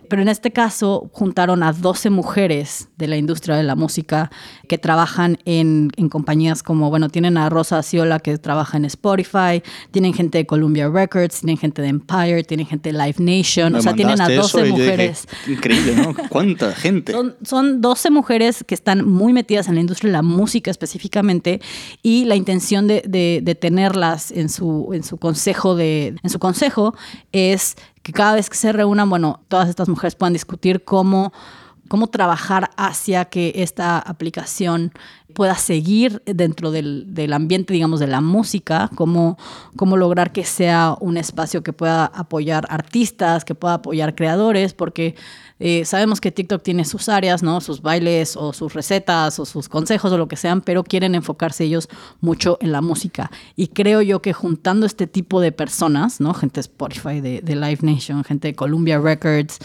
pero 0.09 0.23
en 0.23 0.29
este 0.29 0.53
caso 0.53 1.11
juntaron 1.13 1.63
a 1.63 1.73
12 1.73 2.11
mujeres 2.11 2.89
de 2.97 3.09
la 3.09 3.17
industria 3.17 3.57
de 3.57 3.63
la 3.65 3.75
música 3.75 4.31
que 4.69 4.79
trabajan 4.79 5.39
en, 5.45 5.91
en 5.97 6.09
compañías 6.09 6.63
como, 6.63 6.91
bueno, 6.91 7.09
tienen 7.09 7.37
a 7.37 7.49
Rosa 7.51 7.83
Ciola 7.83 8.21
que 8.21 8.39
trabaja 8.39 8.77
en 8.77 8.85
Spotify, 8.85 9.63
tienen 9.91 10.15
gente 10.15 10.39
de 10.39 10.47
Columbia 10.47 10.89
Records, 10.89 11.41
tienen 11.41 11.59
gente 11.59 11.83
de 11.83 11.89
Empire, 11.89 12.45
tienen 12.45 12.67
gente 12.67 12.93
de 12.93 12.99
Live 12.99 13.17
Nation, 13.19 13.73
Me 13.73 13.79
o 13.81 13.83
sea, 13.83 13.95
tienen 13.95 14.21
a 14.21 14.29
mandaste 14.29 14.37
12 14.37 14.49
eso 14.49 14.59
y 14.67 14.69
yo 14.71 14.75
dije, 14.77 14.91
mujeres. 14.93 15.29
Increíble, 15.49 15.95
¿no? 15.97 16.15
¿Cuánta 16.29 16.73
gente? 16.73 17.13
Son, 17.13 17.35
son 17.43 17.81
12 17.81 18.11
mujeres 18.11 18.65
que 18.67 18.75
están 18.75 19.07
muy 19.09 19.33
metidas 19.33 19.67
en 19.69 19.75
la 19.75 19.81
industria 19.81 20.09
de 20.11 20.13
la 20.13 20.23
música 20.23 20.71
específicamente 20.71 21.61
y 22.03 22.25
la 22.27 22.37
intención 22.37 22.87
de, 22.87 23.03
de- 23.07 23.41
de 23.43 23.55
en 24.31 24.49
su, 24.49 24.91
en 24.93 25.03
su 25.03 25.17
consejo 25.17 25.75
de, 25.75 26.17
en 26.23 26.31
su 26.31 26.39
consejo 26.39 26.95
es 27.33 27.77
que 28.03 28.13
cada 28.13 28.35
vez 28.35 28.49
que 28.49 28.57
se 28.57 28.73
reúnan, 28.73 29.11
bueno, 29.11 29.41
todas 29.49 29.69
estas 29.69 29.89
mujeres 29.89 30.15
puedan 30.15 30.33
discutir 30.33 30.85
cómo, 30.85 31.33
cómo 31.89 32.07
trabajar 32.09 32.71
hacia 32.77 33.27
que 33.27 33.53
esta 33.57 33.99
aplicación 33.99 34.93
pueda 35.37 35.55
seguir 35.55 36.23
dentro 36.25 36.71
del, 36.71 37.05
del 37.09 37.35
ambiente, 37.35 37.75
digamos, 37.75 38.01
de 38.01 38.07
la 38.07 38.23
música, 38.23 38.91
cómo, 38.95 39.37
cómo 39.77 39.99
lograr 39.99 40.33
que 40.33 40.45
sea 40.45 40.97
un 40.99 41.19
espacio 41.19 41.63
que 41.63 41.75
pueda 41.75 42.07
apoyar 42.07 42.67
artistas, 42.71 43.45
que 43.45 43.55
pueda 43.55 43.75
apoyar 43.75 44.15
creadores, 44.15 44.73
porque 44.73 45.15
eh, 45.61 45.85
sabemos 45.85 46.23
que 46.23 46.33
TikTok 46.33 46.63
tiene 46.63 46.87
sus 46.87 47.11
áreas, 47.11 47.43
¿no? 47.43 47.61
Sus 47.61 47.83
bailes 47.83 48.35
o 48.35 48.55
sus 48.55 48.73
recetas 48.73 49.39
o 49.39 49.45
sus 49.45 49.69
consejos 49.69 50.11
o 50.11 50.17
lo 50.17 50.27
que 50.27 50.37
sean, 50.37 50.63
pero 50.63 50.83
quieren 50.85 51.15
enfocarse 51.15 51.65
ellos 51.65 51.91
mucho 52.23 52.57
en 52.63 52.73
la 52.73 52.81
música. 52.81 53.31
Y 53.57 53.69
creo 53.69 54.01
yo 54.01 54.23
que 54.23 54.33
juntando 54.33 54.87
este 54.87 55.07
tipo 55.07 55.43
de 55.43 55.53
personas, 55.53 56.19
¿no? 56.19 56.33
Gente 56.33 56.55
de 56.55 56.61
Spotify, 56.63 57.21
de, 57.21 57.43
de 57.43 57.57
Live 57.57 57.81
Nation, 57.83 58.25
gente 58.25 58.49
de 58.49 58.55
Columbia 58.55 58.99
Records, 58.99 59.59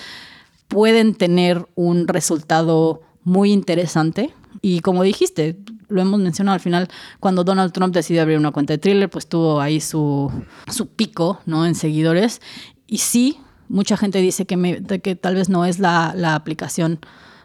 pueden 0.67 1.15
tener 1.15 1.65
un 1.75 2.10
resultado 2.10 3.03
muy 3.23 3.53
interesante. 3.53 4.34
Y 4.62 4.82
como 4.82 5.04
dijiste, 5.04 5.58
lo 5.88 6.02
hemos 6.02 6.20
mencionado 6.20 6.56
al 6.56 6.60
final, 6.60 6.88
cuando 7.20 7.44
Donald 7.44 7.72
Trump 7.72 7.94
decidió 7.94 8.22
abrir 8.22 8.38
una 8.38 8.52
cuenta 8.52 8.74
de 8.74 8.78
thriller, 8.80 9.10
pues 9.10 9.28
tuvo 9.28 9.62
ahí 9.62 9.80
su, 9.80 10.32
su 10.70 10.88
pico 10.88 11.40
¿no? 11.46 11.66
en 11.66 11.76
seguidores. 11.76 12.42
Y 12.88 12.98
sí, 12.98 13.38
mucha 13.70 13.96
gente 13.98 14.20
dice 14.20 14.46
que, 14.46 14.58
me- 14.58 14.84
que 14.84 15.16
tal 15.16 15.36
vez 15.36 15.48
no 15.50 15.66
es 15.66 15.80
la, 15.80 16.14
la 16.16 16.36
aplicación 16.36 17.00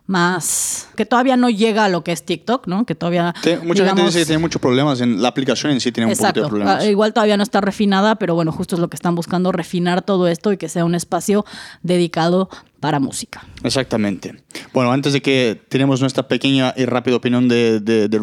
más... 0.07 0.89
que 0.97 1.07
todavía 1.07 1.37
no 1.37 1.51
llega 1.51 1.85
a 1.85 1.89
lo 1.89 2.05
que 2.05 2.13
es 2.13 2.25
TikTok, 2.25 2.67
¿no? 2.67 2.85
Que 2.87 2.95
todavía... 2.95 3.35
Mucha 3.63 3.87
gente 3.87 4.03
dice 4.03 4.21
que 4.21 4.27
tiene 4.27 4.39
muchos 4.39 4.61
problemas. 4.61 5.01
En 5.01 5.21
la 5.21 5.29
aplicación 5.29 5.73
en 5.73 5.81
sí 5.81 5.93
tiene 5.93 6.11
un 6.11 6.17
poquito 6.17 6.43
de 6.43 6.49
problemas. 6.49 6.83
Ah, 6.83 6.87
Igual 6.87 7.13
todavía 7.13 7.37
no 7.37 7.43
está 7.43 7.61
refinada, 7.61 8.17
pero 8.17 8.35
bueno, 8.35 8.53
justo 8.53 8.77
es 8.77 8.81
lo 8.81 8.89
que 8.89 8.97
están 8.97 9.15
buscando, 9.15 9.53
refinar 9.53 10.03
todo 10.03 10.29
esto 10.29 10.53
y 10.53 10.57
que 10.57 10.69
sea 10.69 10.85
un 10.85 10.95
espacio 10.95 11.45
dedicado 11.83 12.49
para 12.81 13.01
música. 13.01 13.45
Exactamente. 13.65 14.43
Bueno, 14.73 14.93
antes 14.93 15.13
de 15.13 15.23
que 15.23 15.61
tenemos 15.69 16.01
nuestra 16.01 16.29
pequeña 16.29 16.75
y 16.77 16.85
rápida 16.85 17.17
opinión 17.17 17.49
de, 17.49 17.81
de, 17.81 18.09
de 18.09 18.19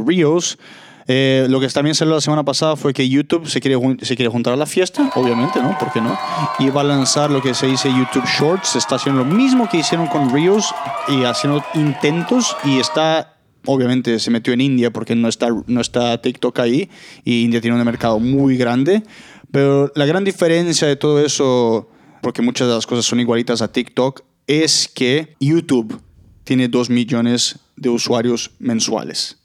eh, 1.08 1.48
lo 1.50 1.60
que 1.60 1.68
también 1.68 1.96
salió 1.96 2.14
la 2.14 2.22
semana 2.22 2.44
pasada 2.44 2.76
fue 2.76 2.94
que 2.94 3.08
YouTube 3.08 3.48
se 3.48 3.60
quiere, 3.60 3.78
se 4.02 4.16
quiere 4.16 4.30
juntar 4.30 4.54
a 4.54 4.58
la 4.58 4.66
fiesta, 4.66 5.12
obviamente, 5.16 5.62
¿no? 5.62 5.78
¿Por 5.78 5.92
qué 5.92 6.02
no? 6.02 6.18
Y 6.60 6.70
va 6.70 6.82
a 6.82 6.86
lanzar 6.86 7.30
lo 7.32 7.42
que 7.42 7.54
se 7.54 7.68
dice 7.68 7.90
YouTube 7.90 8.26
Shorts. 8.26 8.76
Está 8.76 8.96
haciendo 8.96 9.24
lo 9.24 9.30
mismo 9.30 9.68
que 9.70 9.78
hicieron 9.78 10.08
con 10.08 10.34
Reels 10.34 10.74
y 11.08 11.24
haciendo 11.24 11.64
intentos 11.74 12.56
y 12.64 12.80
está 12.80 13.30
obviamente 13.66 14.20
se 14.20 14.30
metió 14.30 14.54
en 14.54 14.62
India 14.62 14.92
porque 14.92 15.16
no 15.16 15.28
está, 15.28 15.48
no 15.68 15.82
está 15.82 16.22
TikTok 16.22 16.60
ahí 16.60 16.90
y 17.24 17.44
India 17.44 17.62
tiene 17.62 17.78
un 17.78 17.84
mercado 17.84 18.20
muy 18.20 18.58
grande. 18.58 19.04
Pero 19.52 19.92
la 19.96 20.06
gran 20.06 20.24
diferencia 20.24 20.88
de 20.88 20.96
todo 20.96 21.24
eso, 21.24 21.90
porque 22.22 22.42
muchas 22.42 22.68
de 22.68 22.74
las 22.74 22.88
cosas 22.88 23.06
son 23.06 23.20
igualitas 23.20 23.62
a 23.62 23.72
TikTok, 23.72 24.22
es 24.48 24.90
que 24.94 25.36
YouTube 25.40 26.02
tiene 26.44 26.68
2 26.68 26.90
millones 26.90 27.60
de 27.76 27.90
usuarios 27.90 28.52
mensuales. 28.60 29.43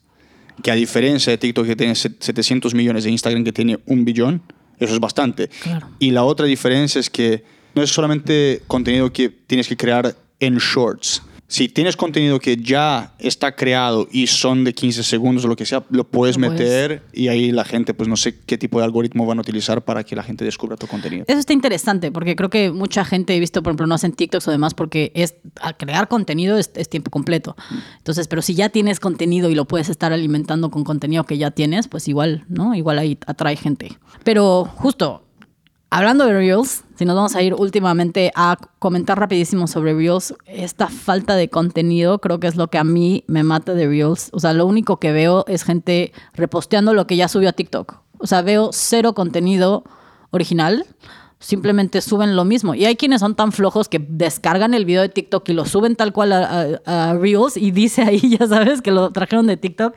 Que 0.63 0.71
a 0.71 0.75
diferencia 0.75 1.31
de 1.31 1.39
TikTok 1.39 1.67
que 1.67 1.77
tiene 1.77 1.95
set- 1.95 2.21
700 2.23 2.75
millones, 2.75 3.05
de 3.05 3.11
Instagram 3.11 3.45
que 3.45 3.53
tiene 3.53 3.79
un 3.87 4.05
billón, 4.05 4.43
eso 4.79 4.93
es 4.95 5.01
bastante. 5.01 5.49
Claro. 5.49 5.89
Y 5.99 6.11
la 6.11 6.25
otra 6.25 6.47
diferencia 6.47 6.99
es 7.01 7.11
que 7.11 7.45
no 7.75 7.83
es 7.83 7.91
solamente 7.91 8.63
contenido 8.67 9.13
que 9.13 9.29
tienes 9.29 9.69
que 9.69 9.77
crear 9.77 10.17
en 10.41 10.57
shorts. 10.59 11.23
Si 11.51 11.71
tienes 11.71 11.97
contenido 11.97 12.39
que 12.41 12.59
ya 12.59 13.15
está 13.19 13.57
creado 13.57 14.07
y 14.13 14.27
son 14.27 14.65
de 14.65 14.75
15 14.75 15.03
segundos 15.03 15.47
o 15.47 15.49
lo 15.49 15.57
que 15.57 15.65
sea, 15.65 15.83
lo 15.89 16.05
puedes 16.05 16.37
Lo 16.37 16.49
puedes. 16.49 16.61
meter 16.61 17.03
y 17.15 17.29
ahí 17.29 17.53
la 17.53 17.65
gente, 17.65 17.95
pues 17.95 18.07
no 18.07 18.17
sé 18.17 18.39
qué 18.45 18.59
tipo 18.59 18.79
de 18.79 18.85
algoritmo 18.85 19.25
van 19.25 19.39
a 19.39 19.41
utilizar 19.41 19.83
para 19.83 20.05
que 20.05 20.15
la 20.15 20.23
gente 20.23 20.45
descubra 20.45 20.77
tu 20.77 20.87
contenido. 20.87 21.25
Eso 21.27 21.39
está 21.39 21.55
interesante 21.55 22.13
porque 22.13 22.37
creo 22.37 22.51
que 22.51 22.71
mucha 22.71 23.03
gente 23.03 23.35
he 23.35 23.41
visto, 23.41 23.63
por 23.63 23.71
ejemplo, 23.71 23.87
no 23.87 23.95
hacen 23.95 24.13
TikToks 24.13 24.47
o 24.47 24.51
demás 24.51 24.75
porque 24.75 25.11
es 25.15 25.37
a 25.63 25.73
crear 25.73 26.07
contenido 26.09 26.59
es, 26.59 26.71
es 26.75 26.91
tiempo 26.91 27.11
completo. 27.11 27.57
Entonces, 27.97 28.29
pero 28.29 28.43
si 28.43 28.55
ya 28.55 28.69
tienes 28.69 29.01
contenido 29.01 29.49
y 29.49 29.55
lo 29.55 29.65
puedes 29.65 29.89
estar 29.89 30.13
alimentando 30.13 30.71
con 30.71 30.85
contenido 30.85 31.25
que 31.25 31.39
ya 31.39 31.51
tienes, 31.51 31.89
pues 31.89 32.09
igual, 32.09 32.45
¿no? 32.49 32.75
Igual 32.75 32.99
ahí 32.99 33.19
atrae 33.27 33.57
gente. 33.57 33.97
Pero 34.23 34.67
justo 34.67 35.25
hablando 35.91 36.27
de 36.27 36.35
Reels, 36.35 36.85
si 36.97 37.05
nos 37.05 37.17
vamos 37.17 37.37
a 37.37 37.43
ir 37.43 37.55
últimamente 37.55 38.33
a 38.35 38.57
comentar 38.79 39.19
rapidísimo 39.19 39.67
sobre 39.67 39.95
Reels, 39.95 40.35
esta 40.47 40.89
falta 40.89 41.37
de 41.37 41.49
contenido 41.49 42.19
creo 42.21 42.41
que 42.41 42.47
es 42.47 42.57
lo 42.57 42.69
que 42.69 42.79
a 42.79 42.85
mí 42.85 43.25
me 43.27 43.43
mata 43.43 43.75
de 43.75 43.87
Reels. 43.87 44.31
O 44.33 44.41
sea, 44.41 44.53
lo 44.53 44.67
único 44.67 44.99
que 44.99 45.13
veo 45.13 45.45
es 45.47 45.65
gente 45.65 46.13
reposteando 46.35 46.95
lo 46.95 47.07
que 47.07 47.17
ya 47.17 47.29
subió 47.29 47.49
a 47.49 47.53
TikTok. 47.53 48.01
O 48.19 48.27
sea, 48.27 48.43
veo 48.43 48.71
cero 48.73 49.15
contenido 49.15 49.85
original. 50.31 50.87
Simplemente 51.41 52.01
suben 52.01 52.35
lo 52.35 52.45
mismo. 52.45 52.75
Y 52.75 52.85
hay 52.85 52.97
quienes 52.97 53.21
son 53.21 53.35
tan 53.37 53.53
flojos 53.53 53.89
que 53.89 54.05
descargan 54.09 54.75
el 54.75 54.85
video 54.85 55.03
de 55.03 55.09
TikTok 55.09 55.49
y 55.49 55.53
lo 55.53 55.65
suben 55.65 55.95
tal 55.97 56.13
cual 56.13 56.33
a, 56.33 56.67
a- 56.87 57.11
a 57.11 57.15
Reels 57.15 57.57
y 57.57 57.71
dice 57.71 58.03
ahí, 58.03 58.19
ya 58.39 58.47
sabes, 58.47 58.83
que 58.83 58.91
lo 58.91 59.11
trajeron 59.13 59.47
de 59.47 59.57
TikTok. 59.57 59.95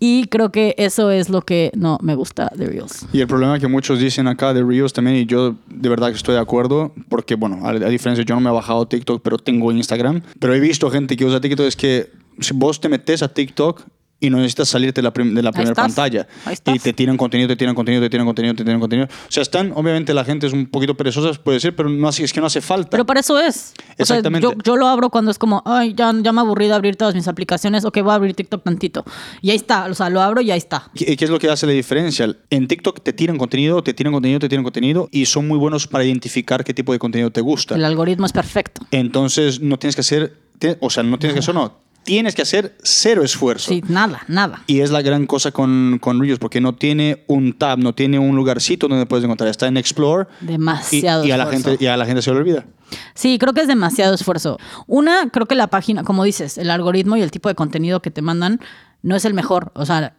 Y 0.00 0.26
creo 0.26 0.50
que 0.50 0.74
eso 0.78 1.10
es 1.10 1.28
lo 1.28 1.42
que 1.42 1.70
no 1.76 1.98
me 2.02 2.14
gusta 2.14 2.50
de 2.56 2.66
Reels. 2.66 3.06
Y 3.12 3.20
el 3.20 3.26
problema 3.28 3.58
que 3.58 3.68
muchos 3.68 3.98
dicen 4.00 4.26
acá 4.26 4.52
de 4.52 4.62
Reels 4.64 4.92
también, 4.92 5.16
y 5.16 5.26
yo 5.26 5.54
de 5.68 5.88
verdad 5.88 6.08
que 6.08 6.16
estoy 6.16 6.34
de 6.34 6.40
acuerdo, 6.40 6.92
porque 7.08 7.34
bueno, 7.36 7.60
a, 7.64 7.70
a 7.70 7.88
diferencia, 7.88 8.24
yo 8.24 8.34
no 8.34 8.40
me 8.40 8.50
he 8.50 8.52
bajado 8.52 8.86
TikTok, 8.86 9.22
pero 9.22 9.38
tengo 9.38 9.70
Instagram. 9.70 10.22
Pero 10.40 10.54
he 10.54 10.60
visto 10.60 10.90
gente 10.90 11.16
que 11.16 11.24
usa 11.24 11.40
TikTok, 11.40 11.66
es 11.66 11.76
que 11.76 12.10
si 12.40 12.54
vos 12.54 12.80
te 12.80 12.88
metes 12.88 13.22
a 13.22 13.28
TikTok 13.28 13.82
y 14.22 14.30
no 14.30 14.38
necesitas 14.38 14.68
salirte 14.68 15.00
de 15.00 15.02
la, 15.02 15.12
prim- 15.12 15.34
de 15.34 15.42
la 15.42 15.52
primera 15.52 15.72
estás. 15.72 15.84
pantalla. 15.86 16.26
Y 16.74 16.78
te 16.78 16.92
tiran 16.92 17.16
contenido, 17.16 17.48
te 17.48 17.56
tiran 17.56 17.74
contenido, 17.74 18.00
te 18.02 18.08
tiran 18.08 18.24
contenido, 18.24 18.54
te 18.54 18.64
tiran 18.64 18.80
contenido. 18.80 19.08
O 19.08 19.30
sea, 19.32 19.42
están, 19.42 19.72
obviamente 19.74 20.14
la 20.14 20.24
gente 20.24 20.46
es 20.46 20.52
un 20.52 20.66
poquito 20.66 20.96
perezosa, 20.96 21.38
puede 21.42 21.56
decir, 21.56 21.74
pero 21.76 21.88
no 21.88 22.08
así, 22.08 22.22
es 22.22 22.32
que 22.32 22.40
no 22.40 22.46
hace 22.46 22.60
falta. 22.60 22.90
Pero 22.90 23.04
para 23.04 23.20
eso 23.20 23.38
es. 23.38 23.74
O 23.98 24.04
sea, 24.04 24.16
Exactamente. 24.16 24.46
yo, 24.46 24.54
yo 24.64 24.76
lo 24.76 24.86
abro 24.86 25.10
cuando 25.10 25.30
es 25.30 25.38
como, 25.38 25.62
ay, 25.66 25.92
ya, 25.94 26.12
ya 26.22 26.32
me 26.32 26.40
aburrí 26.40 26.68
de 26.68 26.74
abrir 26.74 26.96
todas 26.96 27.14
mis 27.14 27.28
aplicaciones, 27.28 27.84
ok, 27.84 27.98
voy 28.02 28.12
a 28.12 28.14
abrir 28.14 28.34
TikTok 28.34 28.62
tantito. 28.62 29.04
Y 29.40 29.50
ahí 29.50 29.56
está, 29.56 29.86
o 29.86 29.94
sea, 29.94 30.08
lo 30.08 30.22
abro 30.22 30.40
y 30.40 30.50
ahí 30.50 30.58
está. 30.58 30.90
¿Qué, 30.94 31.16
qué 31.16 31.24
es 31.24 31.30
lo 31.30 31.38
que 31.38 31.50
hace 31.50 31.66
la 31.66 31.72
diferencia? 31.72 32.34
En 32.50 32.68
TikTok 32.68 33.02
te 33.02 33.12
tiran 33.12 33.36
contenido, 33.38 33.82
te 33.82 33.92
tiran 33.92 34.12
contenido, 34.12 34.38
te 34.38 34.48
tiran 34.48 34.62
contenido 34.62 35.08
y 35.10 35.26
son 35.26 35.48
muy 35.48 35.58
buenos 35.58 35.86
para 35.88 36.04
identificar 36.04 36.62
qué 36.64 36.72
tipo 36.72 36.92
de 36.92 36.98
contenido 36.98 37.30
te 37.30 37.40
gusta. 37.40 37.74
El 37.74 37.84
algoritmo 37.84 38.26
es 38.26 38.32
perfecto. 38.32 38.82
Entonces 38.90 39.60
no 39.60 39.78
tienes 39.78 39.94
que 39.96 40.00
hacer, 40.02 40.36
o 40.80 40.90
sea, 40.90 41.02
no 41.02 41.18
tienes 41.18 41.34
que 41.34 41.40
hacer, 41.40 41.54
no, 41.54 41.74
tienes 42.04 42.34
que 42.34 42.42
hacer 42.42 42.76
cero 42.82 43.22
esfuerzo. 43.22 43.68
Sí, 43.68 43.82
nada, 43.88 44.22
nada. 44.28 44.62
Y 44.66 44.80
es 44.80 44.90
la 44.90 45.02
gran 45.02 45.26
cosa 45.26 45.52
con, 45.52 45.98
con 46.00 46.20
Reels, 46.20 46.38
porque 46.38 46.60
no 46.60 46.74
tiene 46.74 47.24
un 47.26 47.52
tab, 47.52 47.78
no 47.78 47.94
tiene 47.94 48.18
un 48.18 48.36
lugarcito 48.36 48.88
donde 48.88 49.06
puedes 49.06 49.24
encontrar. 49.24 49.48
Está 49.48 49.66
en 49.66 49.76
Explore 49.76 50.28
y, 50.40 50.46
Demasiado 50.46 51.24
y 51.24 51.30
a 51.30 51.36
la 51.36 51.46
gente, 51.46 51.76
y 51.78 51.86
a 51.86 51.96
la 51.96 52.06
gente 52.06 52.22
se 52.22 52.30
le 52.32 52.38
olvida. 52.38 52.66
Sí, 53.14 53.38
creo 53.38 53.54
que 53.54 53.62
es 53.62 53.68
demasiado 53.68 54.14
esfuerzo. 54.14 54.58
Una, 54.86 55.30
creo 55.30 55.46
que 55.46 55.54
la 55.54 55.68
página, 55.68 56.04
como 56.04 56.24
dices, 56.24 56.58
el 56.58 56.70
algoritmo 56.70 57.16
y 57.16 57.22
el 57.22 57.30
tipo 57.30 57.48
de 57.48 57.54
contenido 57.54 58.02
que 58.02 58.10
te 58.10 58.22
mandan 58.22 58.60
no 59.02 59.16
es 59.16 59.24
el 59.24 59.34
mejor. 59.34 59.72
O 59.74 59.86
sea, 59.86 60.16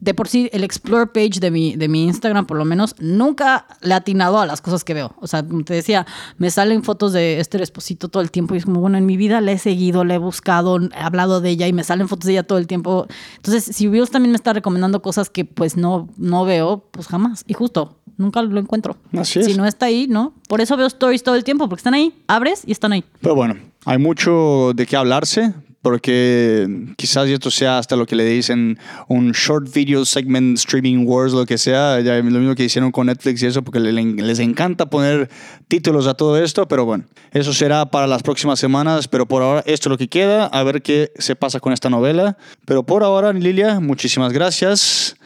de 0.00 0.14
por 0.14 0.28
sí, 0.28 0.48
el 0.52 0.64
Explore 0.64 1.06
page 1.06 1.40
de 1.40 1.50
mi, 1.50 1.76
de 1.76 1.88
mi 1.88 2.04
Instagram, 2.04 2.46
por 2.46 2.56
lo 2.56 2.64
menos, 2.64 2.94
nunca 2.98 3.66
le 3.80 3.94
ha 3.94 3.98
atinado 3.98 4.40
a 4.40 4.46
las 4.46 4.60
cosas 4.60 4.84
que 4.84 4.94
veo. 4.94 5.14
O 5.20 5.26
sea, 5.26 5.42
te 5.42 5.74
decía, 5.74 6.06
me 6.36 6.50
salen 6.50 6.82
fotos 6.82 7.12
de 7.12 7.40
Esther 7.40 7.62
Esposito 7.62 8.08
todo 8.08 8.22
el 8.22 8.30
tiempo 8.30 8.54
y 8.54 8.58
es 8.58 8.64
como, 8.64 8.80
bueno, 8.80 8.98
en 8.98 9.06
mi 9.06 9.16
vida 9.16 9.40
la 9.40 9.52
he 9.52 9.58
seguido, 9.58 10.04
la 10.04 10.14
he 10.14 10.18
buscado, 10.18 10.78
he 10.80 11.00
hablado 11.00 11.40
de 11.40 11.50
ella 11.50 11.66
y 11.66 11.72
me 11.72 11.84
salen 11.84 12.08
fotos 12.08 12.26
de 12.26 12.32
ella 12.32 12.42
todo 12.42 12.58
el 12.58 12.66
tiempo. 12.66 13.06
Entonces, 13.36 13.64
si 13.76 13.88
Reels 13.88 14.10
también 14.10 14.32
me 14.32 14.36
está 14.36 14.52
recomendando 14.52 15.02
cosas 15.02 15.30
que 15.30 15.44
pues 15.44 15.76
no, 15.76 16.08
no 16.16 16.44
veo, 16.44 16.84
pues 16.90 17.08
jamás. 17.08 17.44
Y 17.46 17.54
justo, 17.54 17.98
nunca 18.16 18.42
lo 18.42 18.60
encuentro. 18.60 18.96
Así 19.16 19.40
es. 19.40 19.46
Si 19.46 19.54
no 19.54 19.66
está 19.66 19.86
ahí, 19.86 20.06
¿no? 20.08 20.34
Por 20.48 20.60
eso 20.60 20.76
veo 20.76 20.86
stories 20.86 21.22
todo 21.22 21.34
el 21.34 21.44
tiempo, 21.44 21.68
porque 21.68 21.80
están 21.80 21.94
ahí, 21.94 22.14
abres 22.26 22.62
y 22.66 22.72
están 22.72 22.92
ahí. 22.92 23.04
Pero 23.20 23.34
bueno, 23.34 23.56
hay 23.84 23.98
mucho 23.98 24.72
de 24.74 24.86
qué 24.86 24.96
hablarse, 24.96 25.54
porque 25.82 26.68
quizás 26.96 27.28
esto 27.28 27.50
sea 27.50 27.78
hasta 27.78 27.96
lo 27.96 28.06
que 28.06 28.16
le 28.16 28.24
dicen 28.24 28.78
un 29.08 29.32
short 29.32 29.72
video 29.72 30.04
segment 30.04 30.58
streaming 30.58 31.04
wars, 31.06 31.32
lo 31.32 31.46
que 31.46 31.56
sea, 31.58 32.00
ya 32.00 32.16
lo 32.16 32.24
mismo 32.24 32.54
que 32.54 32.64
hicieron 32.64 32.90
con 32.90 33.06
Netflix 33.06 33.42
y 33.42 33.46
eso, 33.46 33.62
porque 33.62 33.80
le- 33.80 33.92
les 33.92 34.38
encanta 34.40 34.86
poner 34.86 35.30
títulos 35.68 36.06
a 36.06 36.14
todo 36.14 36.36
esto, 36.42 36.66
pero 36.68 36.84
bueno, 36.84 37.04
eso 37.32 37.52
será 37.52 37.86
para 37.86 38.06
las 38.06 38.22
próximas 38.22 38.58
semanas, 38.58 39.08
pero 39.08 39.26
por 39.26 39.42
ahora 39.42 39.60
esto 39.66 39.88
es 39.88 39.90
lo 39.90 39.98
que 39.98 40.08
queda, 40.08 40.46
a 40.46 40.62
ver 40.62 40.82
qué 40.82 41.12
se 41.18 41.36
pasa 41.36 41.60
con 41.60 41.72
esta 41.72 41.88
novela. 41.90 42.36
Pero 42.64 42.82
por 42.84 43.02
ahora, 43.04 43.32
Lilia, 43.32 43.80
muchísimas 43.80 44.32
gracias 44.32 45.16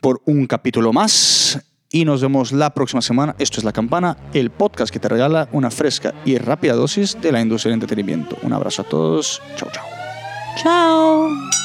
por 0.00 0.20
un 0.24 0.46
capítulo 0.46 0.92
más. 0.92 1.60
Y 1.90 2.04
nos 2.04 2.20
vemos 2.20 2.52
la 2.52 2.74
próxima 2.74 3.00
semana. 3.00 3.34
Esto 3.38 3.60
es 3.60 3.64
La 3.64 3.72
Campana, 3.72 4.18
el 4.34 4.50
podcast 4.50 4.92
que 4.92 4.98
te 5.00 5.08
regala 5.08 5.48
una 5.52 5.70
fresca 5.70 6.12
y 6.26 6.36
rápida 6.36 6.74
dosis 6.74 7.16
de 7.22 7.32
la 7.32 7.40
industria 7.40 7.70
del 7.70 7.76
entretenimiento. 7.82 8.36
Un 8.42 8.52
abrazo 8.52 8.82
a 8.82 8.84
todos. 8.84 9.40
Chao, 9.56 9.70
chao. 9.72 9.97
Chao. 10.58 11.57